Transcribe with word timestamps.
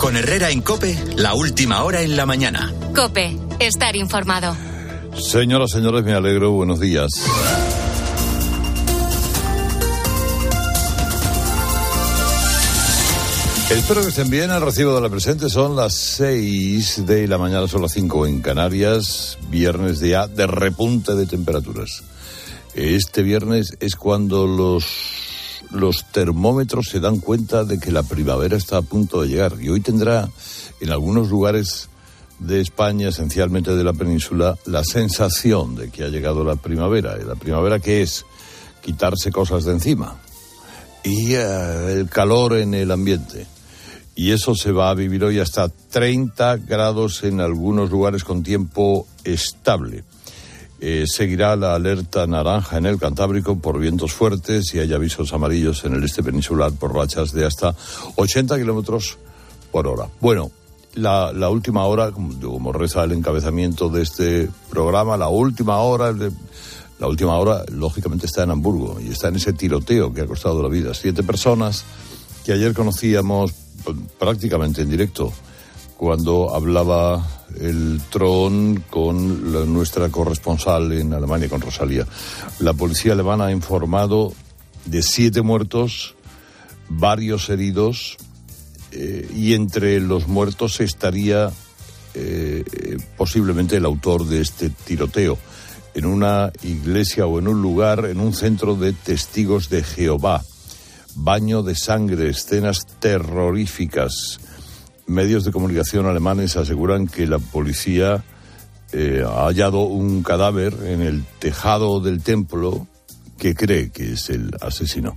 Con 0.00 0.16
Herrera 0.16 0.50
en 0.50 0.62
Cope, 0.62 0.98
la 1.16 1.34
última 1.34 1.84
hora 1.84 2.00
en 2.00 2.16
la 2.16 2.24
mañana. 2.24 2.72
Cope, 2.96 3.36
estar 3.58 3.94
informado. 3.96 4.56
Señoras, 5.14 5.72
señores, 5.72 6.04
me 6.04 6.14
alegro. 6.14 6.52
Buenos 6.52 6.80
días. 6.80 7.10
Espero 13.68 14.00
que 14.00 14.08
estén 14.08 14.30
bien. 14.30 14.50
El 14.50 14.62
recibo 14.62 14.94
de 14.94 15.02
la 15.02 15.10
presente 15.10 15.50
son 15.50 15.76
las 15.76 15.92
6 15.92 17.04
de 17.04 17.28
la 17.28 17.36
mañana, 17.36 17.68
son 17.68 17.82
las 17.82 17.92
5 17.92 18.26
en 18.26 18.40
Canarias. 18.40 19.36
Viernes 19.50 20.00
día 20.00 20.26
de 20.26 20.46
repunte 20.46 21.14
de 21.14 21.26
temperaturas. 21.26 22.02
Este 22.74 23.22
viernes 23.22 23.76
es 23.80 23.96
cuando 23.96 24.46
los, 24.46 24.86
los 25.70 26.04
termómetros 26.12 26.88
se 26.88 27.00
dan 27.00 27.18
cuenta 27.18 27.64
de 27.64 27.78
que 27.78 27.92
la 27.92 28.02
primavera 28.02 28.56
está 28.56 28.78
a 28.78 28.82
punto 28.82 29.22
de 29.22 29.28
llegar. 29.28 29.56
Y 29.60 29.68
hoy 29.68 29.80
tendrá 29.80 30.28
en 30.80 30.90
algunos 30.90 31.28
lugares 31.30 31.88
de 32.38 32.60
España, 32.60 33.08
esencialmente 33.08 33.74
de 33.74 33.84
la 33.84 33.92
península, 33.92 34.56
la 34.66 34.82
sensación 34.84 35.76
de 35.76 35.90
que 35.90 36.04
ha 36.04 36.08
llegado 36.08 36.44
la 36.44 36.56
primavera. 36.56 37.18
¿Y 37.20 37.24
la 37.24 37.34
primavera 37.34 37.78
qué 37.78 38.02
es? 38.02 38.24
Quitarse 38.82 39.30
cosas 39.30 39.64
de 39.64 39.72
encima. 39.72 40.20
Y 41.04 41.34
eh, 41.34 41.92
el 41.92 42.08
calor 42.08 42.56
en 42.56 42.74
el 42.74 42.90
ambiente 42.90 43.46
y 44.20 44.32
eso 44.32 44.54
se 44.54 44.70
va 44.70 44.90
a 44.90 44.94
vivir 44.94 45.24
hoy 45.24 45.38
hasta 45.38 45.70
30 45.70 46.58
grados 46.58 47.24
en 47.24 47.40
algunos 47.40 47.90
lugares 47.90 48.22
con 48.22 48.42
tiempo 48.42 49.06
estable. 49.24 50.04
Eh, 50.82 51.04
seguirá 51.06 51.56
la 51.56 51.74
alerta 51.74 52.26
naranja 52.26 52.78
en 52.78 52.86
el 52.86 52.98
Cantábrico 52.98 53.58
por 53.58 53.78
vientos 53.78 54.14
fuertes 54.14 54.72
y 54.72 54.78
hay 54.78 54.94
avisos 54.94 55.34
amarillos 55.34 55.84
en 55.84 55.92
el 55.92 56.04
este 56.04 56.22
peninsular 56.22 56.72
por 56.72 56.94
rachas 56.94 57.32
de 57.32 57.44
hasta 57.44 57.74
80 58.16 58.56
kilómetros 58.56 59.18
por 59.70 59.86
hora. 59.86 60.08
Bueno, 60.20 60.50
la, 60.94 61.50
última 61.50 61.84
hora, 61.84 62.12
como, 62.12 62.72
reza 62.72 63.04
el 63.04 63.12
encabezamiento 63.12 63.90
de 63.90 64.02
este 64.02 64.48
programa, 64.70 65.18
la 65.18 65.28
última 65.28 65.78
hora, 65.80 66.14
la 66.98 67.06
última 67.06 67.38
hora 67.38 67.62
lógicamente 67.70 68.24
está 68.24 68.44
en 68.44 68.50
Hamburgo 68.50 68.98
y 69.00 69.10
está 69.10 69.28
en 69.28 69.36
ese 69.36 69.52
tiroteo 69.52 70.14
que 70.14 70.22
ha 70.22 70.26
costado 70.26 70.62
la 70.62 70.70
vida. 70.70 70.94
Siete 70.94 71.22
personas 71.22 71.84
que 72.44 72.52
ayer 72.52 72.72
conocíamos 72.72 73.52
prácticamente 74.18 74.80
en 74.80 74.88
directo 74.88 75.30
cuando 75.98 76.54
hablaba 76.54 77.22
el 77.58 78.00
Tron 78.10 78.84
con 78.90 79.72
nuestra 79.72 80.08
corresponsal 80.08 80.92
en 80.92 81.12
Alemania, 81.12 81.48
con 81.48 81.60
Rosalía. 81.60 82.06
La 82.58 82.74
policía 82.74 83.12
alemana 83.12 83.46
ha 83.46 83.52
informado 83.52 84.32
de 84.84 85.02
siete 85.02 85.42
muertos, 85.42 86.14
varios 86.88 87.48
heridos, 87.48 88.16
eh, 88.92 89.28
y 89.34 89.54
entre 89.54 90.00
los 90.00 90.28
muertos 90.28 90.80
estaría 90.80 91.50
eh, 92.14 92.64
posiblemente 93.16 93.76
el 93.76 93.84
autor 93.84 94.26
de 94.26 94.40
este 94.40 94.70
tiroteo 94.70 95.38
en 95.94 96.06
una 96.06 96.52
iglesia 96.62 97.26
o 97.26 97.38
en 97.38 97.48
un 97.48 97.62
lugar, 97.62 98.06
en 98.06 98.20
un 98.20 98.32
centro 98.32 98.76
de 98.76 98.92
testigos 98.92 99.68
de 99.70 99.82
Jehová 99.82 100.42
baño 101.14 101.62
de 101.62 101.74
sangre, 101.74 102.30
escenas 102.30 102.86
terroríficas. 102.98 104.40
Medios 105.06 105.44
de 105.44 105.52
comunicación 105.52 106.06
alemanes 106.06 106.56
aseguran 106.56 107.06
que 107.06 107.26
la 107.26 107.38
policía 107.38 108.24
eh, 108.92 109.24
ha 109.26 109.46
hallado 109.46 109.82
un 109.82 110.22
cadáver 110.22 110.74
en 110.84 111.02
el 111.02 111.24
tejado 111.38 112.00
del 112.00 112.22
templo 112.22 112.86
que 113.38 113.54
cree 113.54 113.90
que 113.90 114.12
es 114.12 114.30
el 114.30 114.50
asesino. 114.60 115.14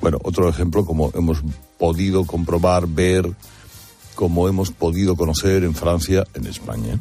Bueno, 0.00 0.18
otro 0.22 0.48
ejemplo, 0.48 0.84
como 0.84 1.10
hemos 1.14 1.42
podido 1.78 2.24
comprobar, 2.24 2.86
ver, 2.86 3.32
como 4.14 4.48
hemos 4.48 4.70
podido 4.70 5.16
conocer 5.16 5.64
en 5.64 5.74
Francia, 5.74 6.24
en 6.34 6.46
España, 6.46 6.98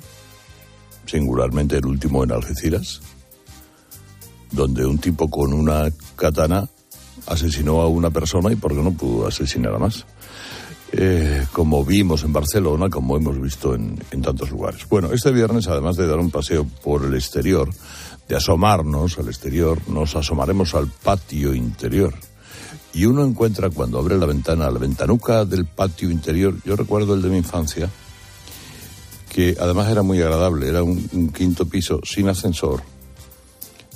singularmente 1.05 1.77
el 1.77 1.85
último 1.85 2.23
en 2.23 2.31
Algeciras, 2.31 3.01
donde 4.51 4.85
un 4.85 4.97
tipo 4.97 5.29
con 5.29 5.53
una 5.53 5.91
katana 6.15 6.67
asesinó 7.27 7.81
a 7.81 7.87
una 7.87 8.09
persona 8.09 8.51
y 8.51 8.55
porque 8.55 8.81
no 8.81 8.91
pudo 8.91 9.27
asesinar 9.27 9.75
a 9.75 9.79
más. 9.79 10.05
Eh, 10.95 11.47
como 11.51 11.83
vimos 11.83 12.23
en 12.23 12.31
Barcelona, 12.31 12.87
como 12.87 13.17
hemos 13.17 13.41
visto 13.41 13.73
en, 13.73 13.97
en, 14.11 14.21
tantos 14.21 14.51
lugares. 14.51 14.87
Bueno, 14.87 15.11
este 15.11 15.31
viernes, 15.31 15.67
además 15.67 15.95
de 15.95 16.05
dar 16.05 16.19
un 16.19 16.29
paseo 16.29 16.67
por 16.83 17.03
el 17.03 17.15
exterior, 17.15 17.67
de 18.27 18.35
asomarnos 18.35 19.17
al 19.17 19.27
exterior, 19.27 19.79
nos 19.89 20.15
asomaremos 20.15 20.75
al 20.75 20.87
patio 20.87 21.55
interior. 21.55 22.13
Y 22.93 23.05
uno 23.05 23.25
encuentra 23.25 23.71
cuando 23.71 23.97
abre 23.97 24.19
la 24.19 24.27
ventana, 24.27 24.69
la 24.69 24.77
ventanuca 24.77 25.45
del 25.45 25.65
patio 25.65 26.11
interior, 26.11 26.57
yo 26.63 26.75
recuerdo 26.75 27.15
el 27.15 27.23
de 27.23 27.29
mi 27.29 27.37
infancia, 27.37 27.89
que 29.29 29.57
además 29.59 29.89
era 29.89 30.03
muy 30.03 30.21
agradable, 30.21 30.69
era 30.69 30.83
un, 30.83 31.09
un 31.13 31.29
quinto 31.29 31.65
piso 31.65 32.01
sin 32.03 32.29
ascensor, 32.29 32.83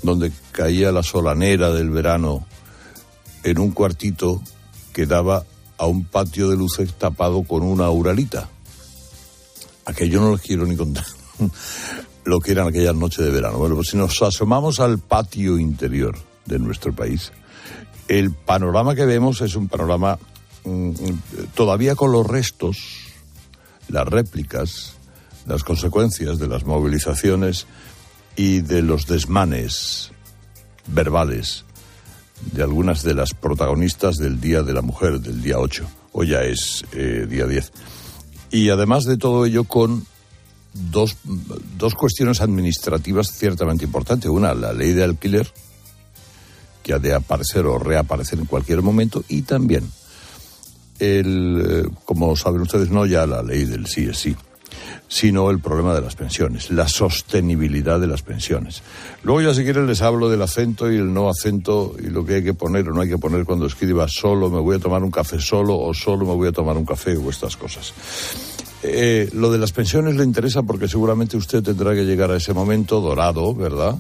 donde 0.01 0.31
caía 0.51 0.91
la 0.91 1.03
solanera 1.03 1.71
del 1.71 1.91
verano 1.91 2.47
en 3.43 3.59
un 3.59 3.69
cuartito 3.69 4.41
que 4.93 5.05
daba 5.05 5.45
a 5.77 5.85
un 5.85 6.05
patio 6.05 6.49
de 6.49 6.57
luces 6.57 6.93
tapado 6.93 7.43
con 7.43 7.63
una 7.63 7.89
uralita. 7.89 8.49
Aquello 9.85 10.21
no 10.21 10.31
les 10.31 10.41
quiero 10.41 10.65
ni 10.65 10.75
contar 10.75 11.05
lo 12.25 12.39
que 12.39 12.51
eran 12.51 12.67
aquellas 12.67 12.95
noches 12.95 13.23
de 13.23 13.31
verano. 13.31 13.57
Bueno, 13.57 13.75
pues 13.75 13.89
si 13.89 13.97
nos 13.97 14.21
asomamos 14.21 14.79
al 14.79 14.99
patio 14.99 15.57
interior 15.57 16.17
de 16.45 16.59
nuestro 16.59 16.93
país, 16.93 17.31
el 18.07 18.31
panorama 18.31 18.95
que 18.95 19.05
vemos 19.05 19.41
es 19.41 19.55
un 19.55 19.67
panorama 19.67 20.17
mm, 20.63 20.91
todavía 21.53 21.95
con 21.95 22.11
los 22.11 22.25
restos, 22.25 22.77
las 23.87 24.07
réplicas, 24.07 24.93
las 25.45 25.63
consecuencias 25.63 26.39
de 26.39 26.47
las 26.47 26.65
movilizaciones 26.65 27.67
y 28.35 28.61
de 28.61 28.81
los 28.81 29.07
desmanes 29.07 30.11
verbales 30.87 31.65
de 32.51 32.63
algunas 32.63 33.03
de 33.03 33.13
las 33.13 33.33
protagonistas 33.33 34.17
del 34.17 34.39
Día 34.39 34.63
de 34.63 34.73
la 34.73 34.81
Mujer, 34.81 35.19
del 35.19 35.41
día 35.41 35.59
8. 35.59 35.87
Hoy 36.13 36.29
ya 36.29 36.41
es 36.43 36.85
eh, 36.93 37.25
día 37.29 37.45
10. 37.45 37.71
Y 38.51 38.69
además 38.69 39.03
de 39.05 39.17
todo 39.17 39.45
ello 39.45 39.65
con 39.65 40.05
dos, 40.73 41.17
dos 41.77 41.95
cuestiones 41.95 42.41
administrativas 42.41 43.31
ciertamente 43.31 43.85
importantes. 43.85 44.29
Una, 44.29 44.53
la 44.53 44.73
ley 44.73 44.93
de 44.93 45.03
alquiler, 45.03 45.51
que 46.83 46.93
ha 46.93 46.99
de 46.99 47.13
aparecer 47.13 47.65
o 47.65 47.77
reaparecer 47.77 48.39
en 48.39 48.45
cualquier 48.45 48.81
momento, 48.81 49.23
y 49.27 49.41
también, 49.41 49.89
el, 50.99 51.65
eh, 51.67 51.89
como 52.05 52.35
saben 52.35 52.61
ustedes, 52.61 52.89
no 52.89 53.05
ya 53.05 53.25
la 53.25 53.43
ley 53.43 53.65
del 53.65 53.87
sí 53.87 54.05
es 54.05 54.17
sí, 54.17 54.35
sino 55.07 55.49
el 55.49 55.59
problema 55.59 55.93
de 55.93 56.01
las 56.01 56.15
pensiones, 56.15 56.69
la 56.69 56.87
sostenibilidad 56.87 57.99
de 57.99 58.07
las 58.07 58.21
pensiones. 58.21 58.81
Luego 59.23 59.41
ya 59.41 59.53
si 59.53 59.63
quieren 59.63 59.87
les 59.87 60.01
hablo 60.01 60.29
del 60.29 60.41
acento 60.41 60.91
y 60.91 60.97
el 60.97 61.13
no 61.13 61.29
acento 61.29 61.95
y 61.99 62.07
lo 62.07 62.25
que 62.25 62.35
hay 62.35 62.43
que 62.43 62.53
poner 62.53 62.89
o 62.89 62.93
no 62.93 63.01
hay 63.01 63.09
que 63.09 63.17
poner 63.17 63.45
cuando 63.45 63.65
escriba 63.65 64.07
solo 64.07 64.49
me 64.49 64.59
voy 64.59 64.75
a 64.75 64.79
tomar 64.79 65.03
un 65.03 65.11
café 65.11 65.39
solo 65.39 65.77
o 65.77 65.93
solo 65.93 66.25
me 66.25 66.33
voy 66.33 66.49
a 66.49 66.51
tomar 66.51 66.75
un 66.77 66.85
café 66.85 67.15
o 67.15 67.29
estas 67.29 67.55
cosas. 67.55 67.93
Eh, 68.83 69.29
lo 69.33 69.51
de 69.51 69.57
las 69.57 69.71
pensiones 69.71 70.15
le 70.15 70.23
interesa 70.23 70.63
porque 70.63 70.87
seguramente 70.87 71.37
usted 71.37 71.63
tendrá 71.63 71.93
que 71.93 72.05
llegar 72.05 72.31
a 72.31 72.37
ese 72.37 72.53
momento 72.53 73.01
dorado, 73.01 73.55
¿verdad? 73.55 73.95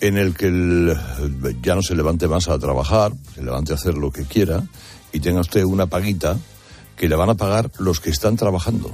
En 0.00 0.18
el 0.18 0.34
que 0.34 0.94
ya 1.62 1.74
no 1.74 1.82
se 1.82 1.96
levante 1.96 2.28
más 2.28 2.48
a 2.48 2.58
trabajar, 2.58 3.12
se 3.34 3.42
levante 3.42 3.72
a 3.72 3.76
hacer 3.76 3.94
lo 3.94 4.10
que 4.10 4.24
quiera 4.24 4.62
y 5.12 5.20
tenga 5.20 5.40
usted 5.40 5.64
una 5.64 5.86
paguita 5.86 6.36
que 6.96 7.08
le 7.08 7.16
van 7.16 7.30
a 7.30 7.34
pagar 7.34 7.70
los 7.78 8.00
que 8.00 8.10
están 8.10 8.36
trabajando 8.36 8.92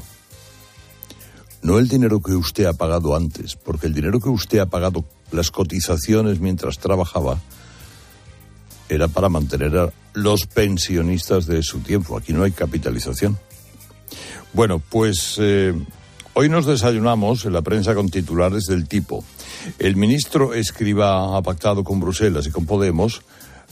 no 1.62 1.78
el 1.78 1.88
dinero 1.88 2.20
que 2.20 2.32
usted 2.32 2.66
ha 2.66 2.72
pagado 2.72 3.14
antes, 3.14 3.56
porque 3.56 3.86
el 3.86 3.94
dinero 3.94 4.20
que 4.20 4.28
usted 4.28 4.58
ha 4.58 4.66
pagado, 4.66 5.04
las 5.30 5.50
cotizaciones 5.50 6.40
mientras 6.40 6.78
trabajaba, 6.78 7.40
era 8.88 9.08
para 9.08 9.28
mantener 9.28 9.76
a 9.78 9.92
los 10.12 10.46
pensionistas 10.46 11.46
de 11.46 11.62
su 11.62 11.78
tiempo. 11.80 12.16
Aquí 12.16 12.32
no 12.32 12.42
hay 12.42 12.50
capitalización. 12.50 13.38
Bueno, 14.52 14.82
pues 14.86 15.36
eh, 15.38 15.72
hoy 16.34 16.48
nos 16.48 16.66
desayunamos 16.66 17.46
en 17.46 17.54
la 17.54 17.62
prensa 17.62 17.94
con 17.94 18.10
titulares 18.10 18.64
del 18.64 18.86
tipo. 18.86 19.24
El 19.78 19.96
ministro 19.96 20.52
Escriba 20.52 21.36
ha 21.36 21.42
pactado 21.42 21.84
con 21.84 22.00
Bruselas 22.00 22.46
y 22.46 22.50
con 22.50 22.66
Podemos 22.66 23.22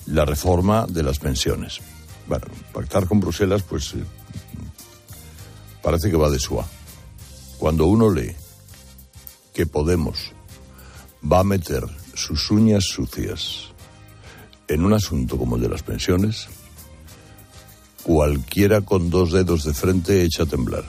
la 0.07 0.25
reforma 0.25 0.87
de 0.89 1.03
las 1.03 1.19
pensiones. 1.19 1.81
Bueno, 2.27 2.47
pactar 2.73 3.07
con 3.07 3.21
Bruselas, 3.21 3.63
pues 3.63 3.93
eh, 3.95 4.05
parece 5.83 6.11
que 6.11 6.17
va 6.17 6.31
de 6.31 6.39
suave. 6.39 6.80
Cuando 7.61 7.87
uno 7.87 8.11
lee 8.11 8.35
que 9.53 9.67
Podemos 9.67 10.33
va 11.31 11.41
a 11.41 11.45
meter 11.45 11.85
sus 12.15 12.51
uñas 12.51 12.85
sucias 12.85 13.67
en 14.67 14.83
un 14.83 14.95
asunto 14.95 15.37
como 15.37 15.57
el 15.57 15.63
de 15.63 15.69
las 15.69 15.83
pensiones, 15.83 16.49
cualquiera 18.03 18.81
con 18.81 19.11
dos 19.11 19.33
dedos 19.33 19.65
de 19.65 19.75
frente 19.75 20.23
echa 20.23 20.45
a 20.45 20.47
temblar. 20.47 20.85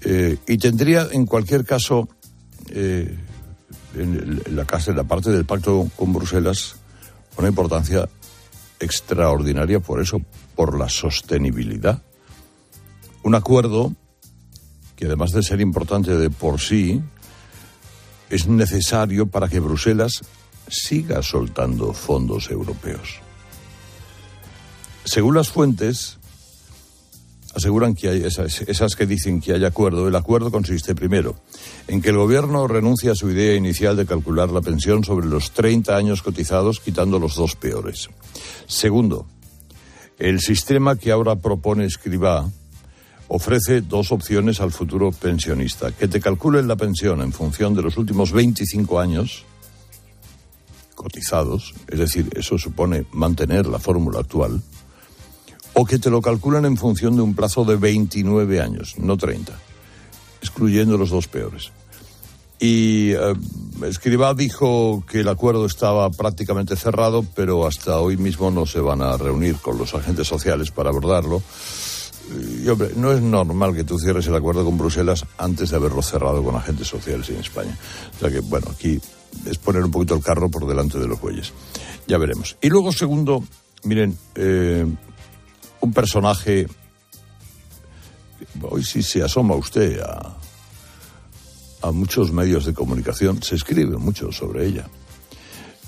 Eh, 0.00 0.38
y 0.48 0.58
tendría, 0.58 1.06
en 1.12 1.24
cualquier 1.24 1.64
caso, 1.64 2.08
eh, 2.70 3.16
en 3.94 4.42
la, 4.50 4.64
casa, 4.64 4.90
en 4.90 4.96
la 4.96 5.04
parte 5.04 5.30
del 5.30 5.44
pacto 5.44 5.88
con 5.94 6.12
Bruselas, 6.12 6.74
una 7.38 7.46
importancia 7.46 8.08
extraordinaria 8.80 9.78
por 9.78 10.02
eso, 10.02 10.20
por 10.56 10.76
la 10.76 10.88
sostenibilidad 10.88 12.02
Un 13.22 13.36
acuerdo 13.36 13.92
que 14.96 15.06
además 15.06 15.32
de 15.32 15.42
ser 15.42 15.60
importante 15.60 16.16
de 16.16 16.30
por 16.30 16.60
sí, 16.60 17.02
es 18.30 18.46
necesario 18.46 19.26
para 19.26 19.48
que 19.48 19.60
Bruselas 19.60 20.22
siga 20.68 21.22
soltando 21.22 21.92
fondos 21.92 22.50
europeos. 22.50 23.20
Según 25.04 25.34
las 25.34 25.50
fuentes, 25.50 26.18
aseguran 27.54 27.94
que 27.94 28.08
hay 28.08 28.24
esas, 28.24 28.96
que 28.96 29.06
dicen 29.06 29.40
que 29.40 29.52
hay 29.52 29.64
acuerdo. 29.64 30.08
El 30.08 30.16
acuerdo 30.16 30.50
consiste, 30.50 30.94
primero, 30.94 31.36
en 31.86 32.02
que 32.02 32.10
el 32.10 32.16
gobierno 32.16 32.66
renuncia 32.66 33.12
a 33.12 33.14
su 33.14 33.30
idea 33.30 33.54
inicial 33.54 33.96
de 33.96 34.06
calcular 34.06 34.50
la 34.50 34.60
pensión 34.60 35.04
sobre 35.04 35.26
los 35.26 35.52
30 35.52 35.96
años 35.96 36.22
cotizados, 36.22 36.80
quitando 36.80 37.18
los 37.18 37.36
dos 37.36 37.54
peores. 37.54 38.08
Segundo, 38.66 39.26
el 40.18 40.40
sistema 40.40 40.96
que 40.96 41.12
ahora 41.12 41.36
propone 41.36 41.84
Escribá 41.84 42.50
ofrece 43.28 43.80
dos 43.80 44.12
opciones 44.12 44.60
al 44.60 44.70
futuro 44.70 45.12
pensionista. 45.12 45.92
Que 45.92 46.08
te 46.08 46.20
calculen 46.20 46.68
la 46.68 46.76
pensión 46.76 47.20
en 47.20 47.32
función 47.32 47.74
de 47.74 47.82
los 47.82 47.96
últimos 47.96 48.32
25 48.32 49.00
años 49.00 49.44
cotizados, 50.94 51.74
es 51.88 51.98
decir, 51.98 52.30
eso 52.34 52.56
supone 52.56 53.04
mantener 53.12 53.66
la 53.66 53.78
fórmula 53.78 54.20
actual, 54.20 54.62
o 55.74 55.84
que 55.84 55.98
te 55.98 56.08
lo 56.08 56.22
calculen 56.22 56.64
en 56.64 56.76
función 56.76 57.16
de 57.16 57.22
un 57.22 57.34
plazo 57.34 57.64
de 57.64 57.76
29 57.76 58.60
años, 58.60 58.94
no 58.98 59.16
30, 59.16 59.52
excluyendo 60.40 60.96
los 60.96 61.10
dos 61.10 61.26
peores. 61.26 61.72
Y 62.60 63.10
eh, 63.10 63.34
Escribá 63.84 64.32
dijo 64.32 65.04
que 65.10 65.20
el 65.20 65.28
acuerdo 65.28 65.66
estaba 65.66 66.08
prácticamente 66.10 66.76
cerrado, 66.76 67.26
pero 67.34 67.66
hasta 67.66 67.98
hoy 67.98 68.16
mismo 68.16 68.50
no 68.50 68.64
se 68.64 68.80
van 68.80 69.02
a 69.02 69.16
reunir 69.16 69.56
con 69.56 69.76
los 69.76 69.94
agentes 69.94 70.28
sociales 70.28 70.70
para 70.70 70.90
abordarlo. 70.90 71.42
Hombre, 72.70 72.90
no 72.96 73.12
es 73.12 73.20
normal 73.20 73.74
que 73.74 73.84
tú 73.84 73.98
cierres 73.98 74.26
el 74.26 74.34
acuerdo 74.34 74.64
con 74.64 74.78
Bruselas 74.78 75.24
antes 75.38 75.70
de 75.70 75.76
haberlo 75.76 76.02
cerrado 76.02 76.42
con 76.42 76.56
agentes 76.56 76.88
sociales 76.88 77.28
en 77.30 77.36
España. 77.36 77.76
O 78.16 78.20
sea 78.20 78.30
que, 78.30 78.40
bueno, 78.40 78.68
aquí 78.70 79.00
es 79.46 79.58
poner 79.58 79.84
un 79.84 79.90
poquito 79.90 80.14
el 80.14 80.22
carro 80.22 80.50
por 80.50 80.66
delante 80.66 80.98
de 80.98 81.06
los 81.06 81.20
bueyes. 81.20 81.52
Ya 82.06 82.18
veremos. 82.18 82.56
Y 82.62 82.68
luego, 82.68 82.92
segundo, 82.92 83.44
miren, 83.84 84.16
eh, 84.34 84.86
un 85.80 85.92
personaje. 85.92 86.66
Hoy 88.62 88.84
sí 88.84 89.02
se 89.02 89.22
asoma 89.22 89.54
usted 89.54 90.00
a, 90.00 90.36
a 91.82 91.90
muchos 91.92 92.32
medios 92.32 92.64
de 92.64 92.72
comunicación, 92.72 93.42
se 93.42 93.56
escribe 93.56 93.96
mucho 93.98 94.32
sobre 94.32 94.66
ella. 94.66 94.88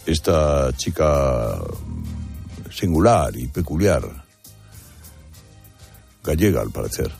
Esta 0.04 0.70
chica 0.76 1.58
singular 2.70 3.34
y 3.36 3.48
peculiar, 3.48 4.25
gallega 6.26 6.60
al 6.60 6.70
parecer, 6.70 7.10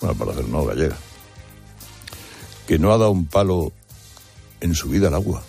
bueno, 0.00 0.12
al 0.12 0.26
parecer 0.26 0.48
no, 0.48 0.64
gallega, 0.64 0.96
que 2.66 2.78
no 2.78 2.92
ha 2.92 2.98
dado 2.98 3.10
un 3.10 3.26
palo 3.26 3.72
en 4.60 4.74
su 4.74 4.88
vida 4.88 5.08
al 5.08 5.14
agua. 5.14 5.42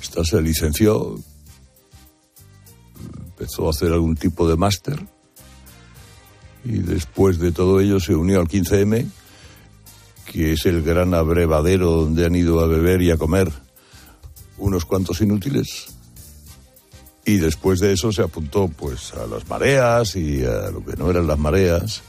Esta 0.00 0.24
se 0.24 0.40
licenció, 0.40 1.18
empezó 3.26 3.66
a 3.66 3.70
hacer 3.70 3.92
algún 3.92 4.16
tipo 4.16 4.48
de 4.48 4.56
máster 4.56 5.06
y 6.64 6.78
después 6.78 7.38
de 7.38 7.52
todo 7.52 7.80
ello 7.80 8.00
se 8.00 8.14
unió 8.14 8.40
al 8.40 8.48
15M, 8.48 9.06
que 10.30 10.52
es 10.52 10.66
el 10.66 10.82
gran 10.82 11.14
abrevadero 11.14 11.90
donde 11.90 12.26
han 12.26 12.36
ido 12.36 12.60
a 12.60 12.66
beber 12.66 13.02
y 13.02 13.10
a 13.10 13.16
comer 13.16 13.50
unos 14.58 14.84
cuantos 14.84 15.20
inútiles. 15.20 15.97
Y 17.28 17.36
después 17.36 17.78
de 17.78 17.92
eso 17.92 18.10
se 18.10 18.22
apuntó 18.22 18.68
pues 18.68 19.12
a 19.12 19.26
las 19.26 19.46
mareas 19.50 20.16
y 20.16 20.46
a 20.46 20.70
lo 20.70 20.82
que 20.82 20.96
no 20.96 21.10
eran 21.10 21.26
las 21.26 21.38
mareas. 21.38 22.00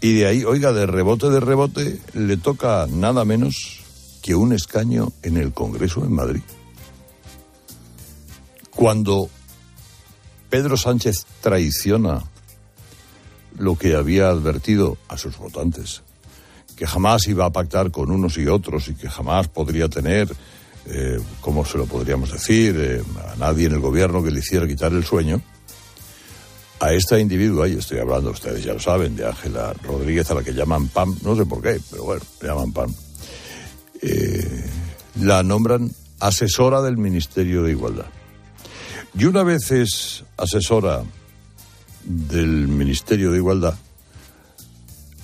Y 0.00 0.14
de 0.14 0.26
ahí, 0.26 0.42
oiga, 0.42 0.72
de 0.72 0.86
rebote 0.86 1.28
de 1.28 1.38
rebote, 1.38 2.00
le 2.14 2.38
toca 2.38 2.86
nada 2.88 3.26
menos 3.26 3.82
que 4.22 4.34
un 4.34 4.54
escaño 4.54 5.12
en 5.22 5.36
el 5.36 5.52
Congreso 5.52 6.02
en 6.02 6.14
Madrid. 6.14 6.40
Cuando 8.70 9.28
Pedro 10.48 10.78
Sánchez 10.78 11.26
traiciona 11.42 12.24
lo 13.58 13.76
que 13.76 13.96
había 13.96 14.30
advertido 14.30 14.96
a 15.08 15.18
sus 15.18 15.36
votantes, 15.36 16.00
que 16.74 16.86
jamás 16.86 17.28
iba 17.28 17.44
a 17.44 17.52
pactar 17.52 17.90
con 17.90 18.10
unos 18.10 18.38
y 18.38 18.46
otros 18.46 18.88
y 18.88 18.94
que 18.94 19.10
jamás 19.10 19.48
podría 19.48 19.90
tener, 19.90 20.34
eh, 20.90 21.18
¿cómo 21.40 21.64
se 21.64 21.78
lo 21.78 21.86
podríamos 21.86 22.32
decir?, 22.32 22.76
eh, 22.78 23.02
a 23.32 23.36
nadie 23.36 23.66
en 23.66 23.72
el 23.72 23.80
gobierno 23.80 24.22
que 24.22 24.30
le 24.30 24.40
hiciera 24.40 24.66
quitar 24.66 24.92
el 24.92 25.04
sueño, 25.04 25.40
a 26.80 26.92
esta 26.92 27.18
individua, 27.18 27.68
y 27.68 27.74
estoy 27.74 27.98
hablando, 27.98 28.30
ustedes 28.30 28.64
ya 28.64 28.72
lo 28.72 28.80
saben, 28.80 29.14
de 29.14 29.26
Ángela 29.26 29.74
Rodríguez, 29.82 30.30
a 30.30 30.34
la 30.34 30.42
que 30.42 30.54
llaman 30.54 30.88
PAM, 30.88 31.16
no 31.22 31.36
sé 31.36 31.44
por 31.44 31.62
qué, 31.62 31.78
pero 31.90 32.04
bueno, 32.04 32.22
le 32.40 32.48
llaman 32.48 32.72
PAM, 32.72 32.94
eh, 34.02 34.64
la 35.20 35.42
nombran 35.42 35.90
asesora 36.20 36.80
del 36.82 36.96
Ministerio 36.96 37.62
de 37.62 37.72
Igualdad. 37.72 38.06
Y 39.18 39.24
una 39.24 39.42
vez 39.42 39.70
es 39.72 40.24
asesora 40.36 41.02
del 42.04 42.68
Ministerio 42.68 43.30
de 43.30 43.38
Igualdad, 43.38 43.74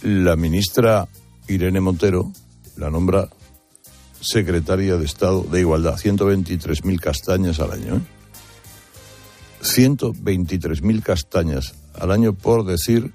la 0.02 0.36
ministra 0.36 1.08
Irene 1.48 1.80
Montero 1.80 2.32
la 2.76 2.90
nombra 2.90 3.28
secretaria 4.26 4.96
de 4.96 5.04
Estado 5.04 5.42
de 5.42 5.60
Igualdad. 5.60 5.96
123.000 5.96 7.00
castañas 7.00 7.60
al 7.60 7.72
año. 7.72 7.96
¿eh? 7.96 8.00
123.000 9.62 11.02
castañas 11.02 11.74
al 11.94 12.10
año 12.10 12.34
por 12.34 12.64
decir 12.64 13.12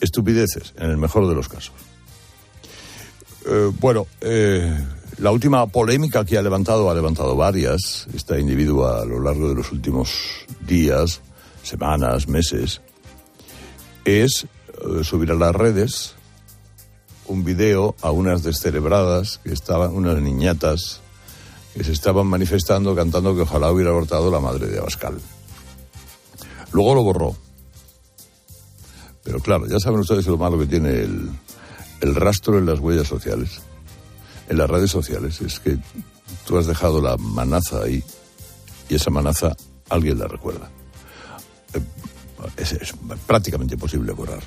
estupideces, 0.00 0.74
en 0.76 0.90
el 0.90 0.96
mejor 0.96 1.28
de 1.28 1.34
los 1.34 1.48
casos. 1.48 1.72
Eh, 3.46 3.70
bueno, 3.80 4.06
eh, 4.20 4.76
la 5.18 5.30
última 5.30 5.66
polémica 5.66 6.24
que 6.24 6.38
ha 6.38 6.42
levantado, 6.42 6.90
ha 6.90 6.94
levantado 6.94 7.36
varias, 7.36 8.06
esta 8.14 8.38
individua 8.38 9.02
a 9.02 9.04
lo 9.04 9.20
largo 9.20 9.48
de 9.48 9.54
los 9.56 9.72
últimos 9.72 10.12
días, 10.66 11.20
semanas, 11.62 12.28
meses, 12.28 12.80
es 14.04 14.44
eh, 14.44 15.04
subir 15.04 15.30
a 15.30 15.34
las 15.34 15.54
redes 15.54 16.14
un 17.30 17.44
video 17.44 17.94
a 18.02 18.10
unas 18.10 18.42
descerebradas 18.42 19.38
que 19.44 19.52
estaban, 19.52 19.94
unas 19.94 20.20
niñatas 20.20 21.00
que 21.74 21.84
se 21.84 21.92
estaban 21.92 22.26
manifestando 22.26 22.94
cantando 22.96 23.36
que 23.36 23.42
ojalá 23.42 23.70
hubiera 23.70 23.90
abortado 23.90 24.30
la 24.30 24.40
madre 24.40 24.66
de 24.66 24.78
Abascal. 24.78 25.20
Luego 26.72 26.94
lo 26.94 27.04
borró. 27.04 27.36
Pero 29.22 29.38
claro, 29.38 29.66
ya 29.68 29.78
saben 29.78 30.00
ustedes 30.00 30.26
lo 30.26 30.38
malo 30.38 30.58
que 30.58 30.66
tiene 30.66 30.90
el, 30.90 31.30
el 32.00 32.14
rastro 32.16 32.58
en 32.58 32.66
las 32.66 32.80
huellas 32.80 33.06
sociales, 33.06 33.60
en 34.48 34.58
las 34.58 34.68
redes 34.68 34.90
sociales. 34.90 35.40
Es 35.40 35.60
que 35.60 35.78
tú 36.46 36.58
has 36.58 36.66
dejado 36.66 37.00
la 37.00 37.16
manaza 37.16 37.82
ahí 37.84 38.02
y 38.88 38.94
esa 38.96 39.10
manaza 39.10 39.54
alguien 39.88 40.18
la 40.18 40.26
recuerda. 40.26 40.68
Eh, 41.74 41.80
es, 42.56 42.72
es 42.72 42.92
prácticamente 43.24 43.74
imposible 43.74 44.12
borrar 44.12 44.42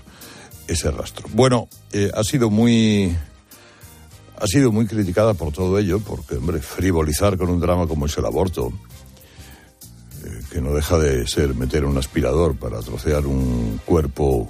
ese 0.67 0.91
rastro. 0.91 1.27
Bueno, 1.33 1.67
eh, 1.91 2.11
ha 2.13 2.23
sido 2.23 2.49
muy 2.49 3.15
ha 4.43 4.47
sido 4.47 4.73
muy 4.73 4.85
criticada 4.87 5.33
por 5.33 5.53
todo 5.53 5.79
ello, 5.79 5.99
porque, 5.99 6.35
hombre, 6.35 6.59
frivolizar 6.59 7.37
con 7.37 7.49
un 7.49 7.61
drama 7.61 7.87
como 7.87 8.07
es 8.07 8.17
el 8.17 8.25
aborto, 8.25 8.73
eh, 10.25 10.41
que 10.51 10.59
no 10.59 10.73
deja 10.73 10.97
de 10.97 11.25
ser 11.27 11.55
meter 11.55 11.85
un 11.85 11.97
aspirador 11.97 12.57
para 12.57 12.79
trocear 12.79 13.25
un 13.25 13.79
cuerpo, 13.85 14.49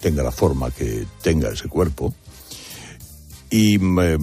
tenga 0.00 0.22
la 0.22 0.30
forma 0.30 0.70
que 0.70 1.04
tenga 1.20 1.50
ese 1.50 1.68
cuerpo, 1.68 2.14
y 3.50 3.76
eh, 3.76 4.18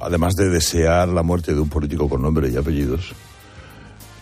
además 0.00 0.34
de 0.34 0.48
desear 0.48 1.08
la 1.08 1.22
muerte 1.22 1.54
de 1.54 1.60
un 1.60 1.68
político 1.68 2.08
con 2.08 2.20
nombre 2.20 2.50
y 2.50 2.56
apellidos, 2.56 3.12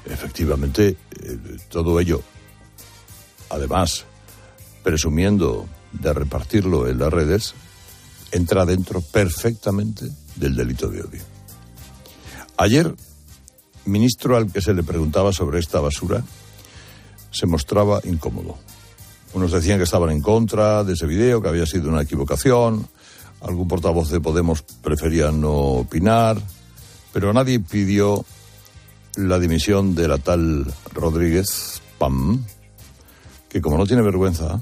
efectivamente, 0.05 0.99
eh, 1.23 1.38
todo 1.71 1.99
ello, 1.99 2.21
además, 3.49 4.05
presumiendo 4.82 5.66
de 5.92 6.12
repartirlo 6.12 6.88
en 6.88 6.99
las 6.99 7.12
redes, 7.12 7.54
entra 8.32 8.64
dentro 8.64 9.00
perfectamente 9.00 10.10
del 10.37 10.56
delito 10.56 10.88
de 10.88 11.02
odio. 11.02 11.22
Ayer, 12.56 12.94
ministro 13.87 14.37
al 14.37 14.52
que 14.52 14.60
se 14.60 14.75
le 14.75 14.82
preguntaba 14.82 15.32
sobre 15.32 15.58
esta 15.58 15.80
basura, 15.80 16.22
se 17.30 17.46
mostraba 17.46 18.00
incómodo. 18.04 18.58
Unos 19.32 19.52
decían 19.52 19.78
que 19.78 19.84
estaban 19.84 20.10
en 20.10 20.20
contra 20.20 20.84
de 20.84 20.94
ese 20.94 21.06
video, 21.06 21.40
que 21.40 21.49
había 21.49 21.66
sido 21.66 21.88
una 21.88 22.02
equivocación. 22.02 22.88
Algún 23.40 23.68
portavoz 23.68 24.10
de 24.10 24.20
Podemos 24.20 24.62
prefería 24.62 25.30
no 25.30 25.52
opinar, 25.52 26.37
pero 27.12 27.32
nadie 27.32 27.60
pidió 27.60 28.25
la 29.16 29.38
dimisión 29.38 29.94
de 29.94 30.08
la 30.08 30.18
tal 30.18 30.66
Rodríguez 30.92 31.80
Pam, 31.99 32.44
que 33.49 33.60
como 33.60 33.78
no 33.78 33.87
tiene 33.87 34.02
vergüenza, 34.02 34.60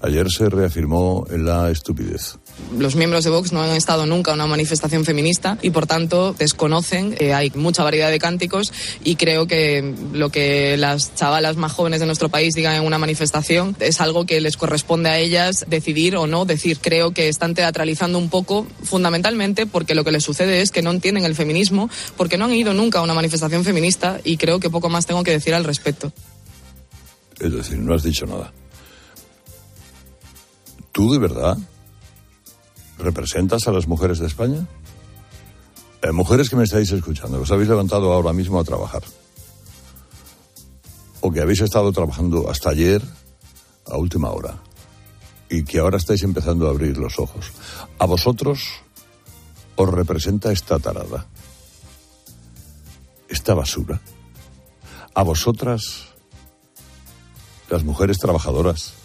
Ayer 0.00 0.30
se 0.30 0.48
reafirmó 0.48 1.26
en 1.28 1.44
la 1.44 1.70
estupidez. 1.70 2.36
Los 2.78 2.94
miembros 2.94 3.24
de 3.24 3.30
Vox 3.30 3.52
no 3.52 3.62
han 3.62 3.70
estado 3.70 4.06
nunca 4.06 4.30
en 4.30 4.36
una 4.36 4.46
manifestación 4.46 5.04
feminista 5.04 5.58
y 5.60 5.70
por 5.70 5.86
tanto 5.86 6.34
desconocen 6.34 7.14
que 7.14 7.34
hay 7.34 7.50
mucha 7.56 7.82
variedad 7.82 8.10
de 8.10 8.20
cánticos 8.20 8.72
y 9.02 9.16
creo 9.16 9.48
que 9.48 9.94
lo 10.12 10.30
que 10.30 10.76
las 10.76 11.16
chavalas 11.16 11.56
más 11.56 11.72
jóvenes 11.72 11.98
de 11.98 12.06
nuestro 12.06 12.28
país 12.28 12.54
digan 12.54 12.76
en 12.76 12.84
una 12.84 12.98
manifestación 12.98 13.76
es 13.80 14.00
algo 14.00 14.24
que 14.24 14.40
les 14.40 14.56
corresponde 14.56 15.08
a 15.08 15.18
ellas 15.18 15.66
decidir 15.68 16.16
o 16.16 16.28
no 16.28 16.44
decir. 16.44 16.78
Creo 16.80 17.10
que 17.10 17.28
están 17.28 17.54
teatralizando 17.54 18.18
un 18.18 18.30
poco 18.30 18.68
fundamentalmente 18.84 19.66
porque 19.66 19.96
lo 19.96 20.04
que 20.04 20.12
les 20.12 20.22
sucede 20.22 20.60
es 20.60 20.70
que 20.70 20.82
no 20.82 20.92
entienden 20.92 21.24
el 21.24 21.34
feminismo 21.34 21.90
porque 22.16 22.38
no 22.38 22.44
han 22.44 22.52
ido 22.52 22.72
nunca 22.72 23.00
a 23.00 23.02
una 23.02 23.14
manifestación 23.14 23.64
feminista 23.64 24.20
y 24.22 24.36
creo 24.36 24.60
que 24.60 24.70
poco 24.70 24.88
más 24.88 25.06
tengo 25.06 25.24
que 25.24 25.32
decir 25.32 25.54
al 25.54 25.64
respecto. 25.64 26.12
Es 27.40 27.52
decir, 27.52 27.78
no 27.78 27.94
has 27.94 28.04
dicho 28.04 28.26
nada. 28.26 28.52
¿Tú 30.98 31.12
de 31.12 31.20
verdad 31.20 31.56
representas 32.98 33.68
a 33.68 33.70
las 33.70 33.86
mujeres 33.86 34.18
de 34.18 34.26
España? 34.26 34.66
Eh, 36.02 36.10
mujeres 36.10 36.50
que 36.50 36.56
me 36.56 36.64
estáis 36.64 36.90
escuchando, 36.90 37.40
os 37.40 37.52
habéis 37.52 37.68
levantado 37.68 38.12
ahora 38.12 38.32
mismo 38.32 38.58
a 38.58 38.64
trabajar. 38.64 39.04
O 41.20 41.30
que 41.30 41.40
habéis 41.40 41.60
estado 41.60 41.92
trabajando 41.92 42.50
hasta 42.50 42.70
ayer 42.70 43.00
a 43.86 43.96
última 43.96 44.32
hora. 44.32 44.58
Y 45.48 45.62
que 45.62 45.78
ahora 45.78 45.98
estáis 45.98 46.24
empezando 46.24 46.66
a 46.66 46.70
abrir 46.70 46.98
los 46.98 47.20
ojos. 47.20 47.52
A 48.00 48.04
vosotros 48.04 48.82
os 49.76 49.88
representa 49.88 50.50
esta 50.50 50.80
tarada. 50.80 51.28
Esta 53.28 53.54
basura. 53.54 54.00
A 55.14 55.22
vosotras, 55.22 56.08
las 57.70 57.84
mujeres 57.84 58.18
trabajadoras 58.18 58.97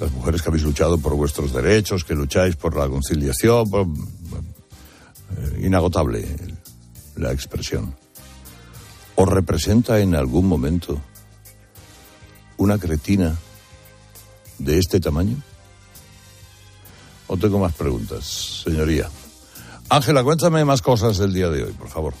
las 0.00 0.12
mujeres 0.12 0.42
que 0.42 0.48
habéis 0.48 0.64
luchado 0.64 0.98
por 0.98 1.14
vuestros 1.14 1.52
derechos, 1.52 2.04
que 2.04 2.14
lucháis 2.14 2.56
por 2.56 2.76
la 2.76 2.88
conciliación, 2.88 3.68
eh, 5.36 5.60
inagotable 5.64 6.36
la 7.16 7.32
expresión. 7.32 7.94
¿Os 9.16 9.28
representa 9.28 9.98
en 10.00 10.14
algún 10.14 10.46
momento 10.46 11.00
una 12.56 12.78
cretina 12.78 13.36
de 14.58 14.78
este 14.78 15.00
tamaño? 15.00 15.36
O 17.26 17.36
tengo 17.36 17.58
más 17.58 17.74
preguntas, 17.74 18.62
señoría. 18.64 19.10
Ángela, 19.90 20.22
cuéntame 20.22 20.64
más 20.64 20.82
cosas 20.82 21.18
del 21.18 21.32
día 21.32 21.48
de 21.48 21.64
hoy, 21.64 21.72
por 21.72 21.88
favor. 21.88 22.14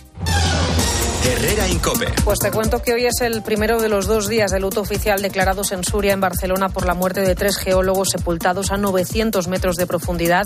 Herrera 1.28 1.68
Incope. 1.68 2.06
Pues 2.24 2.38
te 2.38 2.50
cuento 2.50 2.80
que 2.80 2.94
hoy 2.94 3.04
es 3.04 3.20
el 3.20 3.42
primero 3.42 3.80
de 3.82 3.90
los 3.90 4.06
dos 4.06 4.28
días 4.28 4.50
de 4.50 4.60
luto 4.60 4.80
oficial 4.80 5.20
declarados 5.20 5.72
en 5.72 5.84
Suria, 5.84 6.14
en 6.14 6.22
Barcelona, 6.22 6.70
por 6.70 6.86
la 6.86 6.94
muerte 6.94 7.20
de 7.20 7.34
tres 7.34 7.58
geólogos 7.58 8.08
sepultados 8.10 8.72
a 8.72 8.78
900 8.78 9.46
metros 9.46 9.76
de 9.76 9.86
profundidad 9.86 10.44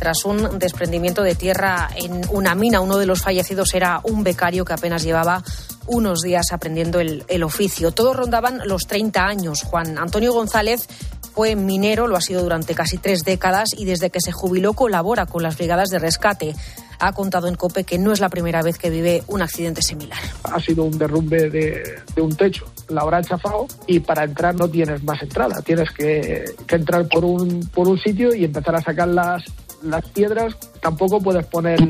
tras 0.00 0.24
un 0.24 0.58
desprendimiento 0.58 1.22
de 1.22 1.36
tierra 1.36 1.90
en 1.94 2.22
una 2.30 2.56
mina. 2.56 2.80
Uno 2.80 2.98
de 2.98 3.06
los 3.06 3.22
fallecidos 3.22 3.72
era 3.74 4.00
un 4.02 4.24
becario 4.24 4.64
que 4.64 4.72
apenas 4.72 5.04
llevaba 5.04 5.44
unos 5.86 6.22
días 6.22 6.46
aprendiendo 6.50 6.98
el, 6.98 7.24
el, 7.28 7.44
oficio. 7.44 7.92
Todos 7.92 8.16
rondaban 8.16 8.62
los 8.64 8.88
30 8.88 9.24
años. 9.24 9.62
Juan 9.62 9.96
Antonio 9.96 10.32
González 10.32 10.88
fue 11.36 11.54
minero, 11.54 12.08
lo 12.08 12.16
ha 12.16 12.20
sido 12.20 12.42
durante 12.42 12.74
casi 12.74 12.98
tres 12.98 13.22
décadas 13.22 13.68
y 13.76 13.84
desde 13.84 14.10
que 14.10 14.20
se 14.20 14.32
jubiló 14.32 14.72
colabora 14.72 15.26
con 15.26 15.44
las 15.44 15.56
brigadas 15.56 15.90
de 15.90 16.00
rescate 16.00 16.56
ha 16.98 17.12
contado 17.12 17.48
en 17.48 17.54
COPE 17.54 17.84
que 17.84 17.98
no 17.98 18.12
es 18.12 18.20
la 18.20 18.28
primera 18.28 18.62
vez 18.62 18.78
que 18.78 18.90
vive 18.90 19.22
un 19.28 19.42
accidente 19.42 19.82
similar. 19.82 20.18
Ha 20.44 20.60
sido 20.60 20.84
un 20.84 20.98
derrumbe 20.98 21.50
de, 21.50 21.82
un 22.20 22.34
techo, 22.34 22.66
la 22.88 23.02
habrá 23.02 23.22
chafado 23.22 23.66
y 23.86 24.00
para 24.00 24.24
entrar 24.24 24.54
no 24.54 24.68
tienes 24.68 25.02
más 25.04 25.22
entrada, 25.22 25.60
tienes 25.62 25.90
que, 25.90 26.44
que 26.66 26.76
entrar 26.76 27.06
por 27.08 27.24
un, 27.24 27.68
por 27.72 27.88
un 27.88 27.98
sitio 27.98 28.34
y 28.34 28.44
empezar 28.44 28.76
a 28.76 28.80
sacar 28.80 29.08
las, 29.08 29.42
las 29.82 30.04
piedras. 30.10 30.56
Tampoco 30.80 31.20
puedes 31.20 31.46
poner 31.46 31.80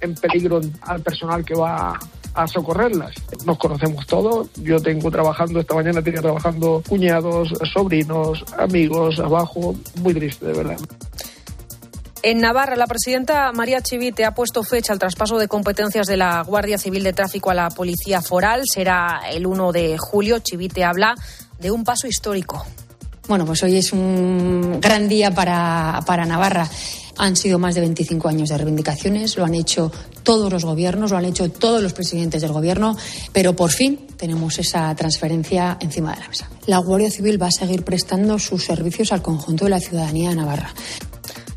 en 0.00 0.14
peligro 0.14 0.60
al 0.82 1.00
personal 1.00 1.44
que 1.44 1.54
va 1.54 1.98
a 2.36 2.46
socorrerlas. 2.46 3.14
Nos 3.44 3.58
conocemos 3.58 4.06
todos. 4.06 4.48
Yo 4.56 4.80
tengo 4.80 5.10
trabajando, 5.10 5.58
esta 5.58 5.74
mañana 5.74 6.02
tenía 6.02 6.20
trabajando 6.20 6.82
cuñados, 6.86 7.52
sobrinos, 7.72 8.44
amigos, 8.58 9.18
abajo. 9.18 9.74
Muy 10.00 10.14
triste, 10.14 10.46
de 10.46 10.52
verdad. 10.52 10.78
En 12.28 12.40
Navarra, 12.40 12.74
la 12.74 12.88
presidenta 12.88 13.52
María 13.52 13.80
Chivite 13.82 14.24
ha 14.24 14.34
puesto 14.34 14.64
fecha 14.64 14.92
al 14.92 14.98
traspaso 14.98 15.38
de 15.38 15.46
competencias 15.46 16.08
de 16.08 16.16
la 16.16 16.42
Guardia 16.42 16.76
Civil 16.76 17.04
de 17.04 17.12
Tráfico 17.12 17.50
a 17.50 17.54
la 17.54 17.68
Policía 17.68 18.20
Foral. 18.20 18.62
Será 18.64 19.20
el 19.30 19.46
1 19.46 19.70
de 19.70 19.96
julio. 19.96 20.40
Chivite 20.40 20.82
habla 20.82 21.14
de 21.60 21.70
un 21.70 21.84
paso 21.84 22.08
histórico. 22.08 22.66
Bueno, 23.28 23.46
pues 23.46 23.62
hoy 23.62 23.76
es 23.76 23.92
un 23.92 24.80
gran 24.80 25.08
día 25.08 25.30
para, 25.30 26.00
para 26.04 26.26
Navarra. 26.26 26.68
Han 27.16 27.36
sido 27.36 27.60
más 27.60 27.76
de 27.76 27.82
25 27.82 28.28
años 28.28 28.48
de 28.48 28.58
reivindicaciones, 28.58 29.36
lo 29.36 29.44
han 29.44 29.54
hecho 29.54 29.92
todos 30.22 30.52
los 30.52 30.64
gobiernos, 30.64 31.12
lo 31.12 31.16
han 31.16 31.24
hecho 31.24 31.48
todos 31.50 31.80
los 31.80 31.92
presidentes 31.92 32.42
del 32.42 32.52
gobierno, 32.52 32.96
pero 33.32 33.54
por 33.54 33.70
fin 33.70 34.06
tenemos 34.16 34.58
esa 34.58 34.94
transferencia 34.94 35.78
encima 35.80 36.12
de 36.12 36.20
la 36.20 36.28
mesa. 36.28 36.50
La 36.66 36.78
Guardia 36.78 37.10
Civil 37.10 37.40
va 37.40 37.46
a 37.46 37.52
seguir 37.52 37.84
prestando 37.84 38.38
sus 38.38 38.64
servicios 38.64 39.12
al 39.12 39.22
conjunto 39.22 39.64
de 39.64 39.70
la 39.70 39.80
ciudadanía 39.80 40.30
de 40.30 40.36
Navarra. 40.36 40.74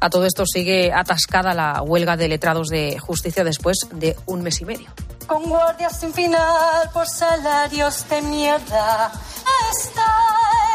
A 0.01 0.09
todo 0.09 0.25
esto 0.25 0.45
sigue 0.45 0.93
atascada 0.93 1.53
la 1.53 1.81
huelga 1.81 2.15
de 2.15 2.27
letrados 2.29 2.69
de 2.69 2.97
justicia 2.99 3.43
después 3.43 3.77
de 3.91 4.15
un 4.25 4.41
mes 4.41 4.61
y 4.61 4.65
medio. 4.65 4.87
Con 5.27 5.43
guardias 5.43 5.99
sin 5.99 6.13
final 6.13 6.89
por 6.93 7.07
salarios 7.07 8.07
de 8.09 8.21
mierda. 8.21 9.11
Esta 9.71 10.05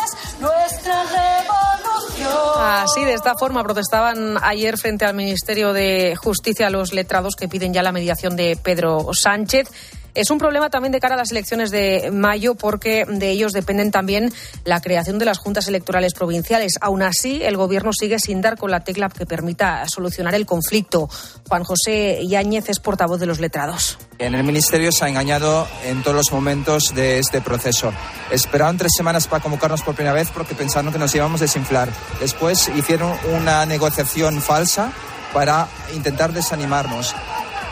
es 0.04 0.40
nuestra 0.40 1.02
revolución. 1.04 2.62
Así, 2.62 3.04
de 3.04 3.14
esta 3.14 3.35
forma, 3.35 3.64
protestaban 3.64 4.37
ayer 4.43 4.76
frente 4.78 5.04
al 5.04 5.14
Ministerio 5.14 5.73
de 5.73 6.14
Justicia 6.16 6.71
los 6.71 6.93
letrados 6.93 7.35
que 7.35 7.49
piden 7.49 7.73
ya 7.73 7.83
la 7.83 7.93
mediación 7.93 8.37
de 8.37 8.57
Pedro 8.62 9.09
Sánchez. 9.12 9.71
Es 10.14 10.30
un 10.30 10.38
problema 10.38 10.71
también 10.71 10.92
de 10.92 11.00
cara 11.00 11.16
a 11.16 11.18
las 11.18 11.33
elecciones 11.33 11.73
de 11.73 12.11
mayo 12.12 12.54
porque 12.54 13.04
de 13.09 13.30
ellos 13.30 13.52
dependen 13.52 13.90
también 13.90 14.33
la 14.64 14.80
creación 14.80 15.18
de 15.18 15.25
las 15.25 15.38
juntas 15.38 15.66
electorales 15.66 16.14
provinciales. 16.14 16.75
Aún 16.80 17.02
así, 17.02 17.42
el 17.42 17.56
Gobierno 17.56 17.92
sigue 17.92 18.21
sin 18.21 18.40
dar 18.40 18.56
con 18.56 18.71
la 18.71 18.80
tecla 18.80 19.09
que 19.09 19.26
permita 19.26 19.88
solucionar 19.88 20.37
el 20.37 20.47
conflicto. 20.47 21.09
Juan 21.49 21.64
José 21.64 22.25
Yáñez 22.28 22.68
es 22.68 22.78
portavoz 22.78 23.18
de 23.18 23.26
los 23.26 23.40
letrados. 23.40 23.99
En 24.18 24.37
el 24.37 24.44
Ministerio 24.44 24.92
se 24.92 25.04
ha 25.04 25.09
engañado 25.09 25.66
en 25.85 26.02
todos 26.04 26.16
los 26.16 26.30
momentos 26.30 26.94
de 26.94 27.18
este 27.18 27.40
proceso. 27.40 27.92
Esperaron 28.30 28.78
tres 28.78 28.92
semanas 28.97 29.26
para 29.26 29.42
convocarnos 29.42 29.83
por 29.83 29.97
primera 29.97 30.14
vez 30.14 30.30
porque 30.30 30.54
pensaron 30.54 30.92
que 30.92 30.99
nos 31.00 31.12
íbamos 31.12 31.40
a 31.40 31.44
desinflar. 31.44 31.88
Después 32.21 32.71
hicieron 32.76 33.12
una 33.33 33.66
negociación 33.66 34.40
falsa 34.40 34.92
para 35.33 35.66
intentar 35.92 36.33
desanimarnos 36.33 37.16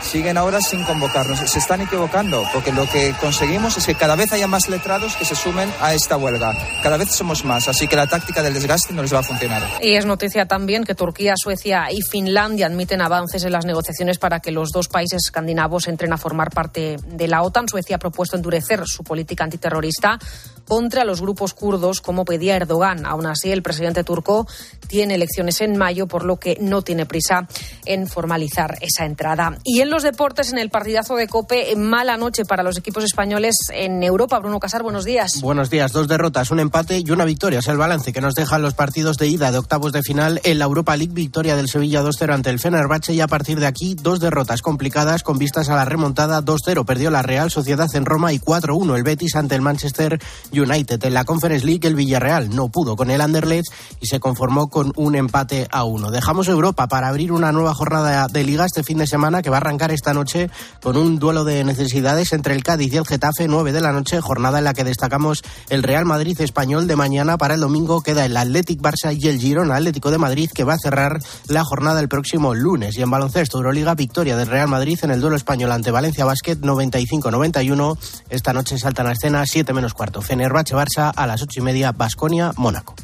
siguen 0.03 0.37
ahora 0.37 0.61
sin 0.61 0.83
convocarnos. 0.83 1.39
Se 1.39 1.59
están 1.59 1.81
equivocando, 1.81 2.43
porque 2.53 2.71
lo 2.71 2.87
que 2.87 3.13
conseguimos 3.19 3.77
es 3.77 3.85
que 3.85 3.95
cada 3.95 4.15
vez 4.15 4.31
haya 4.33 4.47
más 4.47 4.69
letrados 4.69 5.15
que 5.15 5.25
se 5.25 5.35
sumen 5.35 5.71
a 5.81 5.93
esta 5.93 6.17
huelga. 6.17 6.55
Cada 6.81 6.97
vez 6.97 7.09
somos 7.11 7.45
más, 7.45 7.67
así 7.67 7.87
que 7.87 7.95
la 7.95 8.07
táctica 8.07 8.43
del 8.43 8.53
desgaste 8.53 8.93
no 8.93 9.01
les 9.01 9.13
va 9.13 9.19
a 9.19 9.23
funcionar. 9.23 9.63
Y 9.81 9.95
es 9.95 10.05
noticia 10.05 10.45
también 10.45 10.83
que 10.83 10.95
Turquía, 10.95 11.33
Suecia 11.35 11.91
y 11.91 12.01
Finlandia 12.01 12.67
admiten 12.67 13.01
avances 13.01 13.43
en 13.43 13.51
las 13.51 13.65
negociaciones 13.65 14.19
para 14.19 14.39
que 14.39 14.51
los 14.51 14.69
dos 14.69 14.87
países 14.87 15.21
escandinavos 15.25 15.87
entren 15.87 16.13
a 16.13 16.17
formar 16.17 16.51
parte 16.51 16.97
de 17.05 17.27
la 17.27 17.41
OTAN. 17.41 17.67
Suecia 17.67 17.95
ha 17.95 17.99
propuesto 17.99 18.35
endurecer 18.35 18.83
su 18.85 19.03
política 19.03 19.43
antiterrorista 19.43 20.19
contra 20.67 21.03
los 21.03 21.21
grupos 21.21 21.53
kurdos, 21.53 22.01
como 22.01 22.25
pedía 22.25 22.55
Erdogan. 22.55 23.05
Aún 23.05 23.25
así, 23.25 23.51
el 23.51 23.63
presidente 23.63 24.03
turco 24.03 24.47
tiene 24.87 25.15
elecciones 25.15 25.61
en 25.61 25.77
mayo, 25.77 26.07
por 26.07 26.23
lo 26.25 26.37
que 26.37 26.57
no 26.59 26.81
tiene 26.81 27.05
prisa 27.05 27.47
en 27.85 28.07
formalizar 28.07 28.77
esa 28.81 29.05
entrada. 29.05 29.57
Y 29.63 29.81
en 29.81 29.89
los 29.93 30.01
deportes, 30.01 30.51
en 30.51 30.57
el 30.57 30.71
partidazo 30.71 31.15
de 31.15 31.27
Cope, 31.27 31.75
mala 31.75 32.17
noche 32.17 32.45
para 32.45 32.63
los 32.63 32.79
equipos 32.79 33.03
españoles 33.03 33.55
en 33.71 34.01
Europa. 34.01 34.39
Bruno 34.39 34.59
Casar, 34.59 34.81
buenos 34.81 35.05
días. 35.05 35.39
Buenos 35.39 35.69
días. 35.69 35.91
Dos 35.91 36.07
derrotas, 36.07 36.49
un 36.49 36.59
empate 36.59 37.03
y 37.05 37.11
una 37.11 37.25
victoria. 37.25 37.59
Es 37.59 37.67
el 37.67 37.77
balance 37.77 38.11
que 38.11 38.19
nos 38.19 38.33
dejan 38.33 38.63
los 38.63 38.73
partidos 38.73 39.17
de 39.17 39.27
ida 39.27 39.51
de 39.51 39.59
octavos 39.59 39.91
de 39.91 40.01
final 40.01 40.41
en 40.45 40.57
la 40.57 40.65
Europa 40.65 40.97
League. 40.97 41.13
Victoria 41.13 41.55
del 41.55 41.69
Sevilla 41.69 42.01
2-0 42.01 42.33
ante 42.33 42.49
el 42.49 42.57
Fenerbahce 42.57 43.13
y 43.13 43.21
a 43.21 43.27
partir 43.27 43.59
de 43.59 43.67
aquí 43.67 43.93
dos 43.93 44.19
derrotas 44.19 44.63
complicadas 44.63 45.21
con 45.21 45.37
vistas 45.37 45.69
a 45.69 45.75
la 45.75 45.85
remontada. 45.85 46.41
2-0 46.41 46.85
perdió 46.85 47.11
la 47.11 47.21
Real 47.21 47.51
Sociedad 47.51 47.87
en 47.93 48.05
Roma 48.05 48.33
y 48.33 48.39
4-1 48.39 48.95
el 48.95 49.03
Betis 49.03 49.35
ante 49.35 49.53
el 49.53 49.61
Manchester 49.61 50.19
United. 50.51 51.05
En 51.05 51.13
la 51.13 51.23
Conference 51.23 51.67
League 51.67 51.87
el 51.87 51.93
Villarreal 51.93 52.49
no 52.49 52.69
pudo 52.69 52.95
con 52.95 53.11
el 53.11 53.21
Anderlecht 53.21 53.71
y 54.01 54.07
se 54.07 54.19
conformó 54.19 54.69
con 54.69 54.91
un 54.95 55.15
empate 55.15 55.67
a 55.69 55.83
uno. 55.83 56.09
Dejamos 56.09 56.47
Europa 56.47 56.87
para 56.87 57.09
abrir 57.09 57.31
una 57.31 57.51
nueva 57.51 57.75
jornada 57.75 58.27
de 58.27 58.43
liga 58.43 58.65
este 58.65 58.81
fin 58.81 58.97
de 58.97 59.05
semana 59.05 59.43
que 59.43 59.51
va 59.51 59.57
a 59.57 59.59
arrancar 59.59 59.82
esta 59.91 60.13
noche 60.13 60.49
con 60.81 60.97
un 60.97 61.19
duelo 61.19 61.43
de 61.43 61.63
necesidades 61.63 62.33
entre 62.33 62.53
el 62.55 62.63
Cádiz 62.63 62.93
y 62.93 62.97
el 62.97 63.05
Getafe, 63.05 63.47
9 63.47 63.71
de 63.71 63.81
la 63.81 63.91
noche, 63.91 64.21
jornada 64.21 64.59
en 64.59 64.63
la 64.63 64.73
que 64.73 64.83
destacamos 64.83 65.41
el 65.69 65.83
Real 65.83 66.05
Madrid 66.05 66.39
español 66.41 66.87
de 66.87 66.95
mañana. 66.95 67.37
Para 67.37 67.55
el 67.55 67.61
domingo 67.61 68.01
queda 68.01 68.25
el 68.25 68.37
Athletic 68.37 68.79
Barça 68.79 69.17
y 69.17 69.27
el 69.27 69.39
Girona 69.39 69.75
Atlético 69.75 70.11
de 70.11 70.17
Madrid 70.17 70.49
que 70.53 70.63
va 70.63 70.73
a 70.73 70.77
cerrar 70.77 71.19
la 71.47 71.63
jornada 71.63 71.99
el 71.99 72.09
próximo 72.09 72.53
lunes. 72.53 72.97
Y 72.97 73.01
en 73.01 73.11
baloncesto 73.11 73.57
Euroliga, 73.57 73.95
victoria 73.95 74.37
del 74.37 74.47
Real 74.47 74.67
Madrid 74.67 74.99
en 75.03 75.11
el 75.11 75.21
duelo 75.21 75.35
español 75.35 75.71
ante 75.71 75.91
Valencia 75.91 76.25
Basket 76.25 76.57
95-91. 76.57 77.97
Esta 78.29 78.53
noche 78.53 78.77
saltan 78.77 79.07
a 79.07 79.13
escena 79.13 79.45
7 79.45 79.73
menos 79.73 79.93
cuarto. 79.93 80.21
Fenerbahce 80.21 80.75
Barça 80.75 81.11
a 81.15 81.27
las 81.27 81.41
8 81.41 81.59
y 81.59 81.63
media, 81.63 81.91
Basconia, 81.91 82.53
Mónaco. 82.57 82.95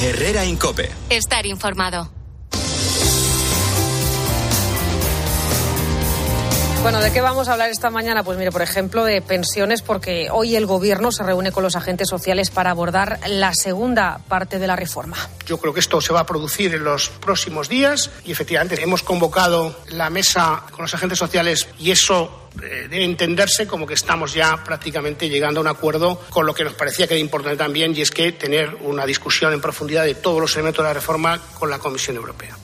Herrera 0.00 0.44
Incope. 0.44 0.90
Estar 1.10 1.46
informado. 1.46 2.10
Bueno, 6.82 7.00
¿de 7.00 7.12
qué 7.12 7.20
vamos 7.20 7.48
a 7.48 7.52
hablar 7.52 7.70
esta 7.70 7.90
mañana? 7.90 8.22
Pues 8.22 8.38
mire, 8.38 8.52
por 8.52 8.62
ejemplo, 8.62 9.04
de 9.04 9.20
pensiones, 9.20 9.82
porque 9.82 10.28
hoy 10.30 10.54
el 10.54 10.66
Gobierno 10.66 11.10
se 11.10 11.24
reúne 11.24 11.50
con 11.50 11.64
los 11.64 11.74
agentes 11.74 12.08
sociales 12.08 12.50
para 12.50 12.70
abordar 12.70 13.18
la 13.26 13.54
segunda 13.54 14.20
parte 14.28 14.60
de 14.60 14.68
la 14.68 14.76
reforma. 14.76 15.16
Yo 15.46 15.58
creo 15.58 15.74
que 15.74 15.80
esto 15.80 16.00
se 16.00 16.12
va 16.12 16.20
a 16.20 16.26
producir 16.26 16.74
en 16.74 16.84
los 16.84 17.08
próximos 17.08 17.68
días 17.68 18.10
y 18.24 18.30
efectivamente 18.30 18.80
hemos 18.80 19.02
convocado 19.02 19.76
la 19.90 20.10
mesa 20.10 20.62
con 20.70 20.82
los 20.82 20.94
agentes 20.94 21.18
sociales 21.18 21.66
y 21.78 21.90
eso 21.90 22.50
eh, 22.62 22.86
debe 22.88 23.04
entenderse 23.04 23.66
como 23.66 23.86
que 23.86 23.94
estamos 23.94 24.32
ya 24.32 24.62
prácticamente 24.64 25.28
llegando 25.28 25.60
a 25.60 25.62
un 25.62 25.68
acuerdo 25.68 26.20
con 26.30 26.46
lo 26.46 26.54
que 26.54 26.64
nos 26.64 26.74
parecía 26.74 27.06
que 27.08 27.14
era 27.14 27.20
importante 27.20 27.56
también 27.56 27.96
y 27.96 28.02
es 28.02 28.10
que 28.10 28.32
tener 28.32 28.76
una 28.82 29.04
discusión 29.04 29.52
en 29.52 29.60
profundidad 29.60 30.04
de 30.04 30.14
todos 30.14 30.40
los 30.40 30.54
elementos 30.54 30.84
de 30.84 30.88
la 30.88 30.94
reforma 30.94 31.40
con 31.58 31.68
la 31.68 31.78
Comisión 31.78 32.16
Europea. 32.16 32.56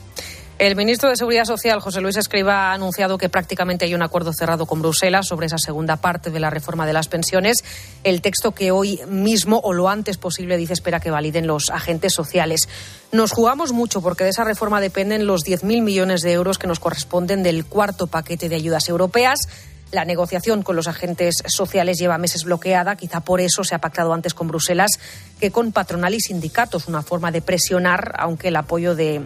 El 0.59 0.75
ministro 0.75 1.09
de 1.09 1.15
Seguridad 1.15 1.45
Social, 1.45 1.79
José 1.79 1.99
Luis 1.99 2.15
Escriba, 2.15 2.69
ha 2.69 2.73
anunciado 2.73 3.17
que 3.17 3.27
prácticamente 3.27 3.85
hay 3.85 3.95
un 3.95 4.03
acuerdo 4.03 4.31
cerrado 4.33 4.67
con 4.67 4.81
Bruselas 4.81 5.27
sobre 5.27 5.47
esa 5.47 5.57
segunda 5.57 5.97
parte 5.97 6.29
de 6.29 6.39
la 6.39 6.51
reforma 6.51 6.85
de 6.85 6.93
las 6.93 7.07
pensiones. 7.07 7.63
El 8.03 8.21
texto 8.21 8.51
que 8.51 8.69
hoy 8.69 8.99
mismo 9.07 9.59
o 9.63 9.73
lo 9.73 9.89
antes 9.89 10.17
posible 10.17 10.55
dice 10.57 10.73
espera 10.73 10.99
que 10.99 11.09
validen 11.09 11.47
los 11.47 11.71
agentes 11.71 12.13
sociales. 12.13 12.69
Nos 13.11 13.31
jugamos 13.31 13.71
mucho 13.71 14.01
porque 14.01 14.23
de 14.23 14.29
esa 14.29 14.43
reforma 14.43 14.79
dependen 14.79 15.25
los 15.25 15.43
10.000 15.43 15.81
millones 15.81 16.21
de 16.21 16.33
euros 16.33 16.59
que 16.59 16.67
nos 16.67 16.79
corresponden 16.79 17.41
del 17.41 17.65
cuarto 17.65 18.05
paquete 18.05 18.47
de 18.47 18.55
ayudas 18.55 18.87
europeas. 18.89 19.39
La 19.93 20.05
negociación 20.05 20.63
con 20.63 20.75
los 20.75 20.87
agentes 20.87 21.35
sociales 21.45 21.99
lleva 21.99 22.17
meses 22.17 22.45
bloqueada. 22.45 22.95
Quizá 22.95 23.19
por 23.19 23.39
eso 23.39 23.63
se 23.63 23.75
ha 23.75 23.77
pactado 23.77 24.11
antes 24.11 24.33
con 24.33 24.47
Bruselas 24.47 24.99
que 25.39 25.51
con 25.51 25.71
patronal 25.71 26.15
y 26.15 26.19
sindicatos, 26.19 26.87
una 26.87 27.03
forma 27.03 27.31
de 27.31 27.43
presionar, 27.43 28.15
aunque 28.17 28.47
el 28.47 28.55
apoyo 28.55 28.95
de, 28.95 29.21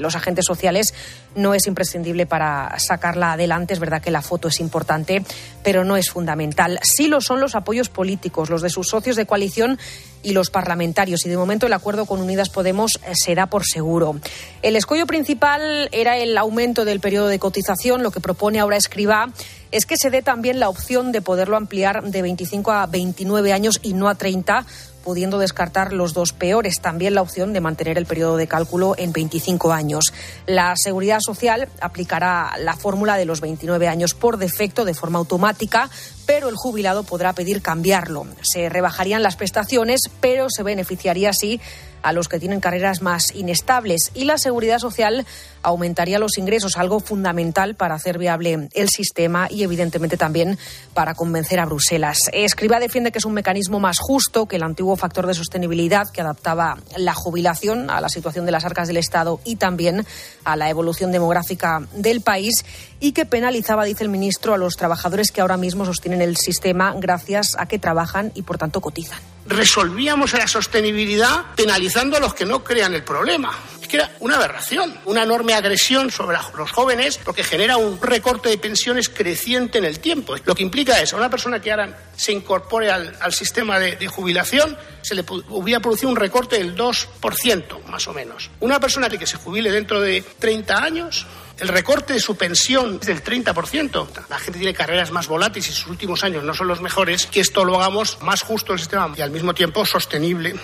los 0.00 0.16
agentes 0.16 0.46
sociales 0.46 0.94
no 1.34 1.54
es 1.54 1.66
imprescindible 1.66 2.26
para 2.26 2.78
sacarla 2.78 3.32
adelante. 3.32 3.74
Es 3.74 3.80
verdad 3.80 4.02
que 4.02 4.10
la 4.10 4.22
foto 4.22 4.48
es 4.48 4.60
importante, 4.60 5.24
pero 5.62 5.84
no 5.84 5.96
es 5.96 6.10
fundamental. 6.10 6.78
Sí 6.82 7.08
lo 7.08 7.20
son 7.20 7.40
los 7.40 7.54
apoyos 7.54 7.88
políticos, 7.88 8.50
los 8.50 8.62
de 8.62 8.70
sus 8.70 8.88
socios 8.88 9.16
de 9.16 9.26
coalición 9.26 9.78
y 10.22 10.32
los 10.32 10.50
parlamentarios. 10.50 11.24
Y 11.26 11.28
de 11.28 11.36
momento 11.36 11.66
el 11.66 11.72
acuerdo 11.72 12.06
con 12.06 12.20
Unidas 12.20 12.50
Podemos 12.50 13.00
se 13.12 13.34
da 13.34 13.46
por 13.46 13.64
seguro. 13.64 14.16
El 14.62 14.76
escollo 14.76 15.06
principal 15.06 15.88
era 15.92 16.16
el 16.16 16.36
aumento 16.36 16.84
del 16.84 17.00
periodo 17.00 17.28
de 17.28 17.38
cotización. 17.38 18.02
Lo 18.02 18.10
que 18.10 18.20
propone 18.20 18.60
ahora 18.60 18.76
Escribá 18.76 19.30
es 19.70 19.86
que 19.86 19.96
se 19.96 20.10
dé 20.10 20.22
también 20.22 20.58
la 20.58 20.68
opción 20.68 21.12
de 21.12 21.22
poderlo 21.22 21.56
ampliar 21.56 22.02
de 22.02 22.22
25 22.22 22.72
a 22.72 22.86
29 22.86 23.52
años 23.52 23.78
y 23.82 23.94
no 23.94 24.08
a 24.08 24.16
30 24.16 24.66
pudiendo 25.10 25.40
descartar 25.40 25.92
los 25.92 26.14
dos 26.14 26.32
peores. 26.32 26.80
También 26.80 27.16
la 27.16 27.22
opción 27.22 27.52
de 27.52 27.60
mantener 27.60 27.98
el 27.98 28.06
periodo 28.06 28.36
de 28.36 28.46
cálculo 28.46 28.94
en 28.96 29.12
25 29.12 29.72
años. 29.72 30.12
La 30.46 30.74
Seguridad 30.76 31.18
Social 31.18 31.68
aplicará 31.80 32.52
la 32.60 32.76
fórmula 32.76 33.16
de 33.16 33.24
los 33.24 33.40
29 33.40 33.88
años 33.88 34.14
por 34.14 34.36
defecto 34.36 34.84
de 34.84 34.94
forma 34.94 35.18
automática, 35.18 35.90
pero 36.26 36.48
el 36.48 36.54
jubilado 36.54 37.02
podrá 37.02 37.32
pedir 37.32 37.60
cambiarlo. 37.60 38.24
Se 38.42 38.68
rebajarían 38.68 39.24
las 39.24 39.34
prestaciones, 39.34 40.02
pero 40.20 40.48
se 40.48 40.62
beneficiaría 40.62 41.30
así 41.30 41.60
a 42.02 42.12
los 42.12 42.28
que 42.28 42.38
tienen 42.38 42.60
carreras 42.60 43.02
más 43.02 43.34
inestables 43.34 44.12
y 44.14 44.26
la 44.26 44.38
seguridad 44.38 44.78
social 44.78 45.26
aumentaría 45.62 46.18
los 46.18 46.38
ingresos, 46.38 46.76
algo 46.76 47.00
fundamental 47.00 47.74
para 47.74 47.94
hacer 47.94 48.18
viable 48.18 48.68
el 48.72 48.88
sistema 48.88 49.48
y 49.50 49.62
evidentemente 49.62 50.16
también 50.16 50.58
para 50.94 51.14
convencer 51.14 51.60
a 51.60 51.66
Bruselas. 51.66 52.18
Escriba 52.32 52.80
defiende 52.80 53.12
que 53.12 53.18
es 53.18 53.24
un 53.24 53.34
mecanismo 53.34 53.80
más 53.80 53.98
justo 53.98 54.46
que 54.46 54.56
el 54.56 54.62
antiguo 54.62 54.96
factor 54.96 55.26
de 55.26 55.34
sostenibilidad 55.34 56.10
que 56.10 56.20
adaptaba 56.20 56.78
la 56.96 57.14
jubilación 57.14 57.90
a 57.90 58.00
la 58.00 58.08
situación 58.08 58.46
de 58.46 58.52
las 58.52 58.64
arcas 58.64 58.88
del 58.88 58.96
Estado 58.96 59.40
y 59.44 59.56
también 59.56 60.06
a 60.44 60.56
la 60.56 60.70
evolución 60.70 61.12
demográfica 61.12 61.82
del 61.94 62.20
país 62.20 62.64
y 63.00 63.12
que 63.12 63.26
penalizaba, 63.26 63.84
dice 63.84 64.04
el 64.04 64.10
ministro, 64.10 64.54
a 64.54 64.58
los 64.58 64.76
trabajadores 64.76 65.32
que 65.32 65.40
ahora 65.40 65.56
mismo 65.56 65.84
sostienen 65.84 66.20
el 66.20 66.36
sistema 66.36 66.94
gracias 66.96 67.56
a 67.58 67.66
que 67.66 67.78
trabajan 67.78 68.32
y 68.34 68.42
por 68.42 68.58
tanto 68.58 68.80
cotizan. 68.80 69.18
Resolvíamos 69.46 70.32
la 70.34 70.46
sostenibilidad 70.46 71.46
penalizando 71.56 72.16
a 72.16 72.20
los 72.20 72.34
que 72.34 72.44
no 72.44 72.62
crean 72.62 72.94
el 72.94 73.02
problema. 73.02 73.50
Que 73.90 73.96
era 73.96 74.10
una 74.20 74.36
aberración, 74.36 74.96
una 75.04 75.24
enorme 75.24 75.54
agresión 75.54 76.10
sobre 76.10 76.38
los 76.56 76.70
jóvenes 76.70 77.18
porque 77.18 77.42
genera 77.42 77.76
un 77.76 78.00
recorte 78.00 78.48
de 78.48 78.58
pensiones 78.58 79.08
creciente 79.08 79.78
en 79.78 79.84
el 79.84 79.98
tiempo. 80.00 80.36
Lo 80.44 80.54
que 80.54 80.62
implica 80.62 81.00
es 81.00 81.12
a 81.12 81.16
una 81.16 81.28
persona 81.28 81.60
que 81.60 81.70
ahora 81.70 82.10
se 82.16 82.32
incorpore 82.32 82.90
al, 82.90 83.16
al 83.20 83.32
sistema 83.32 83.78
de, 83.78 83.96
de, 83.96 84.06
jubilación, 84.06 84.76
se 85.02 85.14
le 85.14 85.24
hubiera 85.48 85.80
producido 85.80 86.10
un 86.10 86.16
recorte 86.16 86.58
del 86.58 86.76
2%, 86.76 87.84
más 87.86 88.06
o 88.06 88.12
menos. 88.12 88.50
Una 88.60 88.78
persona 88.78 89.08
que 89.08 89.26
se 89.26 89.36
jubile 89.36 89.72
dentro 89.72 90.00
de 90.00 90.22
30 90.38 90.82
años 90.82 91.26
el 91.60 91.68
recorte 91.68 92.14
de 92.14 92.20
su 92.20 92.36
pensión 92.36 92.98
es 93.00 93.06
del 93.06 93.22
30%. 93.22 94.08
La 94.30 94.38
gente 94.38 94.58
tiene 94.58 94.72
carreras 94.72 95.10
más 95.10 95.28
volátiles 95.28 95.68
y 95.68 95.72
sus 95.72 95.88
últimos 95.88 96.24
años 96.24 96.42
no 96.42 96.54
son 96.54 96.68
los 96.68 96.80
mejores. 96.80 97.26
Que 97.26 97.40
esto 97.40 97.64
lo 97.64 97.76
hagamos 97.76 98.18
más 98.22 98.42
justo 98.42 98.72
el 98.72 98.78
sistema 98.78 99.12
y 99.14 99.20
al 99.20 99.30
mismo 99.30 99.52
tiempo 99.52 99.84
sostenible. 99.84 100.54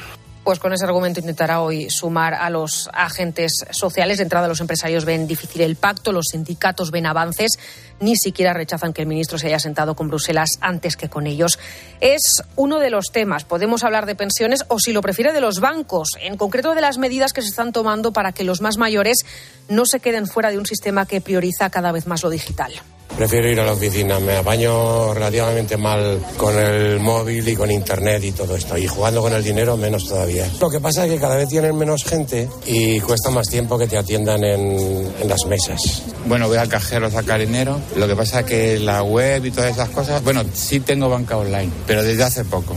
Pues 0.46 0.60
con 0.60 0.72
ese 0.72 0.84
argumento 0.84 1.18
intentará 1.18 1.60
hoy 1.60 1.90
sumar 1.90 2.32
a 2.32 2.50
los 2.50 2.88
agentes 2.92 3.52
sociales. 3.72 4.18
De 4.18 4.22
entrada, 4.22 4.46
los 4.46 4.60
empresarios 4.60 5.04
ven 5.04 5.26
difícil 5.26 5.60
el 5.62 5.74
pacto, 5.74 6.12
los 6.12 6.26
sindicatos 6.30 6.92
ven 6.92 7.04
avances, 7.04 7.58
ni 7.98 8.14
siquiera 8.14 8.52
rechazan 8.52 8.92
que 8.92 9.02
el 9.02 9.08
ministro 9.08 9.38
se 9.38 9.48
haya 9.48 9.58
sentado 9.58 9.96
con 9.96 10.06
Bruselas 10.06 10.50
antes 10.60 10.96
que 10.96 11.08
con 11.08 11.26
ellos. 11.26 11.58
Es 12.00 12.44
uno 12.54 12.78
de 12.78 12.90
los 12.90 13.06
temas. 13.06 13.42
Podemos 13.42 13.82
hablar 13.82 14.06
de 14.06 14.14
pensiones 14.14 14.64
o, 14.68 14.78
si 14.78 14.92
lo 14.92 15.00
prefiere, 15.00 15.32
de 15.32 15.40
los 15.40 15.58
bancos, 15.58 16.10
en 16.20 16.36
concreto 16.36 16.76
de 16.76 16.80
las 16.80 16.96
medidas 16.96 17.32
que 17.32 17.42
se 17.42 17.48
están 17.48 17.72
tomando 17.72 18.12
para 18.12 18.30
que 18.30 18.44
los 18.44 18.60
más 18.60 18.78
mayores 18.78 19.26
no 19.68 19.84
se 19.84 19.98
queden 19.98 20.28
fuera 20.28 20.52
de 20.52 20.58
un 20.58 20.66
sistema 20.66 21.06
que 21.06 21.20
prioriza 21.20 21.70
cada 21.70 21.90
vez 21.90 22.06
más 22.06 22.22
lo 22.22 22.30
digital. 22.30 22.72
Prefiero 23.16 23.50
ir 23.50 23.58
a 23.60 23.64
la 23.64 23.72
oficina, 23.72 24.20
me 24.20 24.36
apaño 24.36 25.14
relativamente 25.14 25.76
mal 25.76 26.20
con 26.36 26.58
el 26.58 27.00
móvil 27.00 27.48
y 27.48 27.56
con 27.56 27.70
internet 27.70 28.22
y 28.24 28.32
todo 28.32 28.56
esto. 28.56 28.76
Y 28.76 28.86
jugando 28.86 29.22
con 29.22 29.32
el 29.32 29.42
dinero 29.42 29.76
menos 29.76 30.06
todavía. 30.06 30.46
Lo 30.60 30.68
que 30.68 30.80
pasa 30.80 31.06
es 31.06 31.12
que 31.12 31.18
cada 31.18 31.36
vez 31.36 31.48
tienen 31.48 31.76
menos 31.76 32.04
gente 32.04 32.48
y 32.66 33.00
cuesta 33.00 33.30
más 33.30 33.48
tiempo 33.48 33.78
que 33.78 33.86
te 33.86 33.96
atiendan 33.96 34.44
en, 34.44 35.12
en 35.20 35.28
las 35.28 35.46
mesas. 35.46 36.02
Bueno, 36.26 36.48
voy 36.48 36.58
al 36.58 36.68
cajero 36.68 37.06
a 37.06 37.10
sacar 37.10 37.40
dinero. 37.40 37.80
Lo 37.96 38.06
que 38.06 38.16
pasa 38.16 38.40
es 38.40 38.46
que 38.46 38.78
la 38.78 39.02
web 39.02 39.46
y 39.46 39.50
todas 39.50 39.70
esas 39.70 39.88
cosas, 39.90 40.22
bueno, 40.22 40.42
sí 40.52 40.80
tengo 40.80 41.08
banca 41.08 41.38
online, 41.38 41.70
pero 41.86 42.02
desde 42.02 42.22
hace 42.22 42.44
poco. 42.44 42.74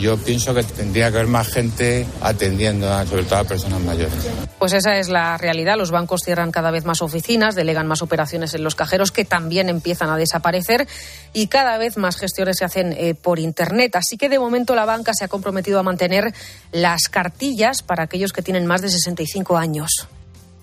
Yo 0.00 0.16
pienso 0.16 0.54
que 0.54 0.62
tendría 0.62 1.10
que 1.10 1.18
haber 1.18 1.28
más 1.28 1.48
gente 1.48 2.06
atendiendo, 2.22 2.90
a, 2.92 3.04
sobre 3.06 3.24
todo 3.24 3.40
a 3.40 3.44
personas 3.44 3.80
mayores. 3.82 4.14
Pues 4.58 4.72
esa 4.72 4.98
es 4.98 5.08
la 5.08 5.36
realidad. 5.36 5.76
Los 5.76 5.90
bancos 5.90 6.22
cierran 6.24 6.50
cada 6.50 6.70
vez 6.70 6.84
más 6.84 7.02
oficinas, 7.02 7.54
delegan 7.54 7.86
más 7.86 8.00
operaciones 8.00 8.54
en 8.54 8.64
los 8.64 8.74
cajeros 8.74 9.12
que 9.12 9.24
también 9.24 9.68
empiezan 9.68 10.08
a 10.08 10.16
desaparecer 10.16 10.88
y 11.32 11.48
cada 11.48 11.76
vez 11.78 11.96
más 11.96 12.16
gestiones 12.16 12.56
se 12.58 12.64
hacen 12.64 12.94
eh, 12.96 13.14
por 13.14 13.38
Internet. 13.38 13.94
Así 13.96 14.16
que 14.16 14.28
de 14.28 14.38
momento 14.38 14.74
la 14.74 14.86
banca 14.86 15.12
se 15.14 15.24
ha 15.24 15.28
comprometido 15.28 15.78
a 15.78 15.82
mantener 15.82 16.32
las 16.72 17.08
cartillas 17.10 17.82
para 17.82 18.04
aquellos 18.04 18.32
que 18.32 18.42
tienen 18.42 18.66
más 18.66 18.80
de 18.80 18.88
65 18.88 19.58
años. 19.58 20.08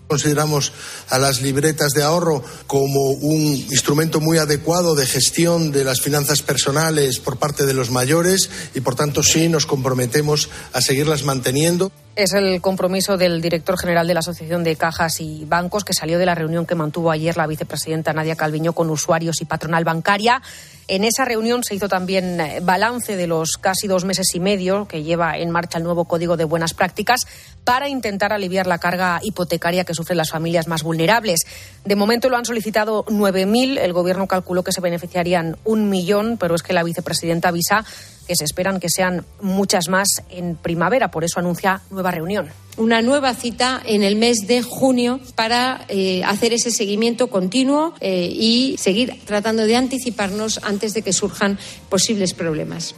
Consideramos 0.07 0.71
a 1.09 1.19
las 1.19 1.41
libretas 1.41 1.91
de 1.91 2.03
ahorro 2.03 2.43
como 2.65 3.11
un 3.11 3.43
instrumento 3.43 4.21
muy 4.21 4.37
adecuado 4.37 4.95
de 4.95 5.05
gestión 5.05 5.71
de 5.71 5.83
las 5.83 6.01
finanzas 6.01 6.41
personales 6.41 7.19
por 7.19 7.37
parte 7.37 7.65
de 7.65 7.73
los 7.73 7.91
mayores 7.91 8.49
y, 8.73 8.79
por 8.79 8.95
tanto, 8.95 9.21
sí 9.21 9.49
nos 9.49 9.65
comprometemos 9.65 10.49
a 10.73 10.81
seguirlas 10.81 11.23
manteniendo. 11.23 11.91
Es 12.17 12.33
el 12.33 12.61
compromiso 12.61 13.15
del 13.15 13.41
director 13.43 13.77
general 13.77 14.07
de 14.07 14.15
la 14.15 14.21
Asociación 14.21 14.63
de 14.63 14.75
Cajas 14.75 15.21
y 15.21 15.45
Bancos 15.45 15.85
que 15.85 15.93
salió 15.93 16.17
de 16.17 16.25
la 16.25 16.33
reunión 16.33 16.65
que 16.65 16.73
mantuvo 16.73 17.11
ayer 17.11 17.37
la 17.37 17.45
vicepresidenta 17.45 18.11
Nadia 18.11 18.35
Calviño 18.35 18.73
con 18.73 18.89
usuarios 18.89 19.39
y 19.39 19.45
patronal 19.45 19.83
bancaria. 19.83 20.41
En 20.87 21.03
esa 21.03 21.25
reunión 21.25 21.63
se 21.63 21.75
hizo 21.75 21.87
también 21.87 22.41
balance 22.63 23.17
de 23.17 23.27
los 23.27 23.59
casi 23.61 23.85
dos 23.85 24.03
meses 24.03 24.33
y 24.33 24.39
medio 24.39 24.87
que 24.87 25.03
lleva 25.03 25.37
en 25.37 25.51
marcha 25.51 25.77
el 25.77 25.83
nuevo 25.83 26.05
Código 26.05 26.37
de 26.37 26.45
Buenas 26.45 26.73
Prácticas 26.73 27.27
para 27.63 27.87
intentar 27.87 28.33
aliviar 28.33 28.65
la 28.65 28.79
carga 28.79 29.19
hipotecaria 29.21 29.83
que 29.83 29.93
sufren 29.93 30.17
las 30.17 30.31
familias 30.31 30.67
más 30.67 30.81
vulnerables. 30.81 31.41
De 31.85 31.95
momento 31.95 32.29
lo 32.29 32.37
han 32.37 32.45
solicitado 32.45 33.05
9.000. 33.05 33.77
El 33.77 33.93
Gobierno 33.93 34.25
calculó 34.25 34.63
que 34.63 34.71
se 34.71 34.81
beneficiarían 34.81 35.57
un 35.65 35.87
millón, 35.89 36.37
pero 36.39 36.55
es 36.55 36.63
que 36.63 36.73
la 36.73 36.83
vicepresidenta 36.83 37.49
avisa 37.49 37.85
que 38.27 38.35
se 38.35 38.43
esperan 38.43 38.79
que 38.79 38.89
sean 38.89 39.25
muchas 39.41 39.87
más 39.87 40.07
en 40.29 40.55
primavera. 40.55 41.09
Por 41.09 41.23
eso 41.23 41.39
anuncia 41.39 41.81
nueva 41.89 42.11
reunión. 42.11 42.49
Una 42.75 43.01
nueva 43.01 43.33
cita 43.33 43.81
en 43.85 44.03
el 44.03 44.17
mes 44.17 44.45
de 44.47 44.61
junio 44.61 45.19
para 45.35 45.85
eh, 45.87 46.23
hacer 46.23 46.53
ese 46.53 46.69
seguimiento 46.69 47.27
continuo 47.27 47.93
eh, 48.01 48.29
y 48.31 48.75
seguir 48.77 49.19
tratando 49.25 49.63
de 49.63 49.75
anticiparnos 49.75 50.59
antes 50.63 50.93
de 50.93 51.01
que 51.01 51.13
surjan 51.13 51.57
posibles 51.89 52.33
problemas. 52.33 52.93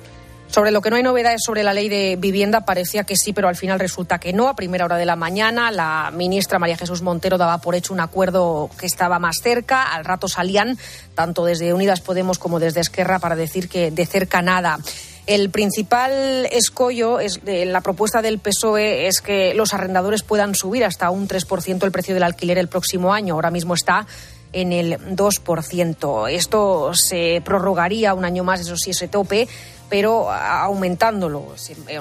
Sobre 0.49 0.71
lo 0.71 0.81
que 0.81 0.89
no 0.89 0.95
hay 0.95 1.03
novedades 1.03 1.41
sobre 1.45 1.61
la 1.61 1.75
ley 1.75 1.89
de 1.89 2.15
vivienda, 2.19 2.61
parecía 2.61 3.03
que 3.03 3.15
sí, 3.15 3.33
pero 3.33 3.47
al 3.47 3.55
final 3.55 3.79
resulta 3.79 4.19
que 4.19 4.33
no. 4.33 4.47
A 4.47 4.55
primera 4.55 4.83
hora 4.83 4.97
de 4.97 5.05
la 5.05 5.15
mañana, 5.15 5.69
la 5.69 6.11
ministra 6.11 6.57
María 6.57 6.75
Jesús 6.75 7.03
Montero 7.03 7.37
daba 7.37 7.59
por 7.59 7.75
hecho 7.75 7.93
un 7.93 7.99
acuerdo 7.99 8.67
que 8.79 8.87
estaba 8.87 9.19
más 9.19 9.37
cerca. 9.43 9.83
Al 9.83 10.05
rato 10.05 10.27
salían, 10.27 10.79
tanto 11.13 11.45
desde 11.45 11.71
Unidas 11.71 12.01
Podemos 12.01 12.39
como 12.39 12.59
desde 12.59 12.81
Esquerra, 12.81 13.19
para 13.19 13.35
decir 13.35 13.69
que 13.69 13.91
de 13.91 14.05
cerca 14.07 14.41
nada. 14.41 14.79
El 15.29 15.51
principal 15.51 16.47
escollo 16.51 17.19
es 17.19 17.39
la 17.45 17.81
propuesta 17.81 18.23
del 18.23 18.39
PSOE 18.39 19.05
es 19.05 19.21
que 19.21 19.53
los 19.53 19.75
arrendadores 19.75 20.23
puedan 20.23 20.55
subir 20.55 20.83
hasta 20.83 21.11
un 21.11 21.27
3% 21.27 21.83
el 21.83 21.91
precio 21.91 22.15
del 22.15 22.23
alquiler 22.23 22.57
el 22.57 22.67
próximo 22.67 23.13
año. 23.13 23.35
Ahora 23.35 23.51
mismo 23.51 23.75
está 23.75 24.07
en 24.53 24.73
el 24.73 24.97
2%. 24.97 26.31
Esto 26.31 26.95
se 26.95 27.43
prorrogaría 27.45 28.15
un 28.15 28.25
año 28.25 28.43
más, 28.43 28.61
eso 28.61 28.75
sí, 28.75 28.89
ese 28.89 29.07
tope, 29.07 29.47
pero 29.87 30.31
aumentándolo. 30.31 31.45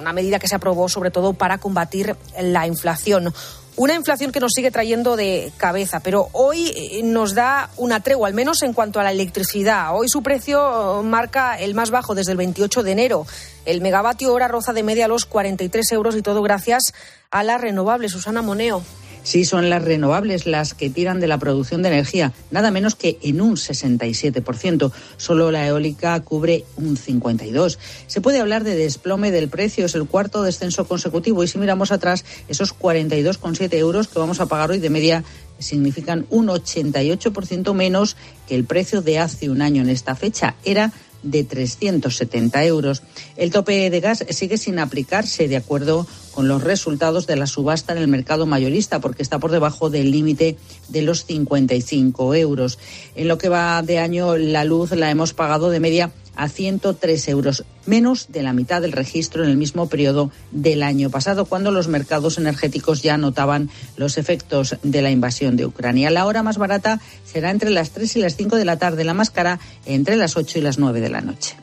Una 0.00 0.14
medida 0.14 0.38
que 0.38 0.48
se 0.48 0.54
aprobó 0.54 0.88
sobre 0.88 1.10
todo 1.10 1.34
para 1.34 1.58
combatir 1.58 2.16
la 2.40 2.66
inflación. 2.66 3.34
Una 3.78 3.94
inflación 3.94 4.32
que 4.32 4.40
nos 4.40 4.54
sigue 4.56 4.72
trayendo 4.72 5.14
de 5.14 5.52
cabeza, 5.56 6.00
pero 6.00 6.30
hoy 6.32 6.72
eh, 6.74 7.00
nos 7.04 7.36
da 7.36 7.70
una 7.76 8.00
tregua, 8.00 8.26
al 8.26 8.34
menos 8.34 8.62
en 8.62 8.72
cuanto 8.72 8.98
a 8.98 9.04
la 9.04 9.12
electricidad. 9.12 9.94
Hoy 9.96 10.08
su 10.08 10.20
precio 10.20 11.04
marca 11.04 11.56
el 11.56 11.76
más 11.76 11.92
bajo 11.92 12.16
desde 12.16 12.32
el 12.32 12.38
28 12.38 12.82
de 12.82 12.90
enero. 12.90 13.24
El 13.66 13.80
megavatio 13.80 14.34
hora 14.34 14.48
roza 14.48 14.72
de 14.72 14.82
media 14.82 15.06
los 15.06 15.26
43 15.26 15.92
euros 15.92 16.16
y 16.16 16.22
todo 16.22 16.42
gracias 16.42 16.92
a 17.30 17.44
la 17.44 17.56
renovable. 17.56 18.08
Susana 18.08 18.42
Moneo. 18.42 18.82
Sí, 19.28 19.44
son 19.44 19.68
las 19.68 19.84
renovables 19.84 20.46
las 20.46 20.72
que 20.72 20.88
tiran 20.88 21.20
de 21.20 21.26
la 21.26 21.36
producción 21.36 21.82
de 21.82 21.90
energía, 21.90 22.32
nada 22.50 22.70
menos 22.70 22.94
que 22.94 23.18
en 23.20 23.42
un 23.42 23.56
67%. 23.56 24.90
Solo 25.18 25.50
la 25.50 25.66
eólica 25.66 26.18
cubre 26.22 26.64
un 26.78 26.96
52%. 26.96 27.76
Se 28.06 28.22
puede 28.22 28.40
hablar 28.40 28.64
de 28.64 28.74
desplome 28.74 29.30
del 29.30 29.50
precio, 29.50 29.84
es 29.84 29.94
el 29.94 30.06
cuarto 30.06 30.42
descenso 30.42 30.88
consecutivo. 30.88 31.44
Y 31.44 31.48
si 31.48 31.58
miramos 31.58 31.92
atrás, 31.92 32.24
esos 32.48 32.74
42,7 32.74 33.74
euros 33.74 34.08
que 34.08 34.18
vamos 34.18 34.40
a 34.40 34.46
pagar 34.46 34.70
hoy 34.70 34.78
de 34.78 34.88
media 34.88 35.24
significan 35.58 36.24
un 36.30 36.46
88% 36.46 37.74
menos 37.74 38.16
que 38.48 38.54
el 38.54 38.64
precio 38.64 39.02
de 39.02 39.18
hace 39.18 39.50
un 39.50 39.60
año 39.60 39.82
en 39.82 39.90
esta 39.90 40.14
fecha. 40.14 40.54
Era 40.64 40.90
de 41.22 41.44
370 41.44 42.64
euros. 42.64 43.02
El 43.36 43.50
tope 43.50 43.90
de 43.90 44.00
gas 44.00 44.24
sigue 44.30 44.58
sin 44.58 44.78
aplicarse 44.78 45.48
de 45.48 45.56
acuerdo 45.56 46.06
con 46.32 46.46
los 46.46 46.62
resultados 46.62 47.26
de 47.26 47.36
la 47.36 47.46
subasta 47.46 47.92
en 47.92 47.98
el 47.98 48.08
mercado 48.08 48.46
mayorista 48.46 49.00
porque 49.00 49.22
está 49.22 49.38
por 49.38 49.50
debajo 49.50 49.90
del 49.90 50.10
límite 50.10 50.56
de 50.88 51.02
los 51.02 51.24
55 51.24 52.34
euros. 52.34 52.78
En 53.16 53.28
lo 53.28 53.38
que 53.38 53.48
va 53.48 53.82
de 53.82 53.98
año, 53.98 54.36
la 54.36 54.64
luz 54.64 54.92
la 54.92 55.10
hemos 55.10 55.34
pagado 55.34 55.70
de 55.70 55.80
media 55.80 56.12
a 56.38 56.48
103 56.48 57.28
euros, 57.28 57.64
menos 57.84 58.28
de 58.28 58.42
la 58.42 58.52
mitad 58.52 58.80
del 58.80 58.92
registro 58.92 59.44
en 59.44 59.50
el 59.50 59.56
mismo 59.56 59.88
periodo 59.88 60.30
del 60.52 60.84
año 60.84 61.10
pasado, 61.10 61.44
cuando 61.44 61.72
los 61.72 61.88
mercados 61.88 62.38
energéticos 62.38 63.02
ya 63.02 63.18
notaban 63.18 63.68
los 63.96 64.16
efectos 64.16 64.76
de 64.82 65.02
la 65.02 65.10
invasión 65.10 65.56
de 65.56 65.66
Ucrania. 65.66 66.10
La 66.10 66.24
hora 66.24 66.44
más 66.44 66.56
barata 66.56 67.00
será 67.24 67.50
entre 67.50 67.70
las 67.70 67.90
3 67.90 68.16
y 68.16 68.20
las 68.20 68.36
5 68.36 68.56
de 68.56 68.64
la 68.64 68.78
tarde, 68.78 69.04
la 69.04 69.14
más 69.14 69.30
cara 69.30 69.58
entre 69.84 70.16
las 70.16 70.36
8 70.36 70.60
y 70.60 70.62
las 70.62 70.78
9 70.78 71.00
de 71.00 71.10
la 71.10 71.20
noche. 71.20 71.56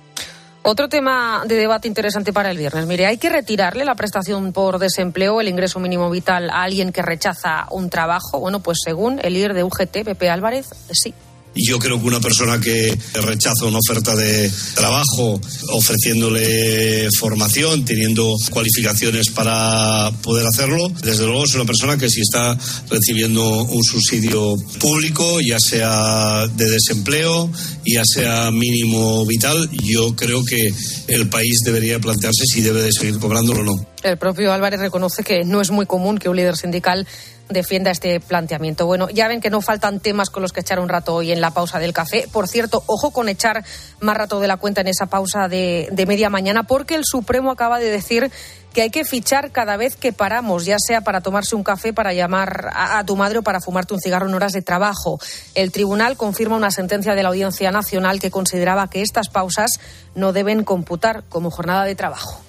Otro 0.68 0.90
tema 0.90 1.44
de 1.46 1.56
debate 1.56 1.88
interesante 1.88 2.34
para 2.34 2.52
el 2.52 2.58
viernes. 2.58 2.86
Mire, 2.86 3.06
¿hay 3.06 3.18
que 3.18 3.30
retirarle 3.30 3.86
la 3.86 3.96
prestación 3.96 4.52
por 4.52 4.80
desempleo, 4.80 5.40
el 5.40 5.48
ingreso 5.48 5.80
mínimo 5.80 6.10
vital 6.10 6.50
a 6.50 6.64
alguien 6.64 6.92
que 6.92 7.04
rechaza 7.04 7.68
un 7.70 7.90
trabajo? 7.90 8.40
Bueno, 8.40 8.62
pues 8.62 8.80
según 8.84 9.20
el 9.24 9.36
líder 9.36 9.54
de 9.54 9.64
UGT, 9.64 10.04
Pepe 10.04 10.30
Álvarez, 10.30 10.68
sí. 10.92 11.14
Yo 11.56 11.80
creo 11.80 12.00
que 12.02 12.08
una 12.08 12.20
persona 12.20 12.60
que 12.60 12.98
rechaza 13.14 13.66
una 13.66 13.80
oferta 13.80 14.16
de 14.16 14.52
trabajo 14.76 15.40
ofreciéndole 15.72 17.08
formación, 17.18 17.86
teniendo 17.86 18.36
cualificaciones 18.52 19.30
para 19.30 20.12
poder 20.22 20.46
hacerlo, 20.48 20.90
desde 21.02 21.26
luego 21.26 21.46
es 21.46 21.56
una 21.56 21.64
persona 21.66 21.98
que 21.98 22.10
si 22.10 22.22
está 22.22 22.58
recibiendo 22.90 23.64
un 23.64 23.84
subsidio 23.84 24.58
público, 24.80 25.40
ya 25.40 25.58
sea 25.60 26.46
de 26.48 26.70
desempleo, 26.70 27.50
ya 27.86 28.04
sea 28.04 28.52
mínimo 28.52 29.26
vital, 29.26 29.70
yo 29.72 30.16
creo 30.16 30.44
que 30.44 30.74
el 31.08 31.30
país 31.30 31.62
debería 31.64 32.00
plantearse 32.00 32.46
si 32.46 32.62
debe 32.62 32.82
de 32.82 32.92
seguir 32.92 33.18
cobrándolo 33.18 33.62
o 33.62 33.64
no. 33.64 33.86
El 34.04 34.18
propio 34.18 34.54
Álvarez 34.54 34.80
reconoce 34.80 35.24
que 35.24 35.46
no 35.46 35.62
es 35.62 35.72
muy 35.72 35.86
común 35.86 36.18
que 36.18 36.30
un 36.30 36.36
líder 36.36 36.58
sindical 36.58 37.08
defienda 37.50 37.92
este 37.92 38.20
planteamiento. 38.20 38.86
Bueno, 38.86 39.10
ya 39.10 39.28
ven 39.28 39.42
que 39.42 39.50
no 39.50 39.62
faltan 39.62 40.00
temas 40.00 40.30
con 40.30 40.42
los 40.42 40.52
que 40.52 40.62
echar 40.62 40.80
un 40.80 40.90
rato 40.90 41.14
hoy 41.14 41.32
en 41.32 41.42
la 41.42 41.52
pausa 41.52 41.80
del 41.80 41.94
café. 41.94 42.28
Por 42.32 42.48
cierto, 42.48 42.84
ojo 42.88 43.12
con 43.12 43.30
echar 43.30 43.64
más 44.00 44.18
rato 44.18 44.40
de 44.40 44.48
la 44.48 44.58
cuenta 44.58 44.82
en 44.82 44.88
esa 44.88 45.08
pausa 45.08 45.48
de, 45.48 45.90
media 46.08 46.30
mañana, 46.30 46.64
porque 46.64 46.96
el 46.96 47.04
Supremo 47.04 47.52
acaba 47.52 47.80
de 47.80 47.90
decir 47.90 48.32
que 48.74 48.82
hay 48.82 48.90
que 48.90 49.06
fichar 49.06 49.52
cada 49.52 49.78
vez 49.78 49.96
que 49.96 50.12
paramos, 50.12 50.66
ya 50.66 50.78
sea 50.80 51.02
para 51.02 51.22
tomarse 51.22 51.56
un 51.56 51.64
café, 51.64 51.94
para 51.94 52.14
llamar 52.14 52.70
a, 52.74 53.00
a, 53.00 53.06
tu 53.06 53.16
madre 53.16 53.40
o 53.40 53.42
para 53.42 53.62
fumarte 53.62 53.94
un 53.94 54.02
cigarro 54.02 54.28
en 54.28 54.34
horas 54.34 54.52
de 54.52 54.62
trabajo. 54.62 55.20
El 55.54 55.72
tribunal 55.72 56.18
confirma 56.18 56.58
una 56.58 56.72
sentencia 56.72 57.16
de 57.16 57.24
la 57.24 57.30
Audiencia 57.30 57.72
Nacional 57.72 58.20
que 58.20 58.32
consideraba 58.32 58.90
que 58.90 59.02
estas 59.02 59.30
pausas 59.30 59.80
no 60.14 60.34
deben 60.34 60.64
computar 60.64 61.24
como 61.30 61.52
jornada 61.52 61.86
de 61.86 61.96
trabajo. 61.96 62.42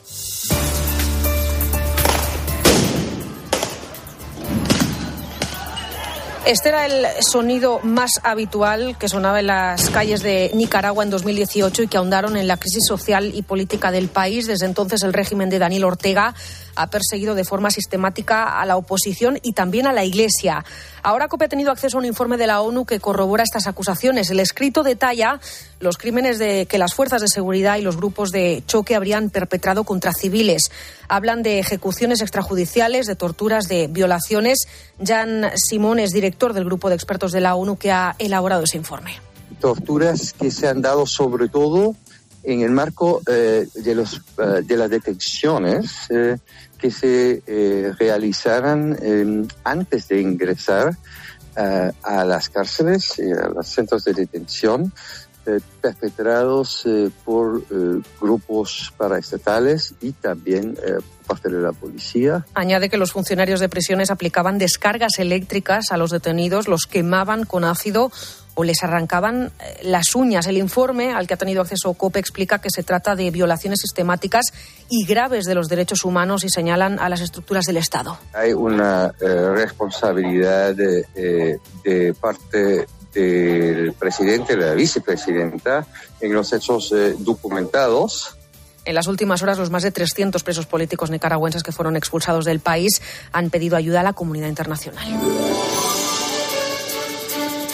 Este 6.46 6.68
era 6.68 6.86
el 6.86 7.04
sonido 7.24 7.80
más 7.82 8.20
habitual 8.22 8.96
que 8.96 9.08
sonaba 9.08 9.40
en 9.40 9.48
las 9.48 9.90
calles 9.90 10.22
de 10.22 10.52
Nicaragua 10.54 11.02
en 11.02 11.10
2018 11.10 11.82
y 11.82 11.88
que 11.88 11.96
ahondaron 11.96 12.36
en 12.36 12.46
la 12.46 12.56
crisis 12.56 12.84
social 12.86 13.32
y 13.34 13.42
política 13.42 13.90
del 13.90 14.06
país. 14.06 14.46
Desde 14.46 14.64
entonces 14.64 15.02
el 15.02 15.12
régimen 15.12 15.50
de 15.50 15.58
Daniel 15.58 15.82
Ortega 15.82 16.36
ha 16.76 16.86
perseguido 16.88 17.34
de 17.34 17.44
forma 17.44 17.70
sistemática 17.70 18.60
a 18.60 18.66
la 18.66 18.76
oposición 18.76 19.38
y 19.42 19.52
también 19.52 19.86
a 19.86 19.92
la 19.92 20.04
Iglesia. 20.04 20.64
Ahora 21.02 21.28
COPE 21.28 21.46
ha 21.46 21.48
tenido 21.48 21.70
acceso 21.70 21.96
a 21.96 22.00
un 22.00 22.06
informe 22.06 22.36
de 22.36 22.46
la 22.46 22.60
ONU 22.60 22.84
que 22.84 23.00
corrobora 23.00 23.42
estas 23.42 23.66
acusaciones. 23.66 24.30
El 24.30 24.40
escrito 24.40 24.82
detalla 24.82 25.40
los 25.80 25.98
crímenes 25.98 26.38
de 26.38 26.66
que 26.66 26.78
las 26.78 26.94
fuerzas 26.94 27.20
de 27.20 27.28
seguridad 27.28 27.76
y 27.76 27.82
los 27.82 27.96
grupos 27.96 28.32
de 28.32 28.62
choque 28.66 28.94
habrían 28.94 29.30
perpetrado 29.30 29.84
contra 29.84 30.12
civiles. 30.12 30.70
Hablan 31.08 31.42
de 31.42 31.58
ejecuciones 31.58 32.20
extrajudiciales, 32.20 33.06
de 33.06 33.16
torturas, 33.16 33.68
de 33.68 33.86
violaciones. 33.88 34.66
Jan 35.04 35.50
Simón 35.56 35.98
es 35.98 36.10
director 36.10 36.52
del 36.52 36.64
grupo 36.64 36.88
de 36.88 36.94
expertos 36.94 37.32
de 37.32 37.40
la 37.40 37.54
ONU 37.54 37.76
que 37.76 37.92
ha 37.92 38.16
elaborado 38.18 38.64
ese 38.64 38.76
informe. 38.76 39.20
Torturas 39.60 40.32
que 40.32 40.50
se 40.50 40.68
han 40.68 40.82
dado 40.82 41.06
sobre 41.06 41.48
todo 41.48 41.94
en 42.46 42.60
el 42.60 42.70
marco 42.70 43.20
eh, 43.26 43.66
de, 43.74 43.94
los, 43.94 44.22
eh, 44.38 44.62
de 44.64 44.76
las 44.76 44.88
detenciones 44.88 45.90
eh, 46.10 46.36
que 46.78 46.90
se 46.90 47.42
eh, 47.46 47.92
realizaran 47.98 48.96
eh, 49.00 49.46
antes 49.64 50.08
de 50.08 50.20
ingresar 50.20 50.90
uh, 51.56 51.90
a 52.02 52.24
las 52.24 52.48
cárceles 52.48 53.18
y 53.18 53.30
a 53.32 53.48
los 53.48 53.66
centros 53.66 54.04
de 54.04 54.12
detención 54.12 54.92
eh, 55.46 55.60
perpetrados 55.80 56.84
por 57.24 57.62
grupos 58.20 58.92
paraestatales 58.96 59.94
y 60.00 60.12
también 60.12 60.74
por 60.74 61.38
parte 61.38 61.48
de 61.48 61.60
la 61.60 61.72
policía. 61.72 62.44
Añade 62.54 62.88
que 62.88 62.96
los 62.96 63.12
funcionarios 63.12 63.60
de 63.60 63.68
prisiones 63.68 64.10
aplicaban 64.10 64.58
descargas 64.58 65.18
eléctricas 65.18 65.92
a 65.92 65.96
los 65.96 66.10
detenidos, 66.10 66.66
los 66.66 66.86
quemaban 66.86 67.44
con 67.44 67.64
ácido 67.64 68.10
o 68.56 68.64
les 68.64 68.82
arrancaban 68.82 69.52
eh, 69.60 69.80
las 69.82 70.16
uñas. 70.16 70.48
El 70.48 70.56
informe 70.56 71.12
al 71.12 71.28
que 71.28 71.34
ha 71.34 71.36
tenido 71.36 71.62
acceso 71.62 71.94
COPE 71.94 72.18
explica 72.18 72.58
que 72.58 72.70
se 72.70 72.82
trata 72.82 73.14
de 73.14 73.30
violaciones 73.30 73.78
sistemáticas 73.80 74.46
y 74.88 75.06
graves 75.06 75.44
de 75.44 75.54
los 75.54 75.68
derechos 75.68 76.04
humanos 76.04 76.42
y 76.42 76.48
señalan 76.48 76.98
a 76.98 77.08
las 77.08 77.20
estructuras 77.20 77.66
del 77.66 77.76
Estado. 77.76 78.18
Hay 78.32 78.52
una 78.52 79.12
eh, 79.20 79.50
responsabilidad 79.54 80.74
de, 80.74 81.04
eh, 81.14 81.58
de, 81.84 82.14
parte 82.14 82.86
del 83.14 83.92
presidente, 83.92 84.56
de 84.56 84.66
la 84.66 84.74
vicepresidenta, 84.74 85.86
en 86.20 86.32
los 86.32 86.52
hechos 86.52 86.92
eh, 86.92 87.14
documentados. 87.18 88.36
En 88.84 88.94
las 88.94 89.06
últimas 89.06 89.42
horas, 89.42 89.58
los 89.58 89.70
más 89.70 89.82
de 89.82 89.90
300 89.90 90.42
presos 90.44 90.66
políticos 90.66 91.10
nicaragüenses 91.10 91.62
que 91.62 91.72
fueron 91.72 91.96
expulsados 91.96 92.44
del 92.44 92.60
país 92.60 93.02
han 93.32 93.50
pedido 93.50 93.76
ayuda 93.76 94.00
a 94.00 94.04
la 94.04 94.12
comunidad 94.12 94.48
internacional. 94.48 95.04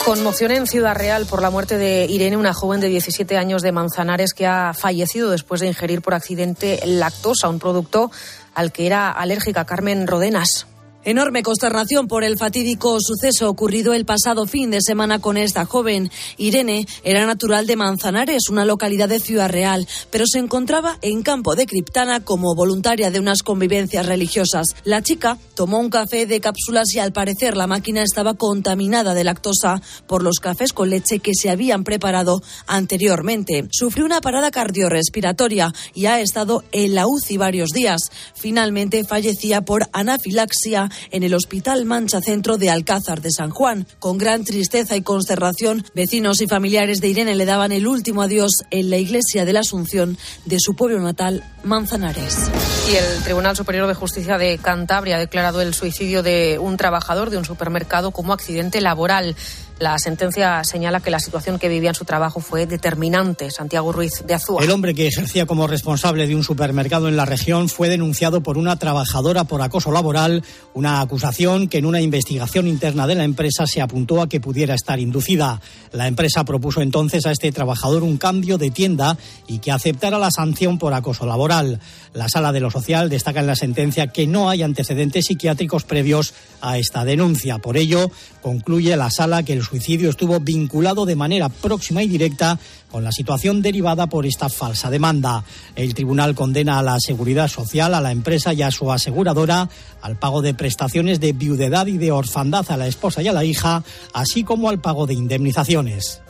Conmoción 0.05 0.51
en 0.51 0.67
Ciudad 0.67 0.97
Real 0.97 1.27
por 1.27 1.43
la 1.43 1.51
muerte 1.51 1.79
de 1.79 2.07
Irene, 2.07 2.37
una 2.37 2.53
joven 2.53 2.81
de 2.81 2.89
17 2.89 3.37
años 3.37 3.63
de 3.63 3.71
Manzanares 3.71 4.35
que 4.35 4.47
ha 4.49 4.75
fallecido 4.75 5.31
después 5.31 5.61
de 5.61 5.69
ingerir 5.69 6.03
por 6.03 6.15
accidente 6.15 6.81
lactosa, 6.85 7.49
un 7.49 7.61
producto 7.61 8.11
al 8.53 8.73
que 8.73 8.87
era 8.87 9.13
alérgica 9.13 9.65
Carmen 9.65 10.09
Rodenas. 10.09 10.67
Enorme 11.05 11.43
consternación 11.43 12.07
por 12.07 12.23
el 12.23 12.39
fatídico 12.39 12.99
suceso 13.01 13.51
ocurrido 13.51 13.93
el 13.93 14.05
pasado 14.05 14.47
fin 14.47 14.71
de 14.71 14.81
semana 14.81 15.19
con 15.19 15.37
esta 15.37 15.65
joven. 15.65 16.13
Irene 16.37 16.87
era 17.03 17.27
natural 17.27 17.67
de 17.67 17.75
Manzanares, 17.75 18.49
una 18.49 18.65
localidad 18.65 19.09
de 19.09 19.19
Ciudad 19.19 19.51
Real, 19.51 19.89
pero 20.13 20.27
se 20.29 20.39
encontraba 20.39 20.99
en 21.03 21.25
campo 21.25 21.57
de 21.57 21.67
Criptana 21.67 22.21
como 22.21 22.55
voluntaria 22.55 23.11
de 23.11 23.19
unas 23.19 23.43
convivencias 23.43 24.07
religiosas. 24.07 24.69
La 24.85 25.03
chica 25.03 25.39
tomó 25.57 25.81
un 25.81 25.91
café 25.91 26.25
de 26.27 26.41
cápsulas 26.41 26.95
y 26.95 27.01
al 27.01 27.13
parecer 27.13 27.57
la 27.57 27.67
máquina 27.67 28.03
estaba 28.03 28.35
contaminada 28.35 29.13
de 29.13 29.25
lactosa 29.25 29.83
por 30.07 30.23
los 30.23 30.39
cafés 30.39 30.73
con 30.73 30.91
leche 30.91 31.19
que 31.19 31.35
se 31.35 31.51
habían 31.51 31.83
preparado 31.83 32.43
anteriormente. 32.69 33.67
Sufrió 33.73 34.05
una 34.05 34.21
parada 34.21 34.53
cardiorrespiratoria 34.53 35.73
y 35.95 36.07
ha 36.07 36.21
estado 36.21 36.63
en 36.71 36.95
la 36.95 37.09
UCI 37.09 37.39
varios 37.39 37.71
días. 37.71 38.03
Finalmente 38.37 39.03
fallecía 39.03 39.63
por 39.63 39.89
anafilaxia 39.93 40.91
en 41.11 41.23
el 41.23 41.35
Hospital 41.35 41.85
Mancha 41.85 42.21
Centro 42.21 42.59
de 42.59 42.71
Alcázar 42.71 43.21
de 43.21 43.31
San 43.31 43.51
Juan. 43.51 43.87
Con 43.99 44.19
gran 44.19 44.45
tristeza 44.45 44.97
y 44.97 45.03
consternación, 45.03 45.85
vecinos 45.95 46.41
y 46.41 46.47
familiares 46.47 47.01
de 47.01 47.09
Irene 47.09 47.35
le 47.35 47.45
daban 47.45 47.73
el 47.73 47.87
último 47.87 48.23
adiós 48.23 48.53
en 48.71 48.91
la 48.91 48.99
iglesia 48.99 49.45
de 49.45 49.53
la 49.53 49.61
Asunción 49.61 50.19
de 50.45 50.59
su 50.59 50.75
pueblo 50.75 51.01
natal, 51.01 51.45
Manzanares. 51.65 52.51
Y 52.91 52.97
el 52.97 53.23
Tribunal 53.23 53.57
Superior 53.57 53.87
de 53.87 53.95
Justicia 53.95 54.39
de 54.39 54.59
Cantabria 54.59 55.17
ha 55.17 55.21
declarado 55.21 55.61
el 55.63 55.75
suicidio 55.75 56.23
de 56.23 56.59
un 56.61 56.77
trabajador 56.77 57.31
de 57.31 57.39
un 57.39 57.45
supermercado 57.45 58.11
como 58.11 58.33
accidente 58.33 58.81
laboral. 58.81 59.37
La 59.79 59.99
sentencia 59.99 60.63
señala 60.65 61.01
que 61.01 61.11
la 61.11 61.19
situación 61.19 61.59
que 61.59 61.69
vivía 61.69 61.91
en 61.91 61.95
su 61.95 62.05
trabajo 62.05 62.41
fue 62.41 62.67
determinante. 62.67 63.51
Santiago 63.51 63.93
Ruiz 63.93 64.23
de 64.27 64.35
Azúa. 64.35 64.63
El 64.63 64.71
hombre 64.71 64.95
que 64.95 65.09
ejercía 65.09 65.47
como 65.47 65.67
responsable 65.67 66.27
de 66.27 66.37
un 66.37 66.45
supermercado 66.45 67.09
en 67.09 67.17
la 67.17 67.25
región 67.25 67.69
fue 67.69 67.89
denunciado 67.89 68.43
por 68.43 68.59
una 68.59 68.77
trabajadora 68.77 69.45
por 69.45 69.63
acoso 69.63 69.91
laboral, 69.91 70.45
una 70.75 71.01
acusación 71.01 71.69
que 71.69 71.79
en 71.79 71.87
una 71.87 72.01
investigación 72.01 72.69
interna 72.69 73.07
de 73.07 73.17
la 73.17 73.25
empresa 73.25 73.67
se 73.67 73.81
apuntó 73.81 74.23
a 74.23 74.29
que 74.29 74.41
pudiera 74.41 74.75
estar 74.75 75.01
inducida. 75.01 75.61
La 75.93 76.07
empresa 76.07 76.45
propuso 76.45 76.81
entonces 76.81 77.27
a 77.27 77.33
este 77.33 77.51
trabajador 77.51 78.03
un 78.03 78.19
cambio 78.19 78.59
de 78.59 78.71
tienda 78.71 79.17
y 79.47 79.59
que 79.59 79.73
aceptara 79.73 80.19
la 80.19 80.31
sanción 80.31 80.79
por 80.79 80.95
acoso 80.95 81.27
laboral. 81.27 81.81
La 82.15 82.29
sala 82.29 82.53
de 82.53 82.61
lo 82.61 82.71
social 82.71 83.09
destaca 83.09 83.41
en 83.41 83.47
la 83.47 83.57
sentencia 83.57 84.07
que 84.09 84.27
no 84.27 84.49
hay 84.49 84.63
antecedentes 84.63 85.27
psiquiátricos 85.27 85.85
previos 85.85 86.35
a 86.61 86.79
esta 86.79 87.05
denuncia. 87.05 87.59
Por 87.59 87.77
ello, 87.77 88.11
concluye 88.43 88.97
la 88.97 89.11
sala 89.11 89.43
que 89.43 89.53
el 89.53 89.62
suicidio 89.65 90.11
estuvo 90.11 90.39
vinculado 90.41 91.07
de 91.07 91.17
manera 91.17 91.49
próxima 91.49 92.03
y 92.03 92.09
directa 92.09 92.59
con 92.91 93.05
la 93.05 93.13
situación 93.13 93.63
derivada 93.63 94.07
por 94.07 94.27
esta 94.27 94.49
falsa 94.49 94.91
demanda. 94.91 95.45
El 95.77 95.95
tribunal 95.95 96.35
condena 96.35 96.79
a 96.79 96.83
la 96.83 96.97
seguridad 96.99 97.49
social, 97.49 97.95
a 97.95 98.01
la 98.01 98.13
empresa 98.13 98.53
y 98.53 98.63
a 98.63 98.71
su 98.71 98.93
aseguradora 98.93 99.69
al 100.01 100.19
pago 100.19 100.43
de 100.43 100.55
prestaciones 100.55 101.21
de 101.21 101.33
viudedad 101.33 101.87
y 101.87 101.99
de 101.99 102.13
orfandad 102.13 102.71
a 102.71 102.77
la 102.77 102.87
esposa 102.87 103.23
y 103.23 103.29
a 103.29 103.33
la 103.33 103.45
hija, 103.45 103.83
así 104.13 104.45
como 104.45 104.69
al 104.69 104.81
pago 104.81 105.07
de 105.07 105.15
indemnizaciones. 105.15 106.21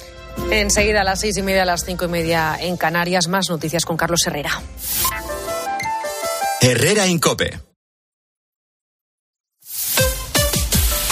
Enseguida 0.51 1.03
a 1.03 1.05
las 1.05 1.21
seis 1.21 1.37
y 1.37 1.43
media, 1.43 1.63
a 1.63 1.67
las 1.67 1.85
cinco 1.85 2.05
y 2.05 2.09
media 2.09 2.57
en 2.61 2.77
Canarias, 2.77 3.29
más 3.29 3.51
noticias 3.51 3.85
con 3.85 3.97
Carlos 3.97 4.27
Herrera. 4.27 4.63
Herrera 6.61 7.07
Incope. 7.07 7.72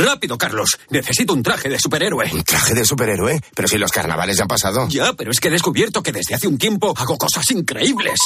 Rápido, 0.00 0.38
Carlos. 0.38 0.78
Necesito 0.88 1.34
un 1.34 1.42
traje 1.42 1.68
de 1.68 1.78
superhéroe. 1.78 2.30
¿Un 2.32 2.42
traje 2.42 2.72
de 2.72 2.86
superhéroe? 2.86 3.38
Pero 3.54 3.68
si 3.68 3.76
los 3.76 3.92
carnavales 3.92 4.38
ya 4.38 4.44
han 4.44 4.48
pasado. 4.48 4.88
Ya, 4.88 5.12
pero 5.12 5.30
es 5.30 5.40
que 5.40 5.48
he 5.48 5.50
descubierto 5.50 6.02
que 6.02 6.10
desde 6.10 6.34
hace 6.34 6.48
un 6.48 6.56
tiempo 6.56 6.94
hago 6.96 7.18
cosas 7.18 7.50
increíbles. 7.50 8.18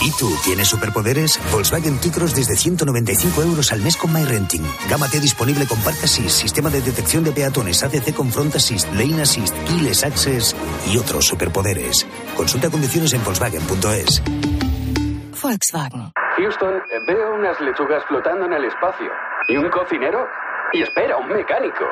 ¿Y 0.00 0.10
tú 0.12 0.36
tienes 0.42 0.66
superpoderes? 0.66 1.38
Volkswagen 1.52 1.98
T-Cross 2.00 2.34
desde 2.34 2.56
195 2.56 3.40
euros 3.42 3.70
al 3.70 3.82
mes 3.82 3.96
con 3.96 4.12
MyRenting. 4.12 4.66
Gama 4.90 5.08
T 5.08 5.20
disponible 5.20 5.64
con 5.66 5.78
Park 5.82 5.98
Assist, 6.02 6.40
sistema 6.40 6.70
de 6.70 6.80
detección 6.80 7.22
de 7.22 7.30
peatones, 7.30 7.84
ACC 7.84 8.12
con 8.14 8.32
Front 8.32 8.56
Assist, 8.56 8.92
Lane 8.92 9.22
Assist, 9.22 9.54
Keyless 9.68 10.02
Access 10.02 10.56
y 10.90 10.98
otros 10.98 11.24
superpoderes. 11.24 12.04
Consulta 12.36 12.68
condiciones 12.68 13.12
en 13.12 13.22
Volkswagen.es. 13.22 14.22
Volkswagen. 15.40 16.12
Houston, 16.36 16.74
veo 17.06 17.34
unas 17.34 17.60
lechugas 17.60 18.02
flotando 18.08 18.46
en 18.46 18.54
el 18.54 18.64
espacio. 18.64 19.06
¿Y 19.48 19.56
un 19.56 19.68
cocinero? 19.70 20.26
Y 20.74 20.80
espera, 20.80 21.18
un 21.18 21.28
mecánico. 21.28 21.84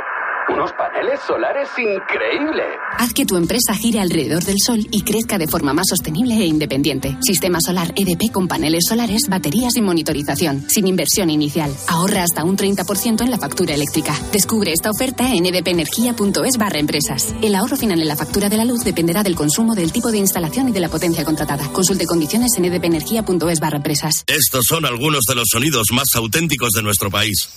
Unos 0.49 0.73
paneles 0.73 1.21
solares 1.27 1.69
increíbles. 1.77 2.67
Haz 2.97 3.13
que 3.13 3.27
tu 3.27 3.37
empresa 3.37 3.75
gire 3.75 4.01
alrededor 4.01 4.43
del 4.43 4.57
sol 4.59 4.81
y 4.91 5.03
crezca 5.03 5.37
de 5.37 5.47
forma 5.47 5.75
más 5.75 5.89
sostenible 5.91 6.35
e 6.35 6.47
independiente. 6.47 7.17
Sistema 7.21 7.59
solar 7.61 7.93
EDP 7.95 8.33
con 8.33 8.49
paneles 8.49 8.87
solares, 8.89 9.29
baterías 9.29 9.77
y 9.77 9.83
monitorización, 9.83 10.65
sin 10.69 10.87
inversión 10.87 11.29
inicial. 11.29 11.71
Ahorra 11.89 12.23
hasta 12.23 12.43
un 12.43 12.57
30% 12.57 13.21
en 13.21 13.31
la 13.31 13.39
factura 13.39 13.75
eléctrica. 13.75 14.15
Descubre 14.33 14.73
esta 14.73 14.91
oferta 14.91 15.31
en 15.31 15.45
edpenergia.es 15.45 16.57
barra 16.59 16.79
empresas. 16.79 17.35
El 17.43 17.55
ahorro 17.57 17.77
final 17.77 18.01
en 18.01 18.09
la 18.09 18.17
factura 18.17 18.49
de 18.49 18.57
la 18.57 18.65
luz 18.65 18.83
dependerá 18.83 19.23
del 19.23 19.37
consumo, 19.37 19.75
del 19.75 19.93
tipo 19.93 20.11
de 20.11 20.19
instalación 20.19 20.71
y 20.71 20.73
de 20.73 20.81
la 20.81 20.89
potencia 20.89 21.23
contratada. 21.23 21.71
Consulte 21.71 22.07
condiciones 22.07 22.53
en 22.57 22.65
edpenergia.es 22.65 23.61
barra 23.61 23.77
empresas. 23.77 24.25
Estos 24.27 24.65
son 24.67 24.87
algunos 24.87 25.25
de 25.29 25.35
los 25.35 25.49
sonidos 25.53 25.89
más 25.93 26.09
auténticos 26.17 26.71
de 26.71 26.83
nuestro 26.83 27.11
país. 27.11 27.51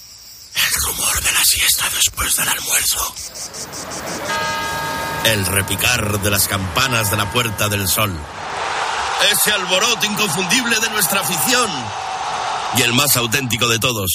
El 0.56 0.82
rumor 0.86 1.22
de 1.22 1.32
la 1.32 1.44
siesta 1.44 1.90
después 1.90 2.36
del 2.36 2.48
almuerzo. 2.50 3.16
El 5.26 5.46
repicar 5.46 6.22
de 6.22 6.30
las 6.30 6.48
campanas 6.48 7.10
de 7.12 7.18
la 7.18 7.32
Puerta 7.32 7.70
del 7.70 7.88
Sol. 7.88 8.14
Ese 9.32 9.52
alboroto 9.52 10.06
inconfundible 10.06 10.80
de 10.80 10.90
nuestra 10.90 11.22
afición. 11.22 11.70
Y 12.78 12.82
el 12.82 12.94
más 12.94 13.16
auténtico 13.16 13.68
de 13.68 13.80
todos. 13.80 14.12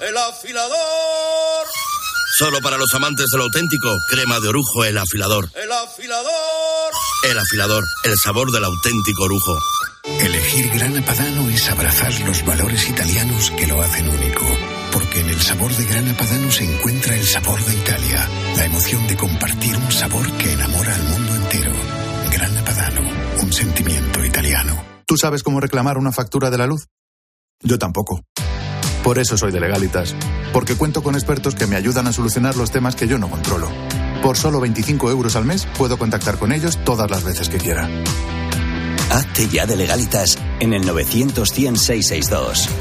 El 0.00 0.16
afilador. 0.16 1.66
Solo 2.38 2.60
para 2.60 2.78
los 2.78 2.92
amantes 2.94 3.26
del 3.32 3.42
auténtico, 3.42 3.90
crema 4.08 4.40
de 4.40 4.48
orujo, 4.48 4.84
el 4.84 4.96
afilador. 4.96 5.50
El 5.54 5.70
afilador. 5.72 6.92
El 7.24 7.38
afilador, 7.38 7.84
el 8.04 8.14
sabor 8.16 8.50
del 8.50 8.64
auténtico 8.64 9.24
orujo. 9.24 9.58
Elegir 10.04 10.70
Grana 10.70 11.02
Padano 11.02 11.48
es 11.50 11.70
abrazar 11.70 12.20
los 12.20 12.44
valores 12.44 12.88
italianos 12.88 13.50
que 13.52 13.66
lo 13.66 13.82
hacen 13.82 14.08
único. 14.08 14.46
Porque 14.92 15.20
en 15.20 15.28
el 15.28 15.40
sabor 15.40 15.72
de 15.72 15.84
Grana 15.84 16.16
Padano 16.16 16.50
se 16.50 16.64
encuentra 16.64 17.14
el 17.14 17.24
sabor 17.24 17.62
de 17.64 17.74
Italia, 17.74 18.28
la 18.56 18.64
emoción 18.64 19.06
de 19.06 19.16
compartir 19.16 19.76
un 19.76 19.92
sabor 19.92 20.30
que 20.32 20.52
enamora 20.52 20.94
al 20.94 21.02
mundo 21.04 21.34
entero. 21.34 21.72
Grana 22.32 22.64
Padano, 22.64 23.00
un 23.42 23.52
sentimiento 23.52 24.24
italiano. 24.24 24.82
¿Tú 25.06 25.16
sabes 25.16 25.42
cómo 25.42 25.60
reclamar 25.60 25.98
una 25.98 26.12
factura 26.12 26.50
de 26.50 26.58
la 26.58 26.66
luz? 26.66 26.86
Yo 27.62 27.78
tampoco. 27.78 28.22
Por 29.04 29.18
eso 29.18 29.36
soy 29.36 29.52
de 29.52 29.60
Legalitas, 29.60 30.14
porque 30.52 30.76
cuento 30.76 31.02
con 31.02 31.14
expertos 31.14 31.54
que 31.54 31.66
me 31.66 31.76
ayudan 31.76 32.06
a 32.06 32.12
solucionar 32.12 32.56
los 32.56 32.70
temas 32.70 32.96
que 32.96 33.08
yo 33.08 33.18
no 33.18 33.30
controlo. 33.30 33.70
Por 34.22 34.36
solo 34.36 34.60
25 34.60 35.10
euros 35.10 35.36
al 35.36 35.46
mes 35.46 35.66
puedo 35.78 35.98
contactar 35.98 36.38
con 36.38 36.52
ellos 36.52 36.78
todas 36.84 37.10
las 37.10 37.24
veces 37.24 37.48
que 37.48 37.58
quiera. 37.58 37.88
Hazte 39.10 39.48
ya 39.48 39.66
de 39.66 39.74
legalitas 39.76 40.38
en 40.60 40.72
el 40.72 40.86
900 40.86 41.52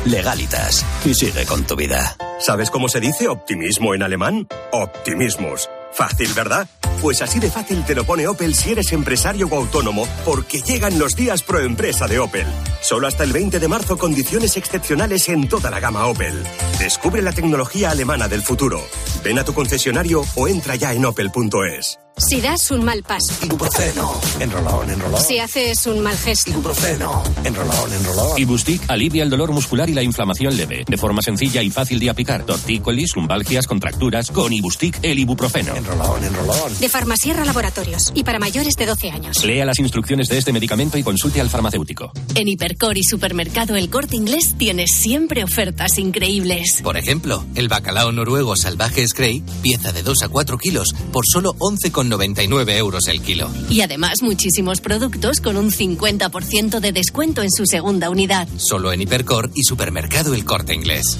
Legalitas. 0.05 0.85
Y 1.03 1.15
sigue 1.15 1.45
con 1.45 1.65
tu 1.65 1.75
vida. 1.75 2.15
¿Sabes 2.39 2.69
cómo 2.69 2.87
se 2.87 2.99
dice 2.99 3.27
optimismo 3.27 3.95
en 3.95 4.03
alemán? 4.03 4.47
Optimismus. 4.71 5.67
Fácil, 5.91 6.33
¿verdad? 6.33 6.67
Pues 7.01 7.21
así 7.21 7.39
de 7.39 7.49
fácil 7.49 7.85
te 7.85 7.95
lo 7.95 8.03
pone 8.03 8.27
Opel 8.27 8.53
si 8.53 8.71
eres 8.71 8.91
empresario 8.91 9.47
o 9.47 9.55
autónomo, 9.55 10.05
porque 10.25 10.61
llegan 10.61 10.99
los 10.99 11.15
días 11.15 11.43
pro 11.43 11.61
empresa 11.61 12.07
de 12.07 12.19
Opel. 12.19 12.47
Solo 12.81 13.07
hasta 13.07 13.23
el 13.23 13.31
20 13.31 13.59
de 13.59 13.67
marzo 13.69 13.97
condiciones 13.97 14.57
excepcionales 14.57 15.29
en 15.29 15.47
toda 15.47 15.69
la 15.69 15.79
gama 15.79 16.07
Opel. 16.07 16.43
Descubre 16.77 17.21
la 17.21 17.31
tecnología 17.31 17.91
alemana 17.91 18.27
del 18.27 18.41
futuro. 18.41 18.81
Ven 19.23 19.39
a 19.39 19.45
tu 19.45 19.53
concesionario 19.53 20.23
o 20.35 20.47
entra 20.47 20.75
ya 20.75 20.93
en 20.93 21.05
opel.es. 21.05 21.99
Si 22.17 22.41
das 22.41 22.69
un 22.71 22.83
mal 22.83 23.01
paso. 23.01 23.33
Ibuprofeno. 23.45 24.13
Enrolón, 24.41 24.89
enrolón. 24.89 25.21
Si 25.21 25.39
haces 25.39 25.85
un 25.85 26.01
mal 26.01 26.17
gesto. 26.17 26.51
Ibuprofeno. 26.51 27.23
Enrolón, 27.45 27.93
enrolón. 27.93 28.37
Ibustic 28.37 28.81
alivia 28.89 29.23
el 29.23 29.29
dolor 29.29 29.53
muscular 29.53 29.89
y 29.89 29.93
la 29.93 30.03
inflamación 30.03 30.57
leve. 30.57 30.83
De 30.85 30.97
forma 30.97 31.21
sencilla 31.21 31.61
y 31.61 31.69
fácil 31.69 31.97
de 31.97 32.09
aplicar. 32.09 32.43
Tortícolis, 32.43 33.15
lumbalgias, 33.15 33.67
contracturas. 33.67 34.31
Con 34.31 34.51
Ibustic, 34.51 34.99
el 35.01 35.17
ibuprofeno. 35.19 35.73
Enrolón, 35.79 36.23
enrolón. 36.23 36.77
De 36.79 36.89
Farmasierra 36.89 37.45
Laboratorios. 37.45 38.11
Y 38.13 38.23
para 38.25 38.37
mayores 38.37 38.75
de 38.75 38.85
12 38.85 39.11
años. 39.11 39.45
Lea 39.45 39.65
las 39.65 39.79
instrucciones 39.79 40.27
de 40.27 40.37
este 40.37 40.51
medicamento 40.51 40.97
y 40.97 41.03
consulte 41.03 41.39
al 41.39 41.49
farmacéutico. 41.49 42.11
En 42.35 42.49
Hipercor 42.49 42.97
y 42.97 43.03
Supermercado 43.03 43.77
El 43.77 43.89
Corte 43.89 44.17
Inglés 44.17 44.55
tienes 44.57 44.91
siempre 44.91 45.43
ofertas 45.43 45.97
increíbles. 45.97 46.81
Por 46.83 46.97
ejemplo, 46.97 47.45
el 47.55 47.69
bacalao 47.69 48.11
noruego 48.11 48.57
salvaje 48.57 49.07
Scray, 49.07 49.41
pieza 49.61 49.93
de 49.93 50.03
2 50.03 50.23
a 50.23 50.27
4 50.27 50.57
kilos, 50.57 50.93
por 51.13 51.25
solo 51.25 51.55
11,99 51.55 52.75
euros 52.75 53.07
el 53.07 53.21
kilo. 53.21 53.49
Y 53.69 53.81
además 53.81 54.21
muchísimos 54.21 54.81
productos 54.81 55.39
con 55.39 55.55
un 55.55 55.71
50% 55.71 56.81
de 56.81 56.91
descuento 56.91 57.41
en 57.41 57.51
su 57.51 57.65
segunda 57.65 58.09
unidad. 58.09 58.49
Solo 58.57 58.91
en 58.91 59.01
Hipercor 59.01 59.49
y 59.55 59.63
Supermercado 59.63 60.33
El 60.33 60.43
Corte 60.43 60.73
Inglés. 60.73 61.17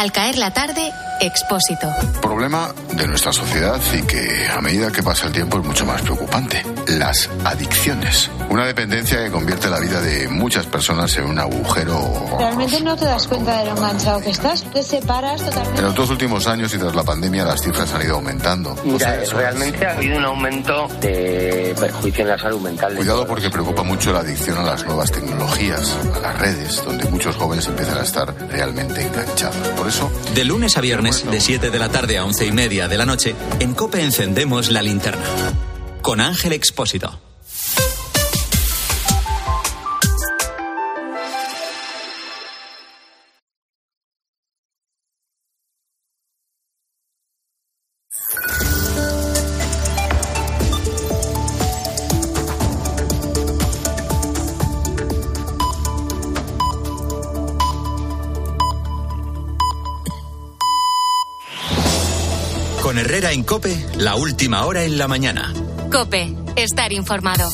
Al 0.00 0.12
caer 0.12 0.38
la 0.38 0.50
tarde, 0.50 0.90
Expósito. 1.20 1.86
Problema 2.22 2.72
de 2.94 3.06
nuestra 3.06 3.30
sociedad 3.30 3.78
y 3.92 4.02
que 4.06 4.48
a 4.48 4.62
medida 4.62 4.90
que 4.90 5.02
pasa 5.02 5.26
el 5.26 5.32
tiempo 5.32 5.58
es 5.58 5.66
mucho 5.66 5.84
más 5.84 6.00
preocupante. 6.00 6.64
Las 6.86 7.28
adicciones. 7.44 8.30
Una 8.48 8.64
dependencia 8.64 9.22
que 9.22 9.30
convierte 9.30 9.68
la 9.68 9.78
vida 9.80 10.00
de 10.00 10.28
muchas 10.28 10.64
personas 10.64 11.14
en 11.18 11.26
un 11.26 11.38
agujero. 11.38 12.38
Realmente 12.38 12.80
no 12.80 12.96
te 12.96 13.04
das 13.04 13.28
cuenta 13.28 13.58
de 13.58 13.66
lo 13.66 13.76
enganchado 13.76 14.22
que 14.22 14.30
estás. 14.30 14.64
Te 14.72 14.82
separas 14.82 15.44
totalmente. 15.44 15.78
En 15.78 15.84
los 15.84 15.94
dos 15.94 16.08
últimos 16.08 16.46
años 16.46 16.72
y 16.72 16.78
tras 16.78 16.94
la 16.94 17.04
pandemia 17.04 17.44
las 17.44 17.60
cifras 17.60 17.92
han 17.92 18.02
ido 18.02 18.14
aumentando. 18.14 18.74
Mira, 18.82 19.20
realmente 19.30 19.86
ha 19.86 19.92
habido 19.92 20.16
un 20.16 20.24
aumento 20.24 20.88
de 21.02 21.76
perjuicio 21.78 22.22
en 22.22 22.28
la 22.28 22.38
salud 22.38 22.60
mental. 22.62 22.96
Cuidado 22.96 23.26
porque 23.26 23.50
preocupa 23.50 23.82
mucho 23.82 24.10
la 24.10 24.20
adicción 24.20 24.56
a 24.56 24.62
las 24.62 24.86
nuevas 24.86 25.12
tecnologías, 25.12 25.94
a 26.14 26.18
las 26.20 26.38
redes, 26.38 26.82
donde 26.82 27.04
muchos 27.10 27.36
jóvenes 27.36 27.66
empiezan 27.66 27.98
a 27.98 28.02
estar 28.02 28.34
realmente 28.48 29.02
enganchados. 29.02 29.68
Por 29.76 29.86
eso... 29.90 30.10
De 30.34 30.44
lunes 30.44 30.76
a 30.76 30.80
viernes, 30.80 31.30
de 31.30 31.40
7 31.40 31.70
de 31.70 31.78
la 31.78 31.90
tarde 31.90 32.16
a 32.16 32.24
11 32.24 32.46
y 32.46 32.52
media 32.52 32.88
de 32.88 32.96
la 32.96 33.06
noche, 33.06 33.34
en 33.58 33.74
COPE 33.74 34.02
encendemos 34.02 34.70
la 34.70 34.82
linterna. 34.82 35.24
Con 36.00 36.20
Ángel 36.20 36.52
Expósito. 36.52 37.29
Con 62.90 62.98
Herrera 62.98 63.30
en 63.30 63.44
Cope, 63.44 63.86
la 63.98 64.16
última 64.16 64.66
hora 64.66 64.82
en 64.82 64.98
la 64.98 65.06
mañana. 65.06 65.54
Cope, 65.92 66.34
estar 66.56 66.92
informado. 66.92 67.48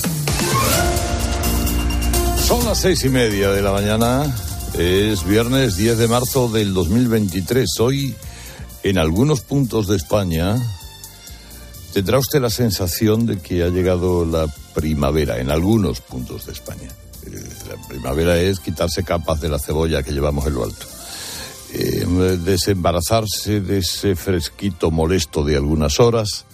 Son 2.43 2.65
las 2.65 2.79
seis 2.79 3.05
y 3.05 3.11
media 3.11 3.51
de 3.51 3.61
la 3.61 3.71
mañana. 3.71 4.35
Es 4.79 5.27
viernes 5.27 5.77
10 5.77 5.99
de 5.99 6.09
marzo 6.09 6.49
del 6.49 6.73
2023. 6.73 7.69
Hoy, 7.81 8.15
en 8.83 8.97
algunos 8.97 9.43
puntos 9.43 9.89
de 9.89 9.97
España, 9.97 10.57
tendrá 11.93 12.19
usted 12.19 12.41
la 12.41 12.49
sensación 12.49 13.27
de 13.27 13.39
que 13.39 13.63
ha 13.63 13.69
llegado 13.69 14.25
la 14.25 14.47
primavera, 14.75 15.39
en 15.39 15.51
algunos 15.51 16.01
puntos 16.01 16.47
de 16.47 16.53
España. 16.53 16.89
Eh, 17.27 17.45
La 17.69 17.89
primavera 17.89 18.39
es 18.39 18.59
quitarse 18.59 19.05
capas 19.05 19.43
de 19.43 19.51
la 19.51 19.59
cebolla 19.59 20.03
que 20.03 20.13
llevamos 20.13 20.47
en 20.47 20.55
lo 20.55 20.65
alto. 20.65 20.96
Eh, 21.79 22.07
desembarazarse 22.43 23.61
de 23.61 23.79
ese 23.79 24.17
fresquito 24.17 24.91
molesto 24.91 25.45
de 25.45 25.57
algunas 25.57 26.01
horas 26.01 26.47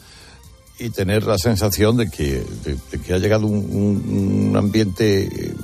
y 0.80 0.90
tener 0.90 1.22
la 1.24 1.38
sensación 1.38 1.96
de 1.96 2.11
que, 2.11 2.44
de- 2.64 2.98
que 3.00 3.14
ha 3.14 3.18
llegado 3.18 3.46
un 3.46 4.52
ambiente 4.56 5.22
eh, 5.24 5.54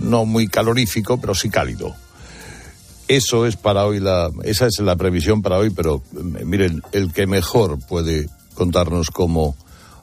no 0.00 0.26
muy 0.26 0.46
calorífico, 0.48 1.18
pero 1.18 1.34
sí 1.34 1.48
cálido. 1.48 1.94
Eso 3.08 3.46
es 3.46 3.56
para 3.56 3.86
hoy 3.86 3.98
la, 4.00 4.30
esa 4.44 4.66
es 4.66 4.78
la 4.80 4.96
previsión 4.96 5.40
para 5.40 5.56
hoy, 5.56 5.70
pero 5.70 6.02
eh, 6.14 6.44
miren, 6.44 6.82
el 6.92 7.12
que 7.14 7.26
mejor 7.26 7.78
puede 7.78 8.28
contarnos 8.54 9.10
cómo 9.10 9.56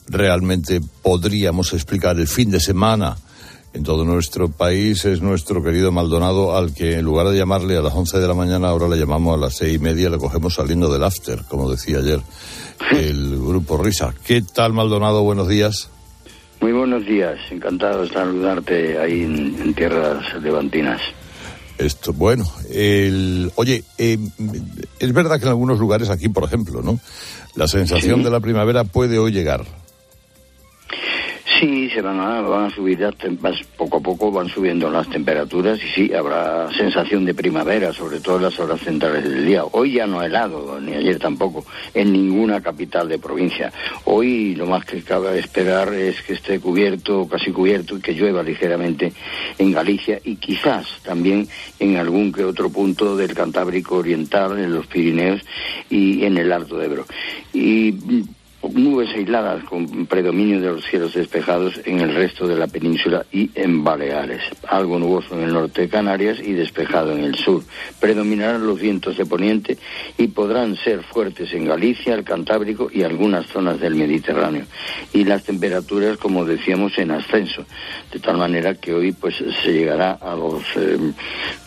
realmente 0.08 0.82
podríamos 1.04 1.74
explicar 1.74 2.18
el 2.18 2.28
fin 2.28 2.50
de 2.50 2.60
semana 2.60 3.18
en 3.74 3.84
todo 3.84 4.06
nuestro 4.06 4.50
país 4.50 5.04
es 5.06 5.22
nuestro 5.22 5.64
querido 5.64 5.92
Maldonado, 5.92 6.56
al 6.56 6.74
que 6.74 6.94
en 7.00 7.06
lugar 7.06 7.28
de 7.30 7.38
llamarle 7.38 7.76
a 7.78 7.82
las 7.82 7.94
11 7.94 8.20
de 8.20 8.28
la 8.28 8.34
mañana, 8.36 8.70
ahora 8.70 8.88
le 8.88 8.98
llamamos 8.98 9.36
a 9.36 9.38
las 9.38 9.56
seis 9.56 9.76
y 9.76 9.80
media, 9.80 10.10
le 10.10 10.18
cogemos 10.20 10.54
saliendo 10.54 10.92
del 10.92 11.04
after, 11.04 11.44
como 11.50 11.70
decía 11.72 11.98
ayer 12.00 12.20
el 12.92 13.32
grupo 13.40 13.78
Risa. 13.78 14.14
¿Qué 14.26 14.42
tal, 14.42 14.74
Maldonado? 14.74 15.24
Buenos 15.24 15.48
días. 15.48 15.90
Muy 16.62 16.72
buenos 16.72 17.06
días, 17.06 17.38
encantado 17.52 18.04
de 18.04 18.10
saludarte 18.10 18.98
ahí 19.00 19.24
en, 19.24 19.60
en 19.62 19.74
tierras 19.74 20.24
levantinas. 20.42 21.02
Esto, 21.80 22.14
bueno, 22.14 22.46
el, 22.70 23.52
oye, 23.56 23.84
eh, 23.98 24.18
es 25.00 25.14
verdad 25.14 25.38
que 25.40 25.46
en 25.46 25.50
algunos 25.50 25.80
lugares 25.80 26.10
aquí, 26.12 26.30
por 26.30 26.44
ejemplo, 26.44 26.82
¿no? 26.84 27.00
La 27.56 27.68
sensación 27.68 28.20
Sí. 28.20 28.24
de 28.24 28.30
la 28.30 28.40
primavera 28.40 28.84
puede 28.84 29.18
hoy 29.18 29.32
llegar. 29.32 29.66
Sí, 31.46 31.90
se 31.90 32.02
van 32.02 32.20
a, 32.22 32.40
van 32.42 32.66
a 32.66 32.70
subir, 32.70 33.00
las 33.00 33.16
poco 33.78 33.98
a 33.98 34.00
poco 34.00 34.32
van 34.32 34.48
subiendo 34.48 34.90
las 34.90 35.10
temperaturas 35.10 35.78
y 35.84 35.88
sí, 35.90 36.14
habrá 36.14 36.72
sensación 36.72 37.26
de 37.26 37.34
primavera, 37.34 37.92
sobre 37.92 38.22
todo 38.22 38.38
en 38.38 38.44
las 38.44 38.58
horas 38.60 38.80
centrales 38.80 39.26
del 39.26 39.46
día. 39.46 39.66
Hoy 39.66 39.94
ya 39.94 40.08
no 40.08 40.22
ha 40.22 40.26
helado, 40.26 40.80
ni 40.80 40.94
ayer 40.94 41.20
tampoco, 41.20 41.66
en 41.94 42.14
ninguna 42.14 42.62
capital 42.62 43.10
de 43.10 43.20
provincia. 43.20 43.74
Hoy 44.06 44.56
lo 44.56 44.68
más 44.68 44.86
que 44.86 45.02
cabe 45.02 45.38
esperar 45.38 45.94
es 45.94 46.22
que 46.22 46.34
esté 46.34 46.62
cubierto, 46.62 47.28
casi 47.28 47.52
cubierto, 47.52 47.98
y 47.98 48.02
que 48.02 48.14
llueva 48.14 48.42
ligeramente 48.42 49.12
en 49.58 49.72
Galicia 49.74 50.22
y 50.24 50.38
quizás 50.38 51.02
también 51.04 51.48
en 51.78 51.98
algún 51.98 52.32
que 52.32 52.46
otro 52.46 52.70
punto 52.70 53.18
del 53.18 53.34
Cantábrico 53.34 53.98
Oriental, 53.98 54.58
en 54.60 54.74
los 54.74 54.88
Pirineos 54.88 55.42
y 55.90 56.24
en 56.24 56.38
el 56.38 56.52
Alto 56.54 56.82
Ebro. 56.82 57.06
Y 57.52 57.94
nubes 58.72 59.10
aisladas 59.14 59.64
con 59.66 60.06
predominio 60.06 60.60
de 60.62 60.68
los 60.68 60.86
cielos 60.86 61.14
despejados 61.14 61.80
en 61.86 62.00
el 62.00 62.14
resto 62.16 62.48
de 62.48 62.56
la 62.56 62.68
península 62.68 63.26
y 63.32 63.50
en 63.56 63.84
Baleares. 63.84 64.42
Algo 64.68 64.98
nuboso 65.00 65.36
en 65.38 65.44
el 65.44 65.54
norte 65.54 65.82
de 65.82 65.90
Canarias 65.90 66.40
y 66.40 66.54
despejado 66.54 67.12
en 67.14 67.24
el 67.24 67.36
sur. 67.36 67.64
Predominarán 68.00 68.66
los 68.66 68.80
vientos 68.80 69.18
de 69.18 69.26
poniente 69.26 69.78
y 70.18 70.28
podrán 70.28 70.76
ser 70.78 71.04
fuertes 71.04 71.54
en 71.54 71.66
Galicia, 71.66 72.14
el 72.16 72.24
Cantábrico 72.24 72.90
y 72.92 73.04
algunas 73.04 73.48
zonas 73.48 73.80
del 73.80 73.96
Mediterráneo. 73.96 74.66
Y 75.14 75.26
las 75.26 75.44
temperaturas, 75.44 76.18
como 76.18 76.46
decíamos, 76.46 76.98
en 76.98 77.12
ascenso. 77.12 77.66
De 78.12 78.20
tal 78.20 78.38
manera 78.38 78.76
que 78.76 78.94
hoy 78.94 79.12
pues 79.12 79.36
se 79.64 79.74
llegará 79.74 80.14
a 80.14 80.36
los 80.36 80.64
eh, 80.76 80.98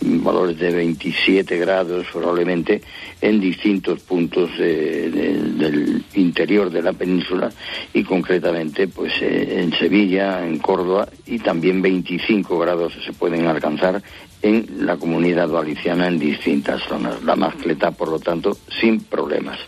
valores 0.01 0.59
de 0.59 0.73
27 0.73 1.57
grados 1.59 2.07
probablemente 2.13 2.81
en 3.21 3.41
distintos 3.41 4.01
puntos 4.03 4.51
de- 4.59 5.11
de- 5.11 5.37
del 5.57 6.05
interior 6.15 6.71
de 6.71 6.83
la 6.87 6.93
península 6.93 7.51
y 7.93 8.05
concretamente 8.05 8.89
pues 8.89 9.13
eh, 9.21 9.61
en 9.61 9.73
Sevilla, 9.73 10.47
en 10.47 10.59
Córdoba 10.59 11.09
y 11.27 11.39
también 11.41 11.83
25 11.83 12.59
grados 12.59 12.93
se 13.05 13.13
pueden 13.13 13.47
alcanzar 13.47 14.03
en 14.43 14.87
la 14.87 14.97
comunidad 14.97 15.49
valenciana 15.49 16.07
en 16.07 16.19
distintas 16.19 16.83
zonas. 16.83 17.23
La 17.25 17.35
mascleta, 17.37 17.91
por 17.91 18.09
lo 18.09 18.21
tanto, 18.21 18.57
sin 18.81 19.01
problemas. 19.01 19.59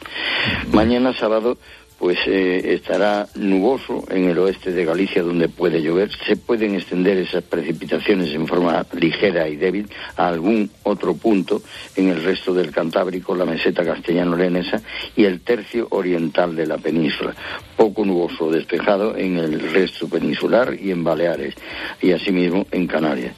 Mañana 0.72 1.12
sábado 1.12 1.58
pues 1.98 2.18
eh, 2.26 2.74
estará 2.74 3.26
nuboso 3.34 4.04
en 4.10 4.24
el 4.24 4.38
oeste 4.38 4.70
de 4.70 4.84
Galicia 4.84 5.22
donde 5.22 5.48
puede 5.48 5.82
llover. 5.82 6.10
Se 6.26 6.36
pueden 6.36 6.76
extender 6.76 7.18
esas 7.18 7.42
precipitaciones 7.42 8.32
en 8.32 8.46
forma 8.46 8.86
ligera 8.92 9.48
y 9.48 9.56
débil 9.56 9.88
a 10.16 10.28
algún 10.28 10.70
otro 10.84 11.14
punto 11.14 11.60
en 11.96 12.08
el 12.08 12.22
resto 12.22 12.54
del 12.54 12.70
Cantábrico, 12.70 13.34
la 13.34 13.44
meseta 13.44 13.84
castellano-leonesa 13.84 14.80
y 15.16 15.24
el 15.24 15.40
tercio 15.40 15.88
oriental 15.90 16.54
de 16.54 16.66
la 16.66 16.78
península. 16.78 17.34
Poco 17.76 18.04
nuboso 18.04 18.50
despejado 18.50 19.16
en 19.16 19.38
el 19.38 19.60
resto 19.72 20.08
peninsular 20.08 20.74
y 20.80 20.92
en 20.92 21.02
Baleares 21.02 21.54
y 22.00 22.12
asimismo 22.12 22.66
en 22.70 22.86
Canarias. 22.86 23.34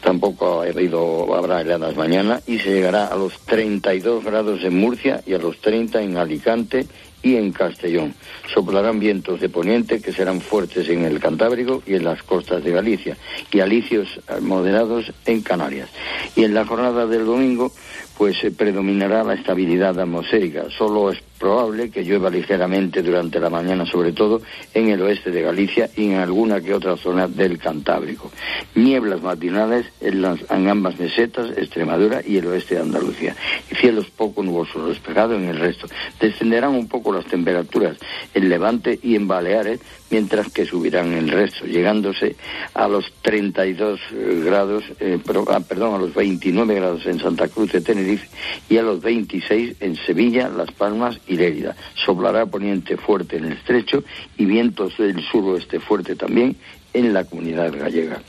Tampoco 0.00 0.62
ha 0.62 0.66
habido, 0.66 1.34
habrá 1.34 1.60
heladas 1.60 1.96
mañana 1.96 2.40
y 2.46 2.58
se 2.58 2.72
llegará 2.72 3.08
a 3.08 3.16
los 3.16 3.38
32 3.40 4.24
grados 4.24 4.62
en 4.62 4.78
Murcia 4.78 5.20
y 5.26 5.34
a 5.34 5.38
los 5.38 5.58
30 5.60 6.00
en 6.02 6.16
Alicante 6.16 6.86
y 7.22 7.36
en 7.36 7.52
Castellón. 7.52 8.14
Soplarán 8.52 8.98
vientos 8.98 9.40
de 9.40 9.48
poniente 9.48 10.00
que 10.00 10.12
serán 10.12 10.40
fuertes 10.40 10.88
en 10.88 11.04
el 11.04 11.20
Cantábrico 11.20 11.82
y 11.86 11.94
en 11.94 12.04
las 12.04 12.22
costas 12.22 12.62
de 12.64 12.72
Galicia 12.72 13.16
y 13.50 13.60
alicios 13.60 14.20
moderados 14.40 15.12
en 15.26 15.42
Canarias. 15.42 15.90
Y 16.36 16.44
en 16.44 16.54
la 16.54 16.64
jornada 16.64 17.06
del 17.06 17.26
domingo 17.26 17.72
pues 18.18 18.42
eh, 18.42 18.50
predominará 18.50 19.22
la 19.22 19.34
estabilidad 19.34 19.98
atmosférica. 19.98 20.64
Solo 20.76 21.12
probable 21.38 21.90
que 21.90 22.04
llueva 22.04 22.30
ligeramente 22.30 23.02
durante 23.02 23.40
la 23.40 23.50
mañana, 23.50 23.86
sobre 23.86 24.12
todo 24.12 24.42
en 24.74 24.88
el 24.88 25.00
oeste 25.02 25.30
de 25.30 25.42
Galicia 25.42 25.88
y 25.96 26.06
en 26.06 26.16
alguna 26.16 26.60
que 26.60 26.74
otra 26.74 26.96
zona 26.96 27.28
del 27.28 27.58
Cantábrico. 27.58 28.30
Nieblas 28.74 29.22
matinales 29.22 29.86
en, 30.00 30.22
las, 30.22 30.38
en 30.50 30.68
ambas 30.68 30.98
mesetas, 30.98 31.56
Extremadura 31.56 32.20
y 32.26 32.36
el 32.38 32.46
oeste 32.46 32.74
de 32.74 32.82
Andalucía. 32.82 33.36
Y 33.70 33.74
cielos 33.76 34.10
poco 34.10 34.42
nubosos 34.42 34.88
despejados 34.88 35.38
en 35.38 35.48
el 35.48 35.58
resto. 35.58 35.86
Descenderán 36.20 36.74
un 36.74 36.88
poco 36.88 37.12
las 37.12 37.26
temperaturas 37.26 37.96
en 38.34 38.48
Levante 38.48 38.98
y 39.02 39.14
en 39.14 39.28
Baleares, 39.28 39.80
mientras 40.10 40.52
que 40.52 40.64
subirán 40.64 41.12
el 41.12 41.30
resto, 41.30 41.66
llegándose 41.66 42.36
a 42.74 42.88
los 42.88 43.12
32 43.22 44.00
eh, 44.12 44.42
grados, 44.44 44.84
eh, 45.00 45.18
ah, 45.48 45.60
perdón, 45.60 45.94
a 45.94 45.98
los 45.98 46.14
29 46.14 46.74
grados 46.74 47.06
en 47.06 47.20
Santa 47.20 47.48
Cruz 47.48 47.72
de 47.72 47.80
Tenerife 47.80 48.28
y 48.68 48.78
a 48.78 48.82
los 48.82 49.00
26 49.00 49.76
en 49.80 49.96
Sevilla, 49.96 50.48
Las 50.48 50.70
Palmas 50.72 51.20
y 51.28 51.36
Lérida. 51.36 51.76
Soplará 52.04 52.46
poniente 52.46 52.96
fuerte 52.96 53.36
en 53.36 53.46
el 53.46 53.52
estrecho 53.52 54.02
y 54.36 54.44
vientos 54.44 54.96
del 54.98 55.22
suroeste 55.22 55.80
fuerte 55.80 56.16
también 56.16 56.56
en 56.92 57.12
la 57.12 57.24
comunidad 57.24 57.72
gallega. 57.72 58.20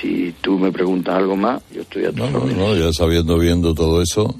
Si 0.00 0.34
tú 0.40 0.58
me 0.58 0.70
preguntas 0.70 1.14
algo 1.16 1.36
más, 1.36 1.62
yo 1.72 1.82
estoy 1.82 2.04
a 2.04 2.12
No, 2.12 2.30
no, 2.30 2.44
no, 2.44 2.76
ya 2.76 2.92
sabiendo, 2.92 3.38
viendo 3.38 3.74
todo 3.74 4.02
eso. 4.02 4.34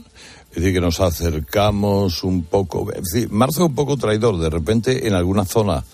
Es 0.51 0.63
decir, 0.63 0.75
que 0.75 0.81
nos 0.81 1.01
acercamos 1.01 2.25
un 2.25 2.45
poco. 2.45 2.91
Es 2.93 3.03
decir, 3.13 3.31
marzo 3.31 3.65
es 3.65 3.69
un 3.69 3.75
poco 3.75 3.97
traidor. 3.97 4.39
De 4.39 4.51
repente, 4.51 5.07
en 5.07 5.15
alguna 5.15 5.45
zona 5.45 5.85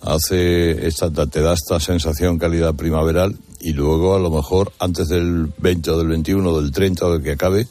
hace 0.00 0.86
esta, 0.86 1.10
te 1.10 1.40
da 1.40 1.54
esta 1.54 1.80
sensación 1.80 2.38
calidad 2.38 2.74
primaveral 2.74 3.36
y 3.60 3.72
luego 3.72 4.14
a 4.14 4.20
lo 4.20 4.30
mejor 4.30 4.72
antes 4.78 5.08
del 5.08 5.52
20 5.58 5.90
o 5.90 5.98
del 5.98 6.08
21 6.08 6.48
o 6.48 6.60
del 6.60 6.70
30 6.70 7.06
o 7.06 7.18
de 7.18 7.24
que 7.24 7.32
acabe 7.32 7.66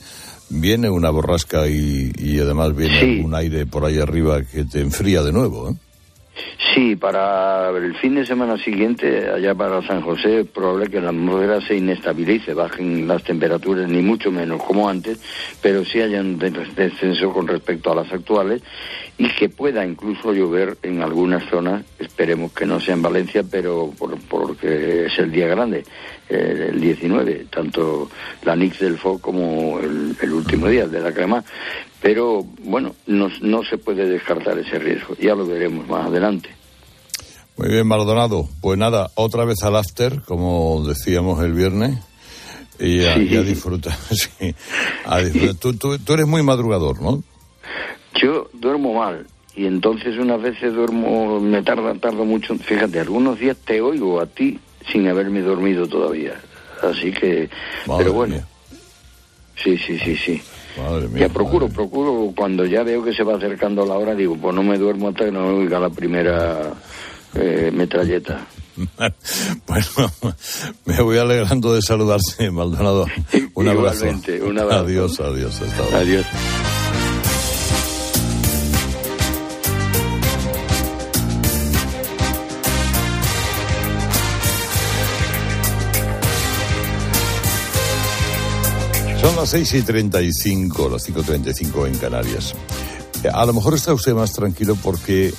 viene 0.50 0.89
una 0.89 1.10
borrasca 1.10 1.68
y, 1.68 2.39
además 2.39 2.76
viene 2.76 3.24
un 3.24 3.34
aire 3.36 3.66
por 3.66 3.86
ahí 3.86 4.00
arriba 4.00 4.43
que 4.43 4.66
te 4.66 4.82
enfría 4.82 5.24
de 5.24 5.32
nuevo. 5.32 5.70
¿eh? 5.70 5.74
Sí, 6.74 6.98
para 6.98 7.70
el 7.70 7.96
fin 7.96 8.16
de 8.16 8.26
semana 8.26 8.58
siguiente, 8.58 9.30
allá 9.30 9.56
para 9.56 9.82
San 9.84 10.02
José, 10.02 10.41
es 10.41 10.48
probable 10.48 10.89
que 10.89 11.00
la 11.00 11.10
atmósfera 11.10 11.62
se 11.62 11.78
inestabilice, 11.78 12.54
bajen 12.54 13.08
las 13.08 13.24
temperaturas, 13.24 13.89
ni 13.89 14.02
mucho 14.02 14.30
menos 14.30 14.62
como 14.62 14.89
antes, 14.89 15.18
pero 15.62 15.86
sí 15.86 16.02
haya 16.02 16.20
un 16.20 16.38
descenso 16.38 17.32
con 17.32 17.48
respecto 17.48 17.91
a 17.91 17.96
las 17.96 18.12
actuales 18.12 18.62
y 19.18 19.30
que 19.30 19.48
pueda 19.48 19.86
incluso 19.86 20.34
llover 20.34 20.78
en 20.84 21.02
algunas 21.02 21.50
zonas, 21.50 21.86
esperemos 21.98 22.52
que 22.52 22.66
no 22.66 22.82
sea 22.82 22.96
en 22.96 23.02
Valencia, 23.02 23.43
pero 23.50 23.93
porque 24.30 25.06
es 25.06 25.18
el 25.18 25.32
día 25.32 25.48
grande, 25.48 25.86
eh, 26.30 26.69
el 26.71 26.82
19, 26.82 27.47
tanto 27.49 28.09
la 28.43 28.55
Nix 28.55 28.80
del 28.80 28.97
FO 28.97 29.19
como 29.19 29.80
el, 29.80 30.15
el 30.21 30.34
último 30.34 30.67
día 30.67 30.88
de 30.88 30.99
la 30.99 31.13
crema, 31.13 31.43
pero 32.01 32.45
bueno, 32.63 32.95
no, 33.07 33.30
no 33.41 33.63
se 33.63 33.78
puede 33.78 34.07
descartar 34.07 34.57
ese 34.57 34.80
riesgo, 34.80 35.15
ya 35.15 35.36
lo 35.36 35.45
veremos 35.45 35.88
más 35.88 36.07
adelante. 36.07 36.49
Muy 37.57 37.69
bien, 37.69 37.88
Maldonado. 37.88 38.49
Pues 38.61 38.78
nada, 38.78 39.11
otra 39.15 39.45
vez 39.45 39.63
al 39.63 39.78
after, 39.78 40.21
como 40.23 40.84
decíamos 40.86 41.41
el 41.43 41.53
viernes. 41.53 41.97
Y 42.80 43.05
a, 43.05 43.15
disfrutar. 43.15 43.95
Tú, 45.59 46.13
eres 46.13 46.28
muy 46.28 46.43
madrugador, 46.43 47.01
¿no? 47.01 47.23
Yo 48.21 48.49
duermo 48.51 48.93
mal. 48.95 49.26
Y 49.55 49.65
entonces 49.65 50.17
unas 50.17 50.41
veces 50.41 50.73
duermo, 50.73 51.39
me 51.39 51.63
tarda, 51.63 51.95
tardo 51.95 52.26
mucho. 52.26 52.55
Fíjate, 52.55 52.99
algunos 52.99 53.39
días 53.39 53.55
te 53.63 53.80
oigo 53.80 54.19
a 54.19 54.26
ti 54.26 54.59
sin 54.91 55.07
haberme 55.07 55.41
dormido 55.41 55.88
todavía. 55.88 56.33
Así 56.81 57.11
que, 57.11 57.49
pero 57.97 58.13
bueno. 58.13 58.41
Sí, 59.63 59.77
sí, 59.77 59.97
sí, 59.99 60.15
sí. 60.17 60.41
Madre 60.77 61.07
mía, 61.07 61.27
ya 61.27 61.33
procuro, 61.33 61.69
procuro, 61.69 62.33
cuando 62.36 62.65
ya 62.65 62.83
veo 62.83 63.03
que 63.03 63.13
se 63.13 63.23
va 63.23 63.36
acercando 63.36 63.86
la 63.86 63.95
hora, 63.95 64.13
digo, 64.13 64.36
pues 64.36 64.53
no 64.53 64.61
me 64.61 64.77
duermo 64.77 65.07
hasta 65.07 65.25
que 65.25 65.31
no 65.31 65.55
oiga 65.55 65.79
la 65.79 65.89
primera 65.89 66.73
eh, 67.33 67.71
metralleta. 67.73 68.45
bueno, 69.67 70.11
me 70.86 71.01
voy 71.01 71.17
alegrando 71.17 71.73
de 71.73 71.81
saludarte, 71.81 72.51
Maldonado. 72.51 73.05
Un 73.53 73.69
abrazo. 73.69 74.05
Un 74.43 74.59
abrazo. 74.59 74.83
Adiós, 74.83 75.19
adiós. 75.21 75.61
Hasta 75.61 75.97
Adiós. 75.97 76.25
Son 89.26 89.36
las 89.38 89.49
6 89.49 89.73
y 89.73 89.82
35, 89.82 90.88
las 90.88 91.09
5.35 91.09 91.88
en 91.88 91.97
Canarias. 91.97 92.53
A 93.34 93.43
lo 93.47 93.53
mejor 93.53 93.73
está 93.73 93.91
usted 93.91 94.13
más 94.13 94.34
tranquilo 94.34 94.78
porque 94.84 95.34